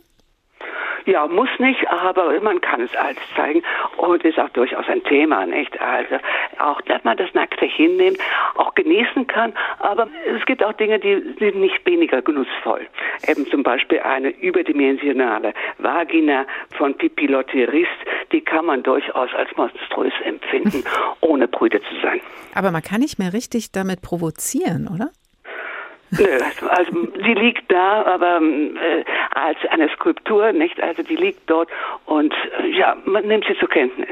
Ja, 1.05 1.27
muss 1.27 1.49
nicht, 1.59 1.87
aber 1.89 2.39
man 2.41 2.61
kann 2.61 2.81
es 2.81 2.95
alles 2.95 3.17
zeigen 3.35 3.61
und 3.97 4.23
ist 4.23 4.39
auch 4.39 4.49
durchaus 4.49 4.87
ein 4.87 5.03
Thema, 5.03 5.45
nicht? 5.45 5.79
Also 5.81 6.15
auch, 6.59 6.81
dass 6.81 7.03
man 7.03 7.17
das 7.17 7.33
Nackte 7.33 7.65
hinnimmt, 7.65 8.19
auch 8.55 8.73
genießen 8.75 9.27
kann, 9.27 9.53
aber 9.79 10.07
es 10.25 10.45
gibt 10.45 10.63
auch 10.63 10.73
Dinge, 10.73 10.99
die 10.99 11.35
sind 11.39 11.55
nicht 11.55 11.85
weniger 11.85 12.21
genussvoll. 12.21 12.87
Eben 13.27 13.45
zum 13.47 13.63
Beispiel 13.63 13.99
eine 13.99 14.29
überdimensionale 14.29 15.53
Vagina 15.77 16.45
von 16.77 16.95
Pipi 16.95 17.27
Lotterist, 17.27 17.89
die 18.31 18.41
kann 18.41 18.65
man 18.65 18.83
durchaus 18.83 19.29
als 19.33 19.49
monströs 19.57 20.13
empfinden, 20.23 20.83
ohne 21.21 21.47
brüde 21.47 21.81
zu 21.81 21.95
sein. 22.01 22.21
Aber 22.55 22.71
man 22.71 22.81
kann 22.81 23.01
nicht 23.01 23.19
mehr 23.19 23.33
richtig 23.33 23.71
damit 23.71 24.01
provozieren, 24.01 24.87
oder? 24.93 25.09
Nö, 26.17 26.39
also 26.69 26.91
sie 27.23 27.33
liegt 27.33 27.71
da, 27.71 28.03
aber 28.03 28.39
äh, 28.41 29.03
als 29.31 29.57
eine 29.69 29.89
Skulptur, 29.89 30.51
nicht? 30.51 30.81
Also 30.81 31.03
die 31.03 31.15
liegt 31.15 31.49
dort 31.49 31.69
und 32.05 32.33
äh, 32.59 32.67
ja, 32.77 32.95
man 33.05 33.27
nimmt 33.27 33.45
sie 33.47 33.57
zur 33.57 33.69
Kenntnis. 33.69 34.09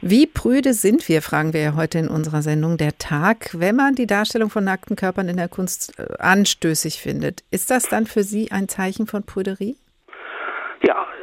Wie 0.00 0.26
prüde 0.26 0.74
sind 0.74 1.08
wir, 1.08 1.22
fragen 1.22 1.52
wir 1.52 1.60
ja 1.60 1.74
heute 1.74 1.98
in 1.98 2.08
unserer 2.08 2.40
Sendung 2.40 2.76
Der 2.76 2.98
Tag, 2.98 3.50
wenn 3.52 3.74
man 3.74 3.96
die 3.96 4.06
Darstellung 4.06 4.48
von 4.48 4.62
nackten 4.62 4.94
Körpern 4.94 5.28
in 5.28 5.36
der 5.36 5.48
Kunst 5.48 5.98
äh, 5.98 6.04
anstößig 6.18 7.00
findet. 7.00 7.42
Ist 7.50 7.70
das 7.70 7.88
dann 7.88 8.06
für 8.06 8.22
Sie 8.22 8.52
ein 8.52 8.68
Zeichen 8.68 9.06
von 9.06 9.24
Prüderie? 9.24 9.76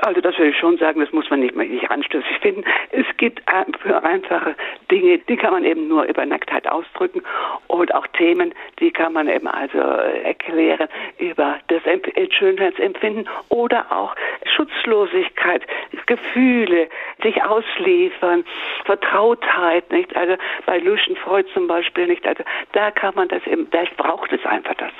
Also 0.05 0.21
das 0.21 0.37
würde 0.37 0.51
ich 0.51 0.57
schon 0.59 0.77
sagen, 0.77 0.99
das 0.99 1.11
muss 1.13 1.27
man 1.31 1.39
nicht, 1.39 1.55
nicht 1.55 1.89
anstößig 1.89 2.37
finden. 2.39 2.63
Es 2.91 3.07
gibt 3.17 3.41
für 3.81 4.03
einfache 4.03 4.55
Dinge, 4.91 5.17
die 5.17 5.35
kann 5.35 5.51
man 5.51 5.65
eben 5.65 5.87
nur 5.87 6.03
über 6.03 6.23
Nacktheit 6.27 6.67
ausdrücken 6.67 7.23
und 7.65 7.91
auch 7.95 8.05
Themen, 8.07 8.53
die 8.79 8.91
kann 8.91 9.13
man 9.13 9.27
eben 9.27 9.47
also 9.47 9.79
erklären 9.79 10.89
über 11.17 11.57
das 11.69 11.81
Schönheitsempfinden 12.29 13.27
oder 13.49 13.91
auch 13.91 14.15
Schutzlosigkeit, 14.55 15.63
Gefühle, 16.05 16.87
sich 17.23 17.41
ausliefern, 17.43 18.45
Vertrautheit, 18.85 19.91
nicht? 19.91 20.15
Also 20.15 20.35
bei 20.67 20.77
Lucian 20.77 21.15
Freud 21.15 21.49
zum 21.51 21.65
Beispiel, 21.65 22.05
nicht? 22.05 22.27
Also 22.27 22.43
da 22.73 22.91
kann 22.91 23.15
man 23.15 23.27
das 23.27 23.45
eben, 23.47 23.67
da 23.71 23.83
braucht 23.97 24.31
es 24.31 24.45
einfach 24.45 24.75
das. 24.75 24.93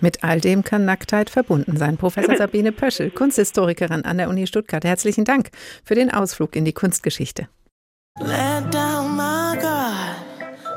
Mit 0.00 0.22
all 0.22 0.40
dem 0.40 0.62
kann 0.62 0.84
Nacktheit 0.84 1.30
verbunden 1.30 1.76
sein. 1.76 1.96
Professor 1.96 2.36
Sabine 2.36 2.72
Pöschel, 2.72 3.10
Kunsthistorikerin 3.10 4.04
an 4.04 4.18
der 4.18 4.28
Uni 4.28 4.46
Stuttgart. 4.46 4.84
Herzlichen 4.84 5.24
Dank 5.24 5.50
für 5.84 5.94
den 5.94 6.10
Ausflug 6.10 6.56
in 6.56 6.64
die 6.64 6.72
Kunstgeschichte. 6.72 7.48
Let 8.18 8.72
down 8.72 9.14
my 9.16 9.56
guard, 9.60 10.16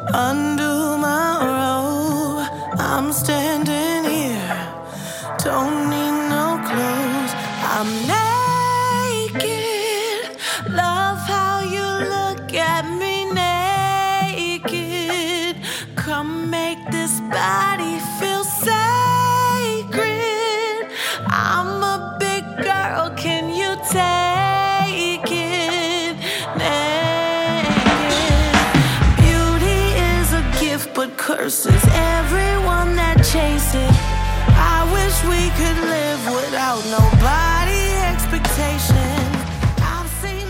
undo 0.09 0.97
my 0.97 1.37
robe. 1.39 2.45
I'm 2.77 3.13
standing 3.13 3.48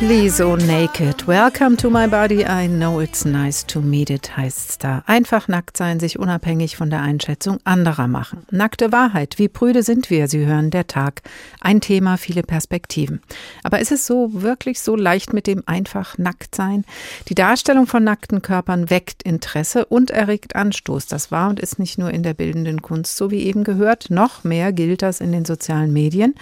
Liso 0.01 0.55
Naked. 0.55 1.27
Welcome 1.27 1.75
to 1.75 1.89
my 1.89 2.07
body. 2.07 2.45
I 2.45 2.67
know 2.67 3.01
it's 3.01 3.25
nice 3.25 3.65
to 3.65 3.81
meet 3.81 4.09
it, 4.09 4.37
heißt's 4.37 4.77
da. 4.77 5.03
Einfach 5.07 5.49
nackt 5.49 5.75
sein, 5.75 5.99
sich 5.99 6.17
unabhängig 6.17 6.77
von 6.77 6.89
der 6.89 7.01
Einschätzung 7.01 7.59
anderer 7.65 8.07
machen. 8.07 8.45
Nackte 8.49 8.93
Wahrheit. 8.93 9.37
Wie 9.39 9.49
prüde 9.49 9.83
sind 9.83 10.09
wir? 10.09 10.29
Sie 10.29 10.45
hören 10.45 10.71
der 10.71 10.87
Tag. 10.87 11.21
Ein 11.59 11.81
Thema, 11.81 12.15
viele 12.15 12.43
Perspektiven. 12.43 13.21
Aber 13.61 13.81
ist 13.81 13.91
es 13.91 14.07
so 14.07 14.41
wirklich 14.41 14.79
so 14.79 14.95
leicht 14.95 15.33
mit 15.33 15.47
dem 15.47 15.63
einfach 15.65 16.17
nackt 16.17 16.55
sein? 16.55 16.85
Die 17.27 17.35
Darstellung 17.35 17.85
von 17.85 18.05
nackten 18.05 18.41
Körpern 18.41 18.89
weckt 18.89 19.23
Interesse 19.23 19.83
und 19.83 20.11
erregt 20.11 20.55
Anstoß. 20.55 21.07
Das 21.07 21.29
war 21.29 21.49
und 21.49 21.59
ist 21.59 21.77
nicht 21.77 21.97
nur 21.97 22.11
in 22.11 22.23
der 22.23 22.33
bildenden 22.33 22.81
Kunst, 22.81 23.17
so 23.17 23.31
wie 23.31 23.43
eben 23.43 23.65
gehört. 23.65 24.09
Noch 24.09 24.45
mehr 24.45 24.71
gilt 24.71 25.01
das 25.01 25.19
in 25.19 25.33
den 25.33 25.43
sozialen 25.43 25.91
Medien, 25.91 26.35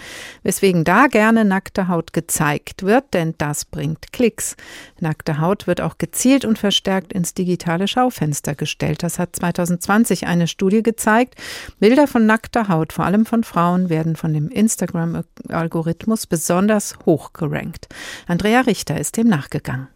weswegen 0.44 0.84
da 0.84 1.08
gerne 1.08 1.44
nackte 1.44 1.88
Haut 1.88 2.12
gezeigt 2.12 2.84
wird, 2.84 3.14
denn 3.14 3.34
da 3.36 3.47
das 3.48 3.64
bringt 3.64 4.12
Klicks. 4.12 4.56
Nackte 5.00 5.40
Haut 5.40 5.66
wird 5.66 5.80
auch 5.80 5.96
gezielt 5.96 6.44
und 6.44 6.58
verstärkt 6.58 7.14
ins 7.14 7.32
digitale 7.32 7.88
Schaufenster 7.88 8.54
gestellt. 8.54 9.02
Das 9.02 9.18
hat 9.18 9.34
2020 9.34 10.26
eine 10.26 10.46
Studie 10.46 10.82
gezeigt. 10.82 11.34
Bilder 11.78 12.06
von 12.06 12.26
nackter 12.26 12.68
Haut, 12.68 12.92
vor 12.92 13.06
allem 13.06 13.24
von 13.24 13.44
Frauen, 13.44 13.88
werden 13.88 14.16
von 14.16 14.34
dem 14.34 14.50
Instagram-Algorithmus 14.50 16.26
besonders 16.26 16.98
hoch 17.06 17.32
gerankt. 17.32 17.88
Andrea 18.26 18.60
Richter 18.60 19.00
ist 19.00 19.16
dem 19.16 19.28
nachgegangen. 19.28 19.88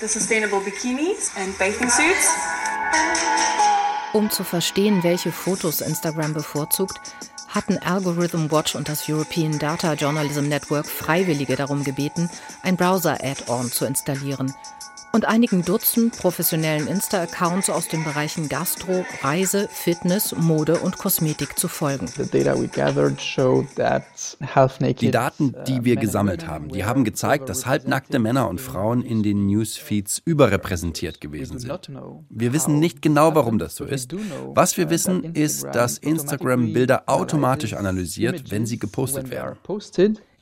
The 0.00 0.08
sustainable 0.08 0.60
bikinis 0.60 1.30
and 1.36 1.56
bathing 1.56 1.88
suits. 1.88 2.34
Um 4.12 4.28
zu 4.28 4.42
verstehen, 4.42 5.04
welche 5.04 5.30
Fotos 5.30 5.80
Instagram 5.80 6.34
bevorzugt, 6.34 6.98
hatten 7.50 7.78
Algorithm 7.78 8.50
Watch 8.50 8.74
und 8.74 8.88
das 8.88 9.08
European 9.08 9.58
Data 9.58 9.94
Journalism 9.94 10.48
Network 10.48 10.86
Freiwillige 10.86 11.56
darum 11.56 11.84
gebeten, 11.84 12.30
ein 12.62 12.76
Browser-Add-on 12.76 13.70
zu 13.70 13.84
installieren 13.84 14.54
und 15.12 15.24
einigen 15.24 15.64
Dutzend 15.64 16.16
professionellen 16.16 16.86
Insta-Accounts 16.86 17.70
aus 17.70 17.88
den 17.88 18.04
Bereichen 18.04 18.48
Gastro, 18.48 19.04
Reise, 19.22 19.68
Fitness, 19.72 20.34
Mode 20.36 20.78
und 20.80 20.98
Kosmetik 20.98 21.58
zu 21.58 21.68
folgen. 21.68 22.06
Die 25.00 25.10
Daten, 25.10 25.54
die 25.66 25.84
wir 25.84 25.96
gesammelt 25.96 26.46
haben, 26.46 26.68
die 26.68 26.84
haben 26.84 27.04
gezeigt, 27.04 27.48
dass 27.48 27.66
halbnackte 27.66 28.18
Männer 28.18 28.48
und 28.48 28.60
Frauen 28.60 29.02
in 29.02 29.22
den 29.22 29.46
Newsfeeds 29.46 30.22
überrepräsentiert 30.24 31.20
gewesen 31.20 31.58
sind. 31.58 31.90
Wir 32.28 32.52
wissen 32.52 32.78
nicht 32.78 33.02
genau, 33.02 33.34
warum 33.34 33.58
das 33.58 33.76
so 33.76 33.84
ist. 33.84 34.14
Was 34.54 34.76
wir 34.76 34.90
wissen, 34.90 35.34
ist, 35.34 35.64
dass 35.64 35.98
Instagram 35.98 36.72
Bilder 36.72 37.04
automatisch 37.06 37.74
analysiert, 37.74 38.50
wenn 38.50 38.66
sie 38.66 38.78
gepostet 38.78 39.30
werden. 39.30 39.56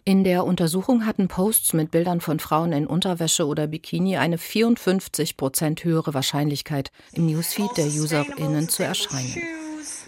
In 0.08 0.24
der 0.24 0.46
Untersuchung 0.46 1.04
hatten 1.04 1.28
Posts 1.28 1.74
mit 1.74 1.90
Bildern 1.90 2.22
von 2.22 2.38
Frauen 2.38 2.72
in 2.72 2.86
Unterwäsche 2.86 3.46
oder 3.46 3.66
Bikini 3.66 4.16
eine 4.16 4.38
54 4.38 5.36
Prozent 5.36 5.84
höhere 5.84 6.14
Wahrscheinlichkeit, 6.14 6.90
im 7.12 7.26
Newsfeed 7.26 7.76
der 7.76 7.84
UserInnen 7.84 8.70
zu 8.70 8.84
erscheinen. 8.84 9.42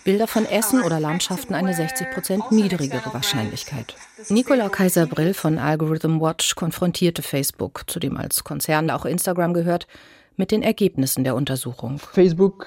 Bilder 0.02 0.26
von 0.26 0.46
Essen 0.46 0.80
oder 0.80 1.00
Landschaften 1.00 1.52
eine 1.52 1.74
60 1.74 2.12
Prozent 2.12 2.50
niedrigere 2.50 3.12
Wahrscheinlichkeit. 3.12 3.94
Nicola 4.30 4.70
Kaiser-Brill 4.70 5.34
von 5.34 5.58
Algorithm 5.58 6.18
Watch 6.18 6.54
konfrontierte 6.54 7.20
Facebook, 7.20 7.82
zu 7.86 8.00
dem 8.00 8.16
als 8.16 8.42
Konzern 8.42 8.88
auch 8.88 9.04
Instagram 9.04 9.52
gehört, 9.52 9.86
mit 10.34 10.50
den 10.50 10.62
Ergebnissen 10.62 11.24
der 11.24 11.34
Untersuchung. 11.34 11.98
Facebook 11.98 12.66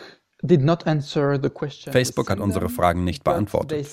Facebook 1.91 2.29
hat 2.29 2.39
unsere 2.39 2.69
Fragen 2.69 3.03
nicht 3.05 3.23
beantwortet. 3.23 3.87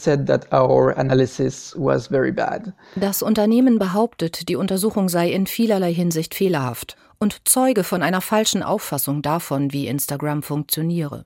Das 2.97 3.23
Unternehmen 3.23 3.79
behauptet, 3.79 4.49
die 4.49 4.57
Untersuchung 4.57 5.09
sei 5.09 5.31
in 5.31 5.47
vielerlei 5.47 5.95
Hinsicht 5.95 6.35
fehlerhaft 6.35 6.97
und 7.19 7.49
zeuge 7.49 7.85
von 7.85 8.03
einer 8.03 8.21
falschen 8.21 8.63
Auffassung 8.63 9.23
davon, 9.23 9.73
wie 9.73 9.87
Instagram 9.87 10.43
funktioniere. 10.43 11.25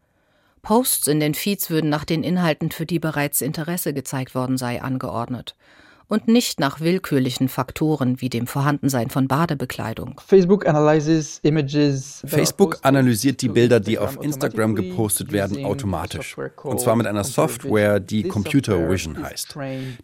Posts 0.60 1.08
in 1.08 1.20
den 1.20 1.34
Feeds 1.34 1.70
würden 1.70 1.90
nach 1.90 2.04
den 2.04 2.22
Inhalten, 2.22 2.70
für 2.70 2.86
die 2.86 2.98
bereits 2.98 3.40
Interesse 3.40 3.94
gezeigt 3.94 4.34
worden 4.34 4.58
sei, 4.58 4.82
angeordnet 4.82 5.54
und 6.08 6.28
nicht 6.28 6.60
nach 6.60 6.80
willkürlichen 6.80 7.48
Faktoren 7.48 8.20
wie 8.20 8.28
dem 8.28 8.46
Vorhandensein 8.46 9.10
von 9.10 9.28
Badebekleidung. 9.28 10.20
Facebook, 10.26 10.66
analysiert 12.82 13.42
die 13.42 13.48
Bilder, 13.48 13.80
die 13.80 13.98
auf 13.98 14.22
Instagram 14.22 14.74
gepostet 14.74 15.32
werden, 15.32 15.64
automatisch. 15.64 16.36
Und 16.62 16.80
zwar 16.80 16.96
mit 16.96 17.06
einer 17.06 17.24
Software, 17.24 18.00
die 18.00 18.24
Computer 18.24 18.88
Vision 18.88 19.22
heißt. 19.22 19.56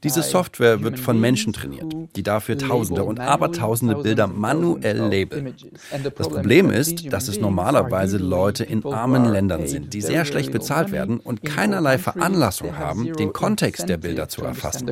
Diese 0.03 0.23
Software 0.23 0.83
wird 0.83 0.99
von 0.99 1.21
Menschen 1.21 1.53
trainiert, 1.53 1.93
die 2.17 2.23
dafür 2.23 2.59
Tausende 2.59 3.05
und 3.05 3.21
Abertausende 3.21 3.97
Bilder 3.97 4.27
manuell 4.27 4.97
labeln. 4.99 5.55
Das 6.17 6.29
Problem 6.29 6.71
ist, 6.71 7.13
dass 7.13 7.29
es 7.29 7.41
normalerweise 7.41 8.19
Leute 8.19 8.65
in 8.65 8.85
armen 8.85 9.27
Ländern 9.27 9.67
sind, 9.67 9.93
die 9.95 10.01
sehr 10.01 10.25
schlecht 10.25 10.53
bezahlt 10.53 10.93
werden 10.93 11.21
und 11.21 11.45
keinerlei 11.45 11.99
Veranlassung 11.99 12.77
haben, 12.79 13.13
den 13.13 13.33
Kontext 13.33 13.89
der 13.89 13.97
Bilder 13.97 14.29
zu 14.29 14.43
erfassen. 14.43 14.91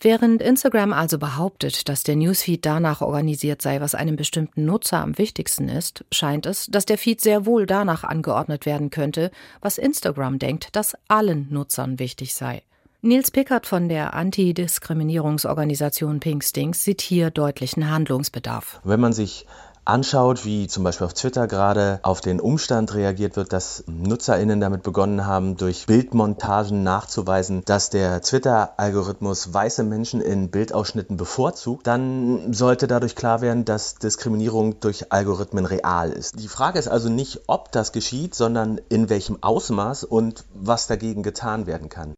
Während 0.00 0.42
Instagram 0.42 0.92
also 0.92 1.18
behauptet, 1.18 1.88
dass 1.88 2.02
der 2.02 2.16
Newsfeed 2.16 2.66
danach 2.66 3.00
organisiert 3.00 3.62
sei, 3.62 3.80
was 3.80 3.94
einem 3.94 4.16
bestimmten 4.16 4.64
Nutzer 4.64 5.00
am 5.00 5.16
wichtigsten 5.16 5.68
ist, 5.68 6.04
scheint 6.12 6.46
es, 6.46 6.66
dass 6.66 6.84
der 6.84 6.98
Feed 6.98 7.20
sehr 7.20 7.46
wohl 7.46 7.66
danach 7.66 8.04
angeordnet 8.04 8.66
werden 8.66 8.90
könnte, 8.90 9.30
was 9.60 9.78
Instagram 9.78 10.38
denkt, 10.38 10.76
dass 10.76 10.96
allen 11.08 11.46
Nutzern 11.50 11.98
wichtig 11.98 12.34
sei. 12.34 12.62
Nils 13.02 13.30
Pickert 13.30 13.66
von 13.66 13.88
der 13.88 14.14
Antidiskriminierungsorganisation 14.14 16.18
Pink 16.18 16.42
Stinks 16.42 16.82
sieht 16.82 17.00
hier 17.00 17.30
deutlichen 17.30 17.90
Handlungsbedarf. 17.90 18.80
Wenn 18.84 19.00
man 19.00 19.12
sich 19.12 19.46
anschaut, 19.86 20.44
wie 20.44 20.66
zum 20.66 20.84
Beispiel 20.84 21.06
auf 21.06 21.14
Twitter 21.14 21.46
gerade 21.46 22.00
auf 22.02 22.20
den 22.20 22.40
Umstand 22.40 22.94
reagiert 22.94 23.36
wird, 23.36 23.52
dass 23.52 23.84
NutzerInnen 23.86 24.60
damit 24.60 24.82
begonnen 24.82 25.26
haben, 25.26 25.56
durch 25.56 25.86
Bildmontagen 25.86 26.82
nachzuweisen, 26.82 27.62
dass 27.64 27.90
der 27.90 28.20
Twitter-Algorithmus 28.20 29.54
weiße 29.54 29.84
Menschen 29.84 30.20
in 30.20 30.50
Bildausschnitten 30.50 31.16
bevorzugt, 31.16 31.86
dann 31.86 32.52
sollte 32.52 32.86
dadurch 32.86 33.14
klar 33.14 33.40
werden, 33.40 33.64
dass 33.64 33.94
Diskriminierung 33.94 34.80
durch 34.80 35.12
Algorithmen 35.12 35.66
real 35.66 36.10
ist. 36.10 36.38
Die 36.38 36.48
Frage 36.48 36.78
ist 36.78 36.88
also 36.88 37.08
nicht, 37.08 37.42
ob 37.46 37.70
das 37.72 37.92
geschieht, 37.92 38.34
sondern 38.34 38.80
in 38.88 39.08
welchem 39.08 39.42
Ausmaß 39.42 40.04
und 40.04 40.44
was 40.54 40.88
dagegen 40.88 41.22
getan 41.22 41.66
werden 41.66 41.88
kann. 41.88 42.14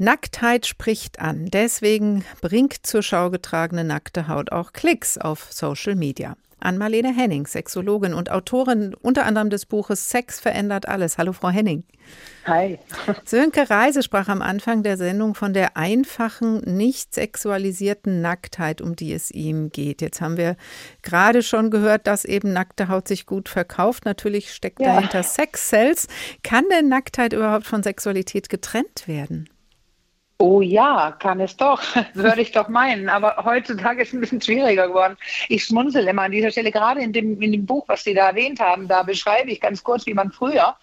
Nacktheit 0.00 0.66
spricht 0.66 1.18
an. 1.18 1.46
Deswegen 1.46 2.24
bringt 2.40 2.86
zur 2.86 3.02
Schau 3.02 3.30
getragene 3.30 3.82
nackte 3.82 4.28
Haut 4.28 4.52
auch 4.52 4.72
Klicks 4.72 5.18
auf 5.18 5.48
Social 5.52 5.96
Media 5.96 6.36
an 6.60 6.78
Marlene 6.78 7.14
Henning, 7.14 7.46
Sexologin 7.46 8.14
und 8.14 8.30
Autorin 8.30 8.94
unter 8.94 9.24
anderem 9.24 9.50
des 9.50 9.66
Buches 9.66 10.10
Sex 10.10 10.40
verändert 10.40 10.88
alles. 10.88 11.18
Hallo, 11.18 11.32
Frau 11.32 11.50
Henning. 11.50 11.84
Hi. 12.46 12.78
Sönke 13.24 13.68
Reise 13.68 14.02
sprach 14.02 14.28
am 14.28 14.42
Anfang 14.42 14.82
der 14.82 14.96
Sendung 14.96 15.34
von 15.34 15.52
der 15.52 15.76
einfachen, 15.76 16.60
nicht 16.60 17.14
sexualisierten 17.14 18.22
Nacktheit, 18.22 18.80
um 18.80 18.96
die 18.96 19.12
es 19.12 19.30
ihm 19.30 19.70
geht. 19.70 20.00
Jetzt 20.00 20.20
haben 20.20 20.36
wir 20.36 20.56
gerade 21.02 21.42
schon 21.42 21.70
gehört, 21.70 22.06
dass 22.06 22.24
eben 22.24 22.52
nackte 22.52 22.88
Haut 22.88 23.08
sich 23.08 23.26
gut 23.26 23.48
verkauft. 23.48 24.04
Natürlich 24.04 24.52
steckt 24.52 24.80
ja. 24.80 24.94
dahinter 24.94 25.22
Sex-Cells. 25.22 26.08
Kann 26.42 26.64
denn 26.70 26.88
Nacktheit 26.88 27.32
überhaupt 27.32 27.66
von 27.66 27.82
Sexualität 27.82 28.48
getrennt 28.48 29.06
werden? 29.06 29.48
Oh 30.40 30.62
ja, 30.62 31.16
kann 31.18 31.40
es 31.40 31.56
doch, 31.56 31.82
würde 32.14 32.42
ich 32.42 32.52
doch 32.52 32.68
meinen. 32.68 33.08
Aber 33.08 33.42
heutzutage 33.44 34.02
ist 34.02 34.08
es 34.08 34.14
ein 34.14 34.20
bisschen 34.20 34.40
schwieriger 34.40 34.86
geworden. 34.86 35.16
Ich 35.48 35.64
schmunzel 35.64 36.06
immer 36.06 36.22
an 36.22 36.30
dieser 36.30 36.52
Stelle, 36.52 36.70
gerade 36.70 37.00
in 37.00 37.12
dem, 37.12 37.42
in 37.42 37.50
dem 37.50 37.66
Buch, 37.66 37.82
was 37.88 38.04
Sie 38.04 38.14
da 38.14 38.28
erwähnt 38.28 38.60
haben, 38.60 38.86
da 38.86 39.02
beschreibe 39.02 39.50
ich 39.50 39.60
ganz 39.60 39.82
kurz, 39.82 40.06
wie 40.06 40.14
man 40.14 40.30
früher 40.30 40.76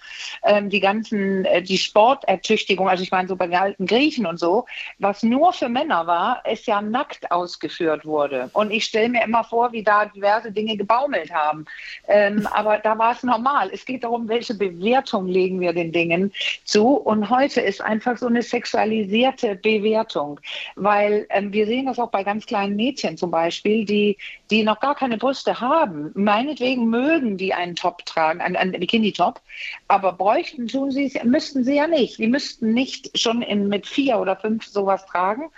ähm, 0.44 0.70
die 0.70 0.82
ganzen, 0.82 1.46
äh, 1.46 1.62
die 1.62 1.78
Sportertüchtigung, 1.78 2.90
also 2.90 3.02
ich 3.02 3.12
meine 3.12 3.30
so 3.30 3.38
bei 3.38 3.48
den 3.48 3.56
alten 3.56 3.86
Griechen 3.86 4.26
und 4.26 4.42
so, 4.42 4.66
was 5.00 5.24
nur 5.24 5.54
für 5.54 5.70
Männer 5.70 6.06
war, 6.06 6.46
ist 6.46 6.68
ja 6.68 6.82
nackt 6.82 7.32
ausgeführt 7.32 8.06
wurde. 8.06 8.50
Und 8.52 8.72
ich 8.72 8.84
stelle 8.84 9.08
mir 9.08 9.24
immer 9.24 9.46
vor, 9.46 9.72
wie 9.72 9.84
da 9.84 10.04
diverse 10.04 10.52
Dinge 10.52 10.76
gebaumelt 10.76 11.32
haben. 11.32 11.66
Ähm, 12.10 12.46
aber 12.52 12.80
da 12.80 12.98
war 12.98 13.14
es 13.14 13.24
normal. 13.24 13.70
Es 13.72 13.86
geht 13.86 14.04
darum, 14.04 14.28
welche 14.28 14.54
Bewertung 14.54 15.28
legen 15.28 15.62
wir 15.62 15.72
den 15.72 15.94
Dingen 15.94 16.34
zu. 16.66 16.88
Und 16.88 17.30
heute 17.30 17.62
ist 17.62 17.80
einfach 17.80 18.18
so 18.18 18.28
eine 18.28 18.42
sexualisierte 18.42 19.45
schlechte 19.46 19.56
Bewertung, 19.56 20.40
weil 20.76 21.28
ähm, 21.30 21.54
wir 21.54 21.66
sehen 21.66 21.86
das 21.86 22.00
auch 22.00 22.10
bei 22.10 22.24
ganz 22.24 22.46
kleinen 22.46 22.76
Mädchen 22.76 23.18
zum 23.18 23.32
Beispiel, 23.32 23.86
die, 23.86 24.18
die 24.50 24.64
noch 24.64 24.80
gar 24.80 24.96
keine 24.96 25.18
Brüste 25.18 25.60
haben. 25.60 26.12
Meinetwegen 26.16 26.90
mögen 26.90 27.38
die 27.38 27.54
einen 27.54 27.76
Top 27.76 28.06
tragen, 28.06 28.42
einen, 28.42 28.56
einen 28.56 28.80
Bikini-Top, 28.80 29.42
aber 29.88 30.14
bräuchten 30.14 30.68
tun 30.68 30.92
sie 30.92 31.12
müssten 31.24 31.64
sie 31.64 31.76
ja 31.76 31.88
nicht. 31.88 32.18
Die 32.18 32.28
müssten 32.28 32.74
nicht 32.74 33.18
schon 33.18 33.42
in, 33.42 33.68
mit 33.68 33.88
vier 33.88 34.20
oder 34.20 34.36
fünf 34.36 34.66
sowas 34.66 35.06
tragen. 35.06 35.50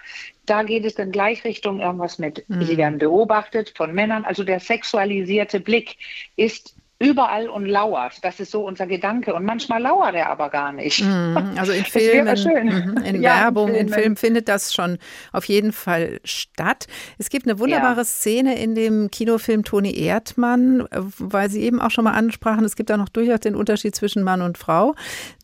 Da 0.46 0.64
geht 0.64 0.86
es 0.86 0.96
dann 0.96 1.12
gleich 1.12 1.44
Richtung 1.44 1.82
irgendwas 1.82 2.20
mit. 2.20 2.48
Mhm. 2.48 2.64
Sie 2.64 2.78
werden 2.78 3.00
beobachtet 3.00 3.74
von 3.76 3.94
Männern. 3.94 4.24
Also 4.24 4.44
der 4.44 4.60
sexualisierte 4.60 5.60
Blick 5.60 5.98
ist 6.38 6.76
überall 7.00 7.48
und 7.48 7.66
lauert. 7.66 8.24
Das 8.24 8.40
ist 8.40 8.52
so 8.52 8.66
unser 8.66 8.88
Gedanke. 8.88 9.36
Und 9.36 9.46
manchmal 9.46 9.82
lauert 9.82 10.16
er 10.16 10.30
aber 10.30 10.50
gar 10.50 10.72
nicht. 10.72 11.04
Mm, 11.04 11.38
also 11.58 11.72
in 11.72 11.86
Filmen, 11.86 12.36
mhm, 12.36 12.98
in 13.04 13.22
ja, 13.22 13.44
Werbung, 13.44 13.70
in, 13.70 13.76
in 13.76 13.90
Filmen 13.90 14.16
findet 14.16 14.48
das 14.48 14.74
schon 14.74 14.98
auf 15.32 15.46
jeden 15.46 15.74
Fall 15.74 16.20
statt. 16.24 16.88
Es 17.20 17.30
gibt 17.30 17.46
eine 17.46 17.60
wunderbare 17.60 17.98
ja. 17.98 18.04
Szene 18.04 18.60
in 18.60 18.74
dem 18.74 19.12
Kinofilm 19.12 19.64
Toni 19.64 19.96
Erdmann, 19.96 20.88
weil 21.20 21.50
Sie 21.50 21.62
eben 21.62 21.80
auch 21.80 21.92
schon 21.92 22.04
mal 22.04 22.14
ansprachen, 22.14 22.66
es 22.66 22.76
gibt 22.76 22.90
da 22.90 22.98
noch 22.98 23.10
durchaus 23.10 23.42
den 23.42 23.56
Unterschied 23.56 23.96
zwischen 23.96 24.24
Mann 24.24 24.42
und 24.42 24.58
Frau. 24.58 24.96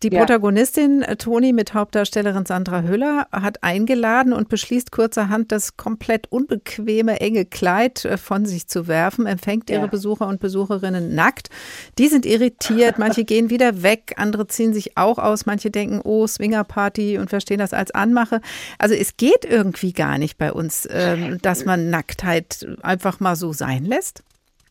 Die 0.02 0.10
ja. 0.10 0.20
Protagonistin 0.20 1.04
äh, 1.04 1.18
Toni 1.18 1.54
mit 1.54 1.76
Hauptdarstellerin 1.76 2.48
Sandra 2.48 2.82
Hüller 2.82 3.28
hat 3.32 3.62
eingeladen 3.62 4.34
und 4.34 4.50
beschließt 4.50 4.92
kurzerhand, 4.92 5.52
das 5.52 5.78
komplett 5.78 6.32
unbequeme, 6.32 7.22
enge 7.22 7.46
Kleid 7.46 8.06
äh, 8.06 8.18
von 8.18 8.48
sich 8.48 8.68
zu 8.68 8.88
werfen, 8.88 9.28
empfängt 9.28 9.70
ihre 9.70 9.88
Besucher 9.88 10.28
und 10.28 10.40
Besucherinnen 10.40 11.14
nackt 11.14 11.43
Markt. 11.44 11.50
Die 11.98 12.08
sind 12.08 12.26
irritiert, 12.26 12.98
manche 12.98 13.24
gehen 13.26 13.50
wieder 13.50 13.84
weg, 13.84 14.14
andere 14.18 14.48
ziehen 14.48 14.74
sich 14.74 14.98
auch 14.98 15.18
aus, 15.18 15.46
manche 15.46 15.72
denken, 15.72 16.02
oh, 16.04 16.28
Swingerparty 16.28 17.18
und 17.18 17.30
verstehen 17.30 17.60
das 17.60 17.74
als 17.74 17.92
Anmache. 17.92 18.42
Also 18.78 18.96
es 18.96 19.18
geht 19.18 19.46
irgendwie 19.46 19.94
gar 19.94 20.18
nicht 20.18 20.38
bei 20.38 20.52
uns, 20.52 20.88
ähm, 20.90 21.40
dass 21.42 21.66
man 21.66 21.90
Nacktheit 21.90 22.66
einfach 22.82 23.20
mal 23.20 23.36
so 23.36 23.54
sein 23.54 23.86
lässt. 23.86 24.24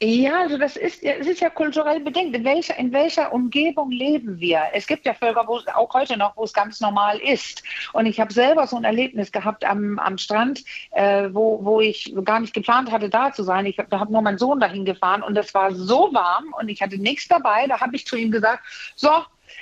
Ja, 0.05 0.41
also 0.41 0.59
das 0.59 0.77
ist, 0.77 1.01
es 1.05 1.29
ist 1.29 1.41
ja 1.41 1.49
kulturell 1.49 2.01
bedingt. 2.01 2.35
In 2.35 2.45
welcher, 2.45 2.77
in 2.77 2.93
welcher 2.93 3.33
Umgebung 3.33 3.93
leben 3.93 4.41
wir? 4.41 4.63
Es 4.73 4.89
gibt 4.89 5.07
ja 5.07 5.15
Völker, 5.15 5.47
wo 5.47 5.59
es 5.59 5.69
auch 5.69 5.95
heute 5.95 6.17
noch, 6.17 6.37
wo 6.37 6.43
es 6.43 6.53
ganz 6.53 6.81
normal 6.81 7.21
ist. 7.21 7.63
Und 7.93 8.07
ich 8.07 8.19
habe 8.19 8.33
selber 8.33 8.67
so 8.67 8.77
ein 8.77 8.83
Erlebnis 8.83 9.31
gehabt 9.31 9.65
am, 9.65 10.01
am 10.01 10.19
Strand, 10.19 10.65
äh, 10.91 11.29
wo, 11.31 11.65
wo 11.65 11.81
ich 11.81 12.13
gar 12.25 12.41
nicht 12.41 12.53
geplant 12.53 12.91
hatte, 12.91 13.11
da 13.11 13.33
zu 13.33 13.45
sein. 13.45 13.65
Ich 13.65 13.79
hab, 13.79 13.91
da 13.91 14.01
habe 14.01 14.13
nur 14.13 14.23
meinen 14.23 14.39
Sohn 14.39 14.59
dahin 14.59 14.85
gefahren 14.85 15.23
und 15.23 15.39
es 15.39 15.55
war 15.55 15.73
so 15.73 16.13
warm 16.13 16.53
und 16.59 16.69
ich 16.69 16.83
hatte 16.83 16.99
nichts 16.99 17.29
dabei. 17.29 17.69
Da 17.69 17.81
habe 17.81 17.95
ich 17.95 18.05
zu 18.05 18.17
ihm 18.17 18.33
gesagt, 18.33 18.65
so, 18.97 19.09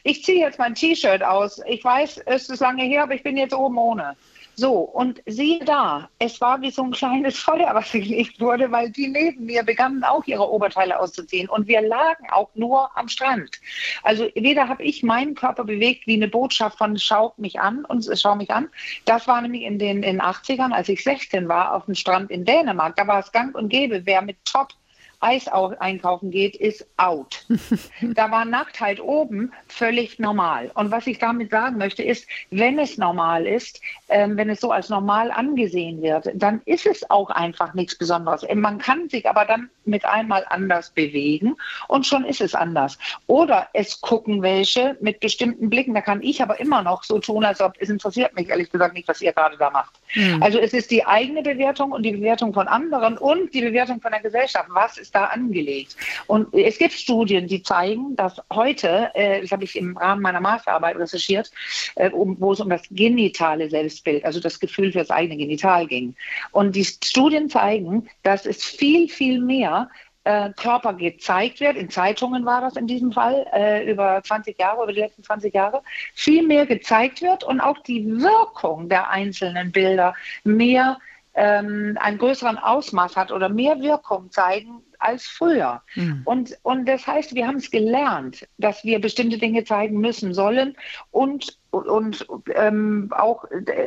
ich 0.05 0.25
ziehe 0.25 0.41
jetzt 0.41 0.59
mein 0.59 0.75
T-Shirt 0.75 1.23
aus. 1.23 1.61
Ich 1.67 1.85
weiß, 1.85 2.17
es 2.25 2.49
ist 2.49 2.61
lange 2.61 2.85
her, 2.85 3.03
aber 3.03 3.15
ich 3.15 3.23
bin 3.23 3.37
jetzt 3.37 3.53
oben 3.53 3.77
ohne. 3.77 4.17
So, 4.61 4.81
und 4.81 5.23
siehe 5.25 5.65
da, 5.65 6.11
es 6.19 6.39
war 6.43 6.61
wie 6.61 6.71
so 6.71 6.83
ein 6.83 6.91
kleines 6.91 7.39
Feuer, 7.47 7.71
was 7.73 7.93
gelegt 7.93 8.39
wurde, 8.41 8.71
weil 8.71 8.91
die 8.91 9.09
neben 9.09 9.47
mir 9.47 9.63
begannen 9.63 10.05
auch 10.05 10.23
ihre 10.27 10.47
Oberteile 10.51 11.01
auszuziehen. 11.01 11.49
Und 11.49 11.67
wir 11.67 11.81
lagen 11.81 12.29
auch 12.31 12.51
nur 12.55 12.95
am 12.95 13.09
Strand. 13.09 13.59
Also 14.03 14.29
weder 14.35 14.69
habe 14.69 14.83
ich 14.83 15.03
meinen 15.03 15.35
Körper 15.35 15.65
bewegt 15.65 16.07
wie 16.07 16.17
eine 16.17 16.29
Botschaft 16.29 16.77
von 16.77 16.99
schau 16.99 17.33
mich 17.39 17.59
an 17.59 17.87
und 17.87 18.07
schau 18.15 18.35
mich 18.35 18.51
an. 18.51 18.69
Das 19.07 19.27
war 19.27 19.41
nämlich 19.41 19.63
in 19.63 19.79
den 19.79 20.03
in 20.03 20.21
80ern, 20.21 20.73
als 20.73 20.91
ich 20.91 21.03
16 21.05 21.49
war, 21.49 21.73
auf 21.73 21.87
dem 21.87 21.95
Strand 21.95 22.31
in 22.31 22.45
Dänemark. 22.45 22.97
Da 22.97 23.07
war 23.07 23.21
es 23.21 23.33
gang 23.33 23.55
und 23.55 23.71
gäbe, 23.71 24.05
wer 24.05 24.21
mit 24.21 24.45
Top 24.45 24.75
Eis 25.21 25.49
einkaufen 25.49 26.31
geht, 26.31 26.57
ist 26.57 26.87
out. 26.97 27.45
da 28.03 28.31
war 28.31 28.45
Nacktheit 28.45 29.01
oben 29.01 29.53
völlig 29.69 30.19
normal. 30.19 30.71
Und 30.75 30.91
was 30.91 31.07
ich 31.07 31.19
damit 31.19 31.51
sagen 31.51 31.77
möchte, 31.77 32.03
ist, 32.03 32.27
wenn 32.51 32.79
es 32.79 32.97
normal 32.97 33.47
ist, 33.47 33.81
ähm, 34.09 34.37
wenn 34.37 34.49
es 34.49 34.61
so 34.61 34.73
als 34.73 34.89
normal 34.89 35.31
angesehen 35.31 36.01
wird, 36.03 36.31
dann 36.35 36.63
ist 36.65 36.87
es 36.87 37.09
auch 37.11 37.31
einfach 37.31 37.75
nichts 37.75 37.97
Besonderes. 37.99 38.47
Man 38.55 38.79
kann 38.79 39.09
sich 39.09 39.29
aber 39.29 39.45
dann 39.45 39.69
mit 39.85 40.05
einmal 40.05 40.47
anders 40.49 40.91
bewegen 40.91 41.57
und 41.89 42.07
schon 42.07 42.25
ist 42.25 42.41
es 42.41 42.55
anders. 42.55 42.99
Oder 43.27 43.69
es 43.75 44.01
gucken 44.01 44.43
welche 44.43 44.97
mit 45.01 45.21
bestimmten 45.21 45.69
Blicken. 45.69 45.95
Da 45.95 46.01
kann 46.01 46.23
ich 46.23 46.43
aber 46.43 46.61
immer 46.61 46.83
noch 46.83 47.05
so 47.05 47.19
tun, 47.19 47.45
als 47.45 47.61
ob 47.61 47.75
es 47.79 47.91
interessiert 47.91 48.35
mich 48.35 48.49
ehrlich 48.49 48.71
gesagt 48.71 48.95
nicht, 48.95 49.09
was 49.09 49.21
ihr 49.21 49.33
gerade 49.33 49.57
da 49.59 49.71
macht. 49.71 50.01
Mhm. 50.15 50.43
Also 50.43 50.59
es 50.59 50.73
ist 50.73 50.91
die 50.91 51.05
eigene 51.05 51.43
Bewertung 51.43 51.93
und 51.93 52.03
die 52.03 52.13
Bewertung 52.13 52.55
von 52.55 52.69
anderen 52.69 53.19
und 53.19 53.53
die 53.53 53.61
Bewertung 53.61 54.01
von 54.01 54.13
der 54.13 54.21
Gesellschaft. 54.21 54.69
Was 54.71 54.99
ist 54.99 55.10
da 55.11 55.27
angelegt? 55.27 55.97
Und 56.27 56.53
es 56.55 56.79
gibt 56.79 56.93
Studien, 56.93 57.47
die 57.47 57.63
zeigen, 57.63 58.17
dass 58.17 58.41
heute, 58.53 59.11
äh, 59.15 59.41
das 59.43 59.51
habe 59.51 59.65
ich 59.65 59.77
im 59.77 59.97
Rahmen 59.97 60.23
meiner 60.23 60.41
Masterarbeit 60.41 60.97
recherchiert, 60.97 61.51
äh, 61.97 62.11
um, 62.11 62.41
wo 62.41 62.53
es 62.53 62.61
um 62.61 62.69
das 62.71 62.83
genitale 62.91 63.69
Selbstbild, 63.71 64.25
also 64.25 64.41
das 64.41 64.61
Gefühl 64.61 64.93
für 64.93 64.99
das 64.99 65.11
eigene 65.11 65.37
Genital 65.37 65.87
ging. 65.87 66.15
Und 66.53 66.77
die 66.77 66.85
Studien 66.85 67.49
zeigen, 67.49 68.09
dass 68.23 68.47
es 68.47 68.65
viel, 68.65 69.09
viel 69.09 69.41
mehr 69.41 69.89
äh, 70.25 70.51
Körper 70.53 70.95
gezeigt 70.95 71.61
wird, 71.61 71.77
in 71.77 71.89
Zeitungen 71.89 72.45
war 72.45 72.61
das 72.61 72.77
in 72.77 72.87
diesem 72.87 73.13
Fall, 73.13 73.47
äh, 73.53 73.91
über 73.91 74.21
20 74.23 74.59
Jahre, 74.59 74.83
über 74.83 74.93
die 74.93 75.01
letzten 75.01 75.23
20 75.23 75.55
Jahre, 75.55 75.83
viel 76.15 76.47
mehr 76.47 76.67
gezeigt 76.67 77.23
wird 77.23 77.43
und 77.43 77.61
auch 77.61 77.79
die 77.79 78.07
Wirkung 78.07 78.89
der 78.89 79.11
einzelnen 79.11 79.73
Bilder 79.73 80.15
mehr 80.45 80.99
ähm, 81.35 81.97
einen 82.01 82.19
größeren 82.19 82.59
Ausmaß 82.59 83.17
hat 83.17 83.33
oder 83.33 83.49
mehr 83.49 83.81
Wirkung 83.81 84.31
zeigen 84.31 84.83
als 85.01 85.27
früher. 85.27 85.83
Mhm. 85.95 86.23
Und, 86.25 86.57
und 86.63 86.87
das 86.87 87.07
heißt, 87.07 87.35
wir 87.35 87.47
haben 87.47 87.57
es 87.57 87.71
gelernt, 87.71 88.47
dass 88.59 88.85
wir 88.85 89.01
bestimmte 89.01 89.39
Dinge 89.39 89.65
zeigen 89.65 89.99
müssen 90.01 90.35
sollen 90.35 90.77
und, 91.11 91.59
und 91.71 92.27
ähm, 92.55 93.11
auch 93.17 93.45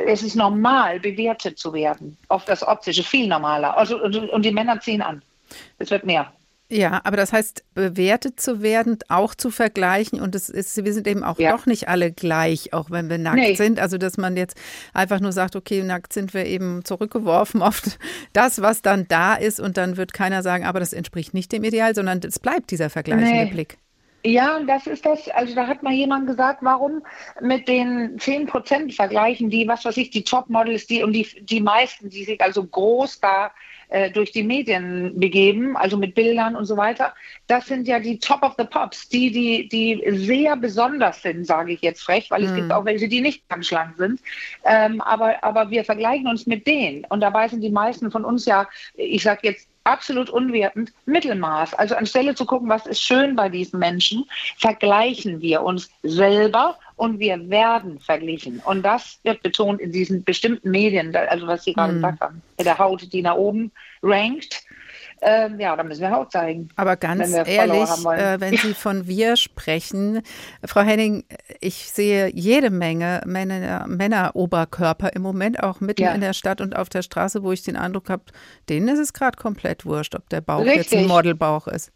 es 0.08 0.24
ist 0.24 0.36
normal, 0.36 1.00
bewertet 1.00 1.58
zu 1.58 1.74
werden 1.74 2.18
auf 2.28 2.46
das 2.46 2.68
Optische, 2.68 3.04
viel 3.04 3.28
normaler. 3.28 3.78
Also, 3.78 4.02
und, 4.02 4.16
und 4.16 4.44
die 4.44 4.52
Männer 4.52 4.80
ziehen 4.80 5.02
an. 5.02 5.22
Es 5.78 5.92
wird 5.92 6.06
mehr. 6.06 6.34
Ja, 6.74 7.02
aber 7.04 7.18
das 7.18 7.32
heißt, 7.32 7.64
bewertet 7.76 8.40
zu 8.40 8.64
werden, 8.64 8.98
auch 9.08 9.36
zu 9.36 9.52
vergleichen 9.52 10.20
und 10.20 10.34
es 10.34 10.50
ist, 10.50 10.84
wir 10.84 10.92
sind 10.92 11.08
eben 11.08 11.24
auch 11.24 11.38
ja. 11.38 11.52
doch 11.52 11.68
nicht 11.68 11.88
alle 11.88 12.12
gleich, 12.12 12.74
auch 12.74 12.90
wenn 12.90 13.12
wir 13.12 13.20
nackt 13.20 13.38
nee. 13.38 13.54
sind. 13.54 13.80
Also, 13.80 14.00
dass 14.00 14.18
man 14.18 14.36
jetzt 14.36 14.60
einfach 14.92 15.20
nur 15.20 15.32
sagt, 15.32 15.56
okay, 15.56 15.84
nackt 15.84 16.14
sind 16.14 16.34
wir 16.34 16.48
eben 16.48 16.84
zurückgeworfen 16.84 17.62
auf 17.62 17.84
das, 18.34 18.60
was 18.60 18.82
dann 18.82 19.08
da 19.08 19.36
ist 19.36 19.60
und 19.60 19.78
dann 19.78 19.98
wird 19.98 20.14
keiner 20.14 20.42
sagen, 20.42 20.66
aber 20.66 20.80
das 20.80 20.94
entspricht 20.94 21.36
nicht 21.36 21.52
dem 21.52 21.64
Ideal, 21.64 21.94
sondern 21.94 22.22
es 22.24 22.40
bleibt 22.40 22.72
dieser 22.72 22.90
vergleichende 22.90 23.46
nee. 23.46 23.52
Blick. 23.52 23.78
Ja, 24.26 24.60
das 24.62 24.88
ist 24.88 25.06
das. 25.06 25.30
Also 25.30 25.54
da 25.54 25.68
hat 25.68 25.84
mal 25.84 25.94
jemand 25.94 26.26
gesagt, 26.26 26.60
warum 26.64 27.04
mit 27.40 27.68
den 27.68 28.18
10 28.18 28.48
Prozent 28.48 28.94
vergleichen, 28.96 29.52
die, 29.52 29.68
was 29.68 29.86
weiß 29.86 29.98
ich, 29.98 30.10
die 30.10 30.24
Topmodels, 30.24 30.88
die 30.88 31.04
und 31.04 31.14
die, 31.14 31.28
die 31.42 31.62
meisten, 31.62 32.10
die 32.10 32.24
sich 32.24 32.42
also 32.42 32.66
groß 32.66 33.20
da 33.20 33.52
äh, 33.94 34.10
durch 34.10 34.32
die 34.32 34.44
Medien 34.44 35.20
begeben, 35.20 35.78
also 35.78 35.98
mit 35.98 36.16
Bildern 36.16 36.56
und 36.56 36.66
so 36.66 36.76
weiter. 36.78 37.14
Das 37.46 37.68
sind 37.68 37.88
ja 37.88 38.00
die 38.00 38.18
Top 38.18 38.42
of 38.42 38.56
the 38.58 38.66
Pops, 38.66 39.08
die, 39.08 39.32
die, 39.32 39.70
die 39.70 40.04
sehr 40.18 40.56
besonders 40.56 41.22
sind, 41.22 41.46
sage 41.46 41.74
ich 41.74 41.82
jetzt 41.82 42.02
frech, 42.02 42.32
weil 42.32 42.44
es 42.44 42.52
mhm. 42.52 42.56
gibt 42.56 42.72
auch 42.74 42.86
welche, 42.86 43.08
die 43.08 43.22
nicht 43.22 43.48
ganz 43.50 43.68
schlank 43.68 43.96
sind. 43.98 44.20
Ähm, 44.66 45.00
aber, 45.02 45.44
aber 45.44 45.70
wir 45.70 45.86
vergleichen 45.86 46.28
uns 46.28 46.48
mit 46.48 46.66
denen. 46.66 47.06
Und 47.06 47.22
dabei 47.22 47.48
sind 47.48 47.62
die 47.62 47.70
meisten 47.70 48.10
von 48.10 48.26
uns 48.26 48.46
ja, 48.48 48.68
ich 48.96 49.22
sage 49.22 49.42
jetzt 49.44 49.68
absolut 49.84 50.30
unwertend 50.30 50.92
Mittelmaß. 51.06 51.76
Also 51.76 51.96
anstelle 51.96 52.34
zu 52.34 52.46
gucken, 52.46 52.70
was 52.70 52.88
ist 52.88 53.02
schön 53.02 53.36
bei 53.36 53.50
diesen 53.50 53.80
Menschen, 53.80 54.26
vergleichen 54.58 55.40
wir 55.42 55.62
uns 55.62 55.92
selber 56.02 56.80
und 56.96 57.20
wir 57.20 57.50
werden 57.50 58.00
verglichen. 58.00 58.62
Und 58.66 58.84
das 58.84 59.20
wird 59.24 59.42
betont 59.44 59.82
in 59.82 59.92
diesen 59.92 60.24
bestimmten 60.24 60.72
Medien, 60.72 61.16
also 61.16 61.48
was 61.48 61.64
Sie 61.64 61.74
gerade 61.74 61.94
mm. 61.94 61.96
gesagt 61.96 62.22
haben, 62.22 62.42
der 62.60 62.78
Haut, 62.78 63.12
die 63.12 63.22
nach 63.22 63.36
oben 63.36 63.72
rankt. 64.02 64.64
Ähm, 65.26 65.60
ja, 65.60 65.76
da 65.76 65.84
müssen 65.84 66.02
wir 66.02 66.12
Haut 66.12 66.32
zeigen. 66.32 66.70
Aber 66.76 66.98
ganz 66.98 67.32
ehrlich, 67.32 67.90
äh, 68.06 68.40
wenn 68.40 68.58
Sie 68.58 68.74
von 68.74 69.08
wir 69.08 69.38
sprechen, 69.38 70.22
Frau 70.66 70.82
Henning, 70.82 71.24
ich 71.62 71.92
sehe 71.92 72.30
jede 72.34 72.70
Menge 72.70 73.22
Männer, 73.26 73.86
Männeroberkörper 73.88 75.14
im 75.14 75.22
Moment 75.22 75.64
auch 75.64 75.80
mitten 75.80 76.04
ja. 76.04 76.14
in 76.14 76.22
der 76.22 76.34
Stadt 76.34 76.60
und 76.60 76.76
auf 76.76 76.90
der 76.90 77.04
Straße, 77.04 77.42
wo 77.44 77.52
ich 77.54 77.64
den 77.64 77.78
Eindruck 77.78 78.10
habe, 78.10 78.24
denen 78.70 78.90
ist 78.90 79.00
es 79.00 79.14
gerade 79.14 79.38
komplett 79.38 79.86
wurscht, 79.86 80.16
ob 80.16 80.28
der 80.30 80.42
Bauch 80.42 80.66
Richtig. 80.66 80.92
jetzt 80.92 80.94
ein 80.94 81.08
Modelbauch 81.08 81.68
ist. 81.68 81.92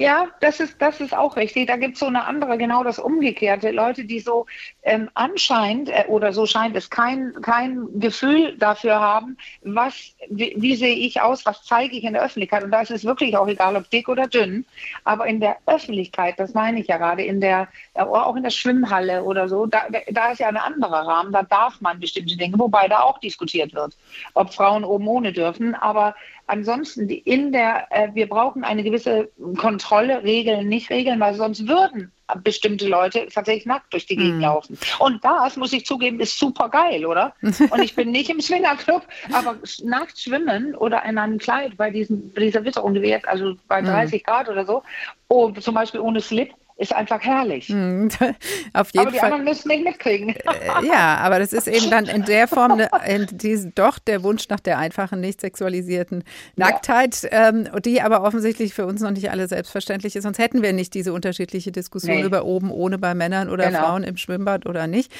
Ja, 0.00 0.28
das 0.40 0.60
ist, 0.60 0.80
das 0.80 1.00
ist 1.00 1.12
auch 1.12 1.34
richtig. 1.34 1.66
Da 1.66 1.76
gibt 1.76 1.94
es 1.94 2.00
so 2.00 2.06
eine 2.06 2.24
andere, 2.24 2.56
genau 2.56 2.84
das 2.84 3.00
Umgekehrte. 3.00 3.72
Leute, 3.72 4.04
die 4.04 4.20
so 4.20 4.46
ähm, 4.84 5.10
anscheinend 5.14 5.88
äh, 5.88 6.04
oder 6.06 6.32
so 6.32 6.46
scheint 6.46 6.76
es 6.76 6.88
kein, 6.88 7.34
kein 7.42 7.98
Gefühl 7.98 8.56
dafür 8.58 9.00
haben, 9.00 9.36
was, 9.62 10.14
wie, 10.30 10.54
wie 10.56 10.76
sehe 10.76 10.94
ich 10.94 11.20
aus, 11.20 11.44
was 11.46 11.64
zeige 11.64 11.96
ich 11.96 12.04
in 12.04 12.12
der 12.12 12.22
Öffentlichkeit. 12.22 12.62
Und 12.62 12.70
da 12.70 12.80
ist 12.80 12.92
es 12.92 13.04
wirklich 13.04 13.36
auch 13.36 13.48
egal, 13.48 13.74
ob 13.74 13.90
dick 13.90 14.08
oder 14.08 14.28
dünn. 14.28 14.64
Aber 15.02 15.26
in 15.26 15.40
der 15.40 15.56
Öffentlichkeit, 15.66 16.38
das 16.38 16.54
meine 16.54 16.78
ich 16.80 16.86
ja 16.86 16.96
gerade, 16.98 17.24
in 17.24 17.40
der, 17.40 17.66
äh, 17.94 18.02
auch 18.02 18.36
in 18.36 18.44
der 18.44 18.50
Schwimmhalle 18.50 19.24
oder 19.24 19.48
so, 19.48 19.66
da, 19.66 19.82
da 20.12 20.30
ist 20.30 20.38
ja 20.38 20.46
ein 20.46 20.56
anderer 20.56 21.08
Rahmen. 21.08 21.32
Da 21.32 21.42
darf 21.42 21.80
man 21.80 21.98
bestimmte 21.98 22.36
Dinge, 22.36 22.56
wobei 22.56 22.86
da 22.86 23.00
auch 23.00 23.18
diskutiert 23.18 23.74
wird, 23.74 23.96
ob 24.34 24.54
Frauen 24.54 24.84
oben 24.84 25.08
ohne 25.08 25.32
dürfen. 25.32 25.74
Aber 25.74 26.14
ansonsten 26.48 27.08
in 27.08 27.52
der, 27.52 27.86
äh, 27.90 28.08
wir 28.14 28.28
brauchen 28.28 28.64
eine 28.64 28.82
gewisse 28.82 29.30
Kontrolle, 29.56 30.22
Regeln, 30.24 30.68
nicht 30.68 30.90
Regeln, 30.90 31.20
weil 31.20 31.34
sonst 31.34 31.68
würden 31.68 32.12
bestimmte 32.42 32.86
Leute 32.86 33.26
tatsächlich 33.32 33.66
nackt 33.66 33.92
durch 33.92 34.06
die 34.06 34.16
Gegend 34.16 34.38
mm. 34.38 34.42
laufen. 34.42 34.78
Und 34.98 35.24
das, 35.24 35.56
muss 35.56 35.72
ich 35.72 35.86
zugeben, 35.86 36.20
ist 36.20 36.38
super 36.38 36.68
geil, 36.68 37.06
oder? 37.06 37.34
Und 37.42 37.80
ich 37.80 37.94
bin 37.94 38.10
nicht 38.10 38.28
im 38.28 38.40
Swingerclub, 38.40 39.02
aber 39.32 39.56
nackt 39.82 40.18
schwimmen 40.18 40.74
oder 40.74 41.04
in 41.04 41.16
einem 41.16 41.38
Kleid 41.38 41.76
bei, 41.76 41.90
diesem, 41.90 42.32
bei 42.32 42.42
dieser 42.42 42.64
Witterung, 42.64 42.94
die 42.94 43.02
wir 43.02 43.08
jetzt, 43.08 43.26
also 43.26 43.54
bei 43.66 43.80
30 43.80 44.22
mm. 44.22 44.24
Grad 44.26 44.48
oder 44.48 44.66
so, 44.66 44.82
oh, 45.28 45.50
zum 45.52 45.74
Beispiel 45.74 46.00
ohne 46.00 46.20
Slip, 46.20 46.50
ist 46.78 46.94
einfach 46.94 47.20
herrlich. 47.20 47.68
Mhm, 47.68 48.08
auf 48.72 48.90
jeden 48.92 49.00
aber 49.00 49.10
die 49.10 49.18
Fall. 49.18 49.32
anderen 49.32 49.44
müssen 49.44 49.68
nicht 49.68 49.84
mitkriegen. 49.84 50.30
Äh, 50.30 50.86
ja, 50.86 51.16
aber 51.16 51.40
das 51.40 51.52
ist 51.52 51.66
eben 51.66 51.90
dann 51.90 52.06
in 52.06 52.24
der 52.24 52.46
Form 52.46 52.76
ne, 52.76 52.88
in 53.06 53.26
diesen, 53.32 53.74
doch 53.74 53.98
der 53.98 54.22
Wunsch 54.22 54.48
nach 54.48 54.60
der 54.60 54.78
einfachen, 54.78 55.20
nicht 55.20 55.40
sexualisierten 55.40 56.22
Nacktheit, 56.54 57.22
ja. 57.22 57.48
ähm, 57.48 57.68
die 57.84 58.00
aber 58.00 58.22
offensichtlich 58.22 58.74
für 58.74 58.86
uns 58.86 59.00
noch 59.00 59.10
nicht 59.10 59.30
alle 59.30 59.48
selbstverständlich 59.48 60.14
ist. 60.14 60.22
Sonst 60.22 60.38
hätten 60.38 60.62
wir 60.62 60.72
nicht 60.72 60.94
diese 60.94 61.12
unterschiedliche 61.12 61.72
Diskussion 61.72 62.18
nee. 62.18 62.22
über 62.22 62.44
oben 62.44 62.70
ohne 62.70 62.96
bei 62.96 63.12
Männern 63.14 63.50
oder 63.50 63.66
genau. 63.66 63.80
Frauen 63.80 64.04
im 64.04 64.16
Schwimmbad 64.16 64.64
oder 64.64 64.86
nicht. 64.86 65.12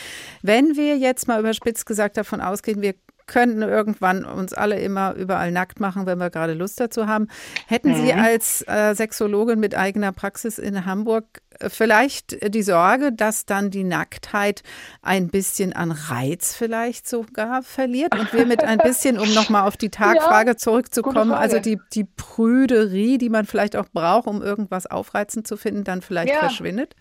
Wenn 0.43 0.77
wir 0.77 0.97
jetzt 0.97 1.27
mal 1.27 1.41
überspitzt 1.41 1.87
gesagt 1.87 2.17
davon 2.17 2.41
ausgehen, 2.41 2.83
wir 2.83 2.95
könnten 3.29 3.63
irgendwann 3.63 4.25
uns 4.25 4.53
alle 4.53 4.81
immer 4.81 5.15
überall 5.15 5.53
nackt 5.53 5.79
machen, 5.79 6.07
wenn 6.07 6.19
wir 6.19 6.31
gerade 6.31 6.55
Lust 6.55 6.81
dazu 6.81 7.07
haben. 7.07 7.29
Hätten 7.69 7.91
mhm. 7.91 7.97
Sie 7.97 8.13
als 8.13 8.67
äh, 8.67 8.95
Sexologin 8.95 9.61
mit 9.61 9.77
eigener 9.77 10.11
Praxis 10.11 10.59
in 10.59 10.85
Hamburg 10.85 11.27
vielleicht 11.67 12.55
die 12.55 12.63
Sorge, 12.63 13.13
dass 13.13 13.47
dann 13.47 13.71
die 13.71 13.85
Nacktheit 13.85 14.63
ein 15.03 15.29
bisschen 15.29 15.73
an 15.73 15.91
Reiz 15.91 16.55
vielleicht 16.55 17.09
sogar 17.09 17.63
verliert 17.63 18.15
und 18.17 18.33
wir 18.33 18.47
mit 18.47 18.63
ein 18.63 18.79
bisschen, 18.79 19.19
um 19.19 19.33
nochmal 19.35 19.67
auf 19.67 19.77
die 19.77 19.89
Tagfrage 19.91 20.51
ja, 20.51 20.57
zurückzukommen, 20.57 21.33
also 21.33 21.59
die, 21.59 21.79
die 21.93 22.05
Prüderie, 22.05 23.19
die 23.19 23.29
man 23.29 23.47
vielleicht 23.47 23.77
auch 23.77 23.87
braucht, 23.93 24.27
um 24.29 24.43
irgendwas 24.43 24.87
aufreizend 24.87 25.47
zu 25.47 25.57
finden, 25.57 25.85
dann 25.85 26.03
vielleicht 26.03 26.33
ja. 26.33 26.41
verschwindet? 26.41 26.95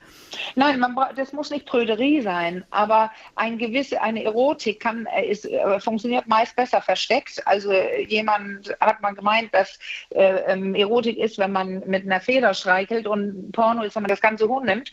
Nein, 0.56 0.80
man, 0.80 0.96
das 1.16 1.34
muss 1.34 1.52
nicht 1.52 1.66
Prüderie 1.66 2.22
sein, 2.22 2.66
aber 2.72 3.12
ein 3.36 3.58
gewisse, 3.58 4.02
eine 4.02 4.24
Erotik 4.24 4.80
kann, 4.80 5.06
äh, 5.06 5.28
ist, 5.28 5.46
äh, 5.46 5.80
funktioniert 5.80 6.28
meist 6.28 6.56
besser 6.56 6.82
versteckt. 6.82 7.46
Also 7.46 7.72
jemand 7.72 8.76
hat 8.80 9.02
mal 9.02 9.14
gemeint, 9.14 9.54
dass 9.54 9.78
äh, 10.10 10.52
ähm, 10.52 10.74
Erotik 10.74 11.18
ist, 11.18 11.38
wenn 11.38 11.52
man 11.52 11.84
mit 11.86 12.06
einer 12.06 12.22
Feder 12.22 12.54
streichelt 12.54 13.08
und 13.08 13.52
Porno 13.52 13.84
ist, 13.84 13.96
wenn 13.96 14.04
man 14.04 14.10
das 14.10 14.22
ganze 14.22 14.47
Huhn 14.48 14.66
nimmt. 14.66 14.92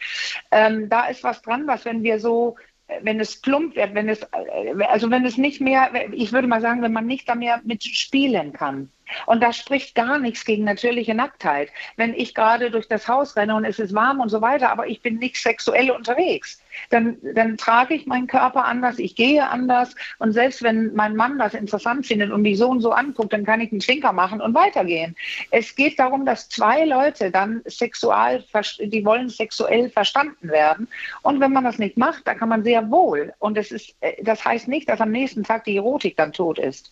Ähm, 0.50 0.88
da 0.88 1.06
ist 1.06 1.24
was 1.24 1.42
dran, 1.42 1.66
was 1.66 1.84
wenn 1.84 2.02
wir 2.02 2.18
so 2.20 2.56
wenn 3.02 3.18
es 3.18 3.40
plump 3.40 3.76
wird, 3.76 3.94
wenn 3.94 4.08
es, 4.08 4.20
äh, 4.22 4.84
also 4.88 5.10
wenn 5.10 5.24
es 5.24 5.38
nicht 5.38 5.60
mehr, 5.60 5.90
ich 6.12 6.32
würde 6.32 6.48
mal 6.48 6.60
sagen, 6.60 6.82
wenn 6.82 6.92
man 6.92 7.06
nicht 7.06 7.28
da 7.28 7.34
mehr 7.34 7.60
mit 7.64 7.82
spielen 7.82 8.52
kann. 8.52 8.90
Und 9.26 9.42
da 9.42 9.52
spricht 9.52 9.94
gar 9.94 10.18
nichts 10.18 10.44
gegen 10.44 10.64
natürliche 10.64 11.14
Nacktheit. 11.14 11.70
Wenn 11.96 12.14
ich 12.14 12.34
gerade 12.34 12.70
durch 12.70 12.88
das 12.88 13.08
Haus 13.08 13.36
renne 13.36 13.54
und 13.54 13.64
es 13.64 13.78
ist 13.78 13.94
warm 13.94 14.20
und 14.20 14.28
so 14.28 14.40
weiter, 14.40 14.70
aber 14.70 14.86
ich 14.86 15.02
bin 15.02 15.18
nicht 15.18 15.36
sexuell 15.36 15.90
unterwegs, 15.90 16.60
dann, 16.90 17.18
dann 17.22 17.56
trage 17.56 17.94
ich 17.94 18.06
meinen 18.06 18.26
Körper 18.26 18.64
anders, 18.64 18.98
ich 18.98 19.14
gehe 19.14 19.46
anders. 19.48 19.94
Und 20.18 20.32
selbst 20.32 20.62
wenn 20.62 20.94
mein 20.94 21.16
Mann 21.16 21.38
das 21.38 21.54
interessant 21.54 22.06
findet 22.06 22.30
und 22.30 22.42
mich 22.42 22.58
so 22.58 22.68
und 22.68 22.80
so 22.80 22.92
anguckt, 22.92 23.32
dann 23.32 23.44
kann 23.44 23.60
ich 23.60 23.70
einen 23.70 23.80
Schlinker 23.80 24.12
machen 24.12 24.40
und 24.40 24.54
weitergehen. 24.54 25.16
Es 25.50 25.74
geht 25.76 25.98
darum, 25.98 26.26
dass 26.26 26.48
zwei 26.48 26.84
Leute 26.84 27.30
dann 27.30 27.62
sexual, 27.66 28.44
die 28.80 29.04
wollen 29.04 29.28
sexuell 29.28 29.90
verstanden 29.90 30.48
werden. 30.48 30.88
Und 31.22 31.40
wenn 31.40 31.52
man 31.52 31.64
das 31.64 31.78
nicht 31.78 31.96
macht, 31.96 32.26
dann 32.26 32.38
kann 32.38 32.48
man 32.48 32.64
sehr 32.64 32.90
wohl. 32.90 33.32
Und 33.38 33.56
es 33.58 33.70
ist, 33.70 33.94
äh, 34.00 34.22
das 34.22 34.44
heißt 34.44 34.68
nicht, 34.68 34.88
dass 34.88 35.00
am 35.00 35.10
nächsten 35.10 35.44
Tag 35.44 35.64
die 35.64 35.76
Erotik 35.76 36.16
dann 36.16 36.32
tot 36.32 36.58
ist. 36.58 36.90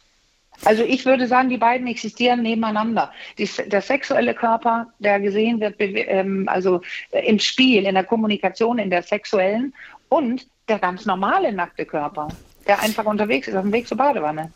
Also 0.64 0.84
ich 0.84 1.04
würde 1.04 1.26
sagen, 1.26 1.48
die 1.48 1.58
beiden 1.58 1.86
existieren 1.86 2.42
nebeneinander. 2.42 3.12
Die, 3.38 3.48
der 3.66 3.80
sexuelle 3.80 4.34
Körper, 4.34 4.86
der 4.98 5.20
gesehen 5.20 5.60
wird, 5.60 5.74
ähm, 5.78 6.48
also 6.48 6.80
im 7.10 7.38
Spiel, 7.38 7.86
in 7.86 7.94
der 7.94 8.04
Kommunikation, 8.04 8.78
in 8.78 8.90
der 8.90 9.02
sexuellen 9.02 9.74
und 10.08 10.46
der 10.68 10.78
ganz 10.78 11.04
normale 11.04 11.52
nackte 11.52 11.84
Körper, 11.84 12.28
der 12.66 12.80
einfach 12.80 13.06
unterwegs 13.06 13.48
ist, 13.48 13.56
auf 13.56 13.62
dem 13.62 13.72
Weg 13.72 13.88
zur 13.88 13.96
Badewanne. 13.96 14.52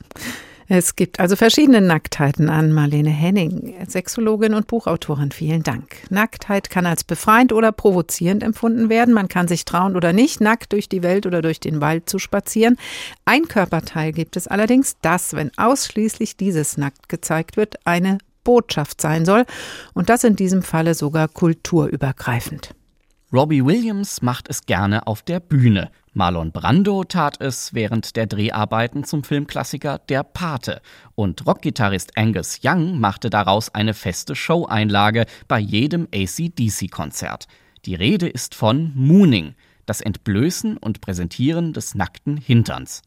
Es 0.69 0.97
gibt 0.97 1.21
also 1.21 1.37
verschiedene 1.37 1.81
Nacktheiten 1.81 2.49
an 2.49 2.73
Marlene 2.73 3.11
Henning, 3.11 3.75
Sexologin 3.87 4.53
und 4.53 4.67
Buchautorin. 4.67 5.31
Vielen 5.31 5.62
Dank. 5.62 5.97
Nacktheit 6.11 6.71
kann 6.71 6.87
als 6.87 7.05
befreiend 7.05 7.53
oder 7.53 7.71
provozierend 7.71 8.43
empfunden 8.43 8.89
werden. 8.89 9.14
Man 9.14 9.29
kann 9.29 9.47
sich 9.47 9.64
trauen 9.64 9.95
oder 9.95 10.12
nicht, 10.12 10.41
nackt 10.41 10.73
durch 10.73 10.89
die 10.89 11.05
Welt 11.05 11.25
oder 11.25 11.41
durch 11.41 11.61
den 11.61 11.81
Wald 11.81 12.11
zu 12.11 12.19
spazieren. 12.19 12.77
Ein 13.25 13.47
Körperteil 13.47 14.12
gibt 14.12 14.37
es 14.37 14.49
allerdings, 14.49 14.97
das, 15.03 15.35
wenn 15.35 15.57
ausschließlich 15.57 16.37
dieses 16.37 16.77
nackt 16.77 17.09
gezeigt 17.09 17.57
wird, 17.57 17.77
eine 17.87 18.19
Botschaft 18.43 19.01
sein 19.01 19.25
soll. 19.25 19.45
Und 19.95 20.09
das 20.09 20.25
in 20.25 20.35
diesem 20.35 20.62
Falle 20.62 20.95
sogar 20.95 21.29
kulturübergreifend. 21.29 22.75
Robbie 23.33 23.64
Williams 23.64 24.23
macht 24.23 24.49
es 24.49 24.67
gerne 24.67 25.07
auf 25.07 25.23
der 25.23 25.41
Bühne. 25.41 25.91
Marlon 26.17 26.51
Brando 26.51 27.05
tat 27.05 27.43
es 27.43 27.75
während 27.75 28.17
der 28.17 28.27
Dreharbeiten 28.27 29.05
zum 29.05 29.23
Filmklassiker 29.23 29.99
Der 30.09 30.23
Pate 30.23 30.81
und 31.14 31.47
Rockgitarrist 31.47 32.17
Angus 32.17 32.61
Young 32.64 32.99
machte 32.99 33.29
daraus 33.29 33.75
eine 33.75 33.93
feste 33.93 34.35
Showeinlage 34.35 35.27
bei 35.47 35.59
jedem 35.59 36.09
ACDC-Konzert. 36.14 37.49
Die 37.85 37.95
Rede 37.95 38.31
ist 38.31 38.55
von 38.55 38.93
Mooning, 38.95 39.57
das 39.85 40.01
Entblößen 40.01 40.79
und 40.79 41.03
Präsentieren 41.03 41.75
des 41.75 41.95
nackten 41.95 42.39
Hinterns. 42.39 43.03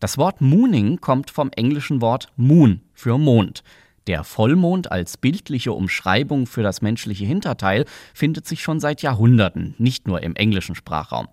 Das 0.00 0.18
Wort 0.18 0.40
Mooning 0.40 1.00
kommt 1.00 1.30
vom 1.30 1.52
englischen 1.54 2.00
Wort 2.00 2.32
Moon 2.34 2.80
für 2.94 3.16
Mond. 3.16 3.62
Der 4.08 4.24
Vollmond 4.24 4.90
als 4.90 5.18
bildliche 5.18 5.72
Umschreibung 5.72 6.48
für 6.48 6.64
das 6.64 6.82
menschliche 6.82 7.26
Hinterteil 7.26 7.84
findet 8.12 8.48
sich 8.48 8.60
schon 8.60 8.80
seit 8.80 9.02
Jahrhunderten, 9.02 9.76
nicht 9.78 10.08
nur 10.08 10.20
im 10.24 10.34
englischen 10.34 10.74
Sprachraum. 10.74 11.28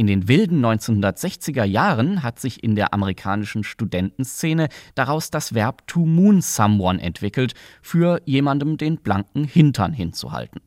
In 0.00 0.06
den 0.06 0.28
wilden 0.28 0.64
1960er 0.64 1.64
Jahren 1.64 2.22
hat 2.22 2.38
sich 2.38 2.62
in 2.62 2.76
der 2.76 2.94
amerikanischen 2.94 3.64
Studentenszene 3.64 4.68
daraus 4.94 5.32
das 5.32 5.54
Verb 5.54 5.88
to 5.88 6.06
moon 6.06 6.40
someone 6.40 7.02
entwickelt, 7.02 7.54
für 7.82 8.22
jemandem 8.24 8.76
den 8.76 8.98
blanken 8.98 9.42
Hintern 9.42 9.92
hinzuhalten. 9.92 10.60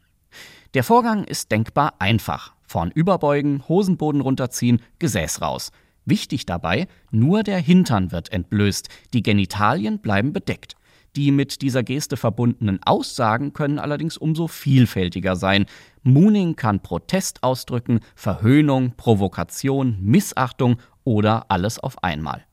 Der 0.74 0.84
Vorgang 0.84 1.24
ist 1.24 1.50
denkbar 1.50 1.94
einfach. 2.00 2.54
Vorn 2.68 2.92
überbeugen, 2.92 3.64
Hosenboden 3.70 4.20
runterziehen, 4.20 4.82
Gesäß 5.00 5.42
raus. 5.42 5.72
Wichtig 6.04 6.46
dabei, 6.46 6.88
nur 7.10 7.44
der 7.44 7.60
Hintern 7.60 8.12
wird 8.12 8.34
entblößt, 8.34 8.90
die 9.14 9.24
Genitalien 9.24 10.00
bleiben 10.00 10.34
bedeckt. 10.34 10.76
Die 11.16 11.32
mit 11.32 11.62
dieser 11.62 11.84
Geste 11.84 12.16
verbundenen 12.16 12.80
Aussagen 12.84 13.52
können 13.52 13.80
allerdings 13.80 14.16
umso 14.16 14.48
vielfältiger 14.48 15.36
sein. 15.36 15.66
Mooning 16.04 16.56
kann 16.56 16.80
Protest 16.80 17.44
ausdrücken, 17.44 18.00
Verhöhnung, 18.16 18.94
Provokation, 18.96 19.98
Missachtung 20.02 20.78
oder 21.04 21.46
alles 21.50 21.80
auf 21.80 22.02
einmal. 22.04 22.46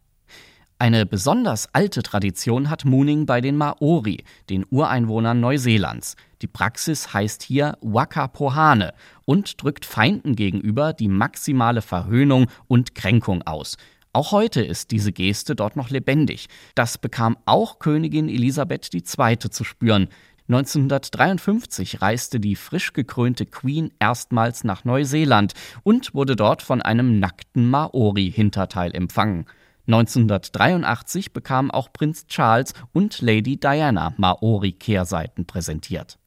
Eine 0.81 1.07
besonders 1.07 1.73
alte 1.75 2.05
Tradition 2.05 2.71
hat 2.71 2.85
Mooning 2.85 3.27
bei 3.27 3.41
den 3.41 3.57
Maori, 3.57 4.25
den 4.49 4.65
Ureinwohnern 4.71 5.41
Neuseelands. 5.41 6.15
Die 6.41 6.47
Praxis 6.47 7.13
heißt 7.13 7.43
hier 7.43 7.77
Waka 7.81 8.29
Pohane 8.29 8.93
und 9.25 9.61
drückt 9.61 9.85
Feinden 9.85 10.37
gegenüber 10.37 10.93
die 10.93 11.09
maximale 11.09 11.83
Verhöhnung 11.83 12.47
und 12.69 12.95
Kränkung 12.95 13.43
aus. 13.43 13.77
Auch 14.19 14.33
heute 14.33 14.63
ist 14.63 14.91
diese 14.91 15.13
Geste 15.13 15.55
dort 15.55 15.77
noch 15.77 15.91
lebendig. 15.91 16.49
Das 16.75 16.99
bekam 16.99 17.39
auch 17.45 17.79
Königin 17.79 18.29
Elisabeth 18.29 18.93
II. 18.93 19.39
zu 19.39 19.63
spüren. 19.63 20.09
1953 20.49 22.03
reiste 22.03 22.41
die 22.41 22.57
frisch 22.57 22.95
gekrönte 22.95 23.47
Queen 23.47 23.93
erstmals 24.01 24.65
nach 24.65 24.85
Neuseeland 24.85 25.53
und 25.85 26.15
wurde 26.15 26.35
dort 26.35 26.63
von 26.63 26.83
einem 26.83 27.21
nackten 27.21 27.71
Maori-Hinterteil 27.71 28.93
empfangen. 28.93 29.47
1983 29.87 31.33
bekamen 31.33 31.71
auch 31.71 31.93
Prinz 31.93 32.27
Charles 32.27 32.75
und 32.93 33.21
Lady 33.21 33.57
Diana 33.61 34.15
Maori-Kehrseiten 34.17 35.47
präsentiert. 35.47 36.19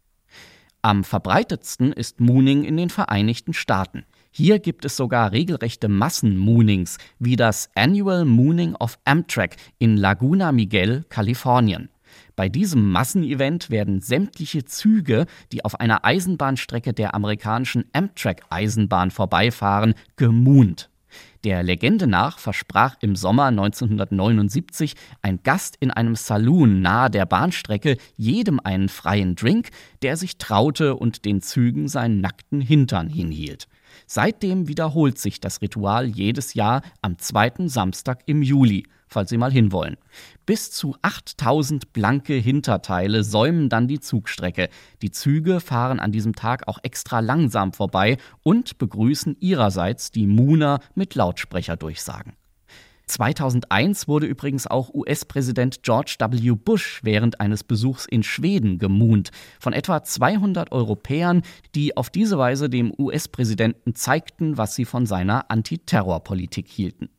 Am 0.81 1.03
verbreitetsten 1.03 1.91
ist 1.91 2.21
Mooning 2.21 2.63
in 2.63 2.77
den 2.77 2.89
Vereinigten 2.89 3.51
Staaten. 3.51 4.05
Hier 4.33 4.59
gibt 4.59 4.85
es 4.85 4.95
sogar 4.95 5.33
regelrechte 5.33 5.89
Massenmoonings, 5.89 6.99
wie 7.19 7.35
das 7.35 7.69
Annual 7.75 8.23
Mooning 8.23 8.75
of 8.75 8.97
Amtrak 9.03 9.57
in 9.77 9.97
Laguna 9.97 10.53
Miguel, 10.53 11.03
Kalifornien. 11.09 11.89
Bei 12.37 12.47
diesem 12.47 12.93
Massenevent 12.93 13.69
werden 13.69 13.99
sämtliche 13.99 14.63
Züge, 14.63 15.25
die 15.51 15.65
auf 15.65 15.81
einer 15.81 16.05
Eisenbahnstrecke 16.05 16.93
der 16.93 17.13
amerikanischen 17.13 17.83
Amtrak-Eisenbahn 17.91 19.11
vorbeifahren, 19.11 19.95
gemoont. 20.15 20.89
Der 21.43 21.61
Legende 21.61 22.07
nach 22.07 22.39
versprach 22.39 22.95
im 23.01 23.17
Sommer 23.17 23.47
1979 23.47 24.95
ein 25.21 25.43
Gast 25.43 25.75
in 25.81 25.91
einem 25.91 26.15
Saloon 26.15 26.81
nahe 26.81 27.09
der 27.09 27.25
Bahnstrecke 27.25 27.97
jedem 28.15 28.61
einen 28.61 28.87
freien 28.87 29.35
Drink, 29.35 29.71
der 30.03 30.15
sich 30.15 30.37
traute 30.37 30.95
und 30.95 31.25
den 31.25 31.41
Zügen 31.41 31.89
seinen 31.89 32.21
nackten 32.21 32.61
Hintern 32.61 33.09
hinhielt. 33.09 33.67
Seitdem 34.07 34.67
wiederholt 34.67 35.17
sich 35.17 35.39
das 35.39 35.61
Ritual 35.61 36.07
jedes 36.07 36.53
Jahr 36.53 36.81
am 37.01 37.17
zweiten 37.17 37.69
Samstag 37.69 38.21
im 38.25 38.41
Juli, 38.41 38.87
falls 39.07 39.29
Sie 39.29 39.37
mal 39.37 39.51
hinwollen. 39.51 39.97
Bis 40.45 40.71
zu 40.71 40.95
8000 41.01 41.93
blanke 41.93 42.33
Hinterteile 42.33 43.23
säumen 43.23 43.69
dann 43.69 43.87
die 43.87 43.99
Zugstrecke. 43.99 44.69
Die 45.01 45.11
Züge 45.11 45.59
fahren 45.59 45.99
an 45.99 46.11
diesem 46.11 46.35
Tag 46.35 46.67
auch 46.67 46.79
extra 46.83 47.19
langsam 47.19 47.73
vorbei 47.73 48.17
und 48.43 48.77
begrüßen 48.77 49.37
ihrerseits 49.39 50.11
die 50.11 50.27
Muna 50.27 50.79
mit 50.95 51.15
Lautsprecherdurchsagen. 51.15 52.33
2001 53.11 54.07
wurde 54.07 54.25
übrigens 54.25 54.67
auch 54.67 54.93
US-Präsident 54.93 55.83
George 55.83 56.15
W. 56.19 56.51
Bush 56.51 57.01
während 57.03 57.41
eines 57.41 57.63
Besuchs 57.63 58.05
in 58.05 58.23
Schweden 58.23 58.79
gemunt 58.79 59.31
von 59.59 59.73
etwa 59.73 60.03
200 60.03 60.71
Europäern, 60.71 61.41
die 61.75 61.97
auf 61.97 62.09
diese 62.09 62.37
Weise 62.37 62.69
dem 62.69 62.93
US-Präsidenten 62.97 63.95
zeigten, 63.95 64.57
was 64.57 64.75
sie 64.75 64.85
von 64.85 65.05
seiner 65.05 65.51
Antiterrorpolitik 65.51 66.67
hielten. 66.67 67.09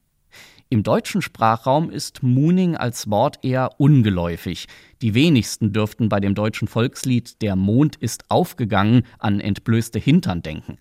Im 0.73 0.83
deutschen 0.83 1.21
Sprachraum 1.21 1.91
ist 1.91 2.23
Mooning 2.23 2.79
als 2.79 3.11
Wort 3.11 3.45
eher 3.45 3.79
ungeläufig. 3.79 4.69
Die 5.03 5.13
wenigsten 5.13 5.75
dürften 5.75 6.09
bei 6.09 6.19
dem 6.19 6.35
deutschen 6.35 6.67
Volkslied 6.67 7.43
Der 7.43 7.57
Mond 7.57 7.97
ist 7.97 8.31
aufgegangen 8.31 9.03
an 9.19 9.39
entblößte 9.39 9.99
Hintern 9.99 10.41
denken. 10.41 10.79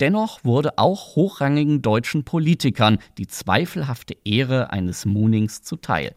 Dennoch 0.00 0.42
wurde 0.44 0.78
auch 0.78 1.14
hochrangigen 1.14 1.82
deutschen 1.82 2.24
Politikern 2.24 2.96
die 3.18 3.26
zweifelhafte 3.26 4.16
Ehre 4.24 4.70
eines 4.70 5.04
Moonings 5.04 5.62
zuteil. 5.62 6.14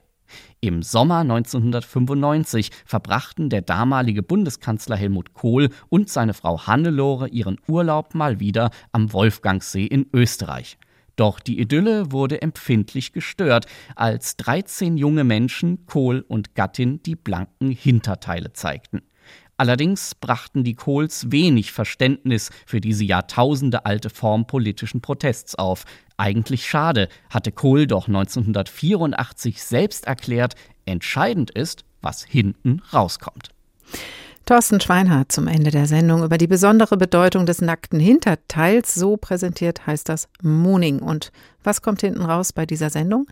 Im 0.62 0.82
Sommer 0.82 1.20
1995 1.20 2.72
verbrachten 2.86 3.50
der 3.50 3.62
damalige 3.62 4.24
Bundeskanzler 4.24 4.96
Helmut 4.96 5.34
Kohl 5.34 5.68
und 5.90 6.08
seine 6.10 6.34
Frau 6.34 6.66
Hannelore 6.66 7.28
ihren 7.28 7.58
Urlaub 7.68 8.16
mal 8.16 8.40
wieder 8.40 8.72
am 8.94 9.12
Wolfgangsee 9.12 9.86
in 9.86 10.08
Österreich. 10.14 10.78
Doch 11.18 11.40
die 11.40 11.60
Idylle 11.60 12.12
wurde 12.12 12.42
empfindlich 12.42 13.12
gestört, 13.12 13.66
als 13.96 14.38
13 14.38 14.98
junge 14.98 15.24
Menschen 15.24 15.86
Kohl 15.88 16.24
und 16.28 16.56
Gattin 16.56 17.02
die 17.04 17.16
blanken 17.16 17.72
Hinterteile 17.72 18.54
zeigten. 18.54 19.02
Allerdings 19.58 20.14
brachten 20.14 20.64
die 20.64 20.76
Kohls 20.76 21.32
wenig 21.32 21.72
Verständnis 21.72 22.52
für 22.68 22.80
diese 22.80 23.04
jahrtausendealte 23.04 24.12
Form 24.12 24.46
politischen 24.46 25.02
Protests 25.02 25.56
auf. 25.56 25.86
Eigentlich 26.18 26.70
schade, 26.70 27.10
hatte 27.32 27.52
Kohl 27.52 27.88
doch 27.88 28.08
1984 28.08 29.64
selbst 29.64 30.06
erklärt, 30.06 30.54
entscheidend 30.86 31.50
ist, 31.50 31.84
was 32.02 32.24
hinten 32.24 32.84
rauskommt. 32.94 33.50
Thorsten 34.48 34.80
Schweinhardt 34.80 35.34
zum 35.34 35.48
Ende 35.48 35.72
der 35.72 35.88
Sendung 35.88 36.24
über 36.24 36.38
die 36.38 36.48
besondere 36.48 36.96
Bedeutung 36.96 37.46
des 37.46 37.60
nackten 37.60 38.00
Hinterteils. 38.00 38.96
So 38.96 39.18
präsentiert 39.18 39.86
heißt 39.86 40.08
das 40.08 40.30
Mooning. 40.42 41.00
Und 41.00 41.34
was 41.68 41.84
kommt 41.84 42.02
hinten 42.02 42.24
raus 42.24 42.54
bei 42.54 42.66
dieser 42.66 42.90
Sendung? 42.90 43.28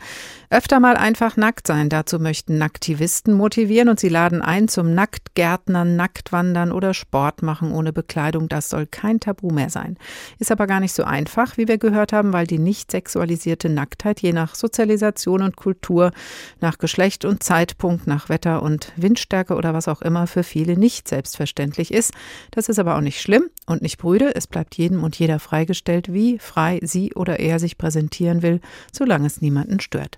Öfter 0.49 0.79
mal 0.79 0.97
einfach 0.97 1.37
nackt 1.37 1.65
sein. 1.65 1.89
Dazu 1.89 2.19
möchten 2.19 2.57
Nacktivisten 2.57 3.33
motivieren 3.33 3.89
und 3.89 3.99
sie 3.99 4.09
laden 4.09 4.41
ein 4.41 4.67
zum 4.67 4.93
Nacktgärtnern, 4.93 5.95
Nacktwandern 5.95 6.71
oder 6.71 6.93
Sport 6.93 7.41
machen 7.41 7.71
ohne 7.71 7.93
Bekleidung. 7.93 8.49
Das 8.49 8.69
soll 8.69 8.85
kein 8.85 9.21
Tabu 9.21 9.49
mehr 9.49 9.69
sein. 9.69 9.97
Ist 10.37 10.51
aber 10.51 10.67
gar 10.67 10.81
nicht 10.81 10.93
so 10.93 11.05
einfach, 11.05 11.57
wie 11.57 11.67
wir 11.67 11.77
gehört 11.77 12.11
haben, 12.11 12.33
weil 12.33 12.45
die 12.45 12.59
nicht 12.59 12.91
sexualisierte 12.91 13.69
Nacktheit 13.69 14.21
je 14.21 14.33
nach 14.33 14.53
Sozialisation 14.53 15.41
und 15.41 15.55
Kultur, 15.55 16.11
nach 16.59 16.77
Geschlecht 16.77 17.23
und 17.23 17.41
Zeitpunkt, 17.41 18.05
nach 18.05 18.27
Wetter 18.27 18.61
und 18.61 18.91
Windstärke 18.97 19.55
oder 19.55 19.73
was 19.73 19.87
auch 19.87 20.01
immer 20.01 20.27
für 20.27 20.43
viele 20.43 20.77
nicht 20.77 21.07
selbstverständlich 21.07 21.93
ist. 21.93 22.11
Das 22.51 22.67
ist 22.67 22.79
aber 22.79 22.97
auch 22.97 23.01
nicht 23.01 23.21
schlimm 23.21 23.49
und 23.65 23.81
nicht 23.81 23.97
brüde. 23.97 24.35
Es 24.35 24.45
bleibt 24.45 24.75
jedem 24.75 25.05
und 25.05 25.17
jeder 25.17 25.39
freigestellt, 25.39 26.11
wie 26.11 26.37
frei 26.37 26.81
sie 26.83 27.13
oder 27.13 27.39
er 27.39 27.59
sich 27.59 27.77
präsentiert 27.77 28.24
diskutieren 28.25 28.41
will, 28.41 28.59
solange 28.91 29.27
es 29.27 29.41
niemanden 29.41 29.79
stört. 29.79 30.17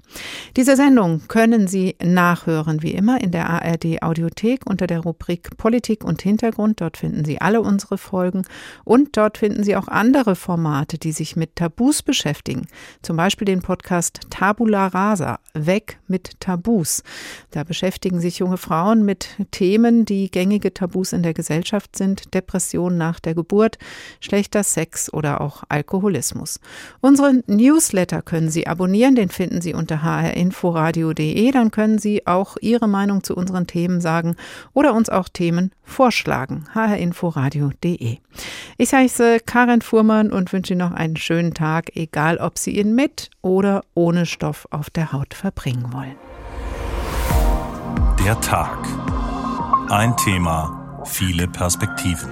Diese 0.56 0.76
Sendung 0.76 1.22
können 1.28 1.68
Sie 1.68 1.96
nachhören, 2.04 2.82
wie 2.82 2.92
immer, 2.92 3.22
in 3.22 3.32
der 3.32 3.50
ARD 3.50 4.02
Audiothek 4.02 4.62
unter 4.66 4.88
der 4.88 5.02
Rubrik 5.02 5.58
Politik 5.58 6.04
und 6.04 6.22
Hintergrund. 6.22 6.82
Dort 6.82 6.98
finden 6.98 7.26
Sie 7.26 7.42
alle 7.42 7.62
unsere 7.62 7.98
Folgen 7.98 8.44
und 8.84 9.18
dort 9.18 9.38
finden 9.38 9.64
Sie 9.64 9.76
auch 9.76 9.88
andere 9.88 10.36
Formate, 10.36 10.98
die 10.98 11.12
sich 11.12 11.36
mit 11.36 11.56
Tabus 11.56 12.02
beschäftigen. 12.02 12.68
Zum 13.02 13.18
Beispiel 13.18 13.46
den 13.46 13.62
Podcast 13.62 14.22
Tabula 14.30 14.88
Rasa, 14.88 15.40
Weg 15.54 16.00
mit 16.08 16.40
Tabus. 16.40 17.04
Da 17.52 17.64
beschäftigen 17.64 18.20
sich 18.22 18.40
junge 18.40 18.58
Frauen 18.58 19.04
mit 19.04 19.30
Themen, 19.52 20.06
die 20.06 20.30
gängige 20.32 20.74
Tabus 20.74 21.14
in 21.14 21.24
der 21.24 21.34
Gesellschaft 21.34 21.96
sind. 21.96 22.34
Depression 22.34 22.98
nach 22.98 23.20
der 23.20 23.36
Geburt, 23.36 23.78
schlechter 24.20 24.64
Sex 24.64 25.12
oder 25.12 25.42
auch 25.42 25.64
Alkoholismus. 25.70 26.60
Unseren 27.02 27.44
Newsletter 27.98 28.22
können 28.22 28.52
Sie 28.52 28.68
abonnieren, 28.68 29.16
den 29.16 29.30
finden 29.30 29.60
Sie 29.60 29.74
unter 29.74 30.04
hrinforadio.de. 30.04 31.52
Dann 31.52 31.72
können 31.72 31.98
Sie 31.98 32.28
auch 32.28 32.56
Ihre 32.62 32.88
Meinung 32.88 33.24
zu 33.24 33.36
unseren 33.36 33.66
Themen 33.66 34.02
sagen 34.02 34.36
oder 34.74 34.94
uns 34.94 35.10
auch 35.10 35.30
Themen 35.30 35.72
vorschlagen. 35.84 36.66
hrinforadio.de. 36.74 38.18
Ich 38.78 38.94
heiße 38.94 39.40
Karin 39.46 39.82
Fuhrmann 39.82 40.32
und 40.32 40.54
wünsche 40.54 40.74
Ihnen 40.74 40.88
noch 40.88 40.92
einen 40.92 41.18
schönen 41.18 41.56
Tag, 41.56 41.96
egal 41.96 42.38
ob 42.38 42.60
Sie 42.60 42.78
ihn 42.78 42.94
mit 42.94 43.32
oder 43.42 43.84
ohne 43.96 44.28
Stoff 44.28 44.68
auf 44.70 44.92
der 44.92 45.12
Haut 45.12 45.34
verbringen 45.34 45.92
wollen. 45.92 46.16
Der 48.24 48.40
Tag. 48.42 48.78
Ein 49.90 50.16
Thema, 50.18 51.02
viele 51.06 51.48
Perspektiven. 51.48 52.30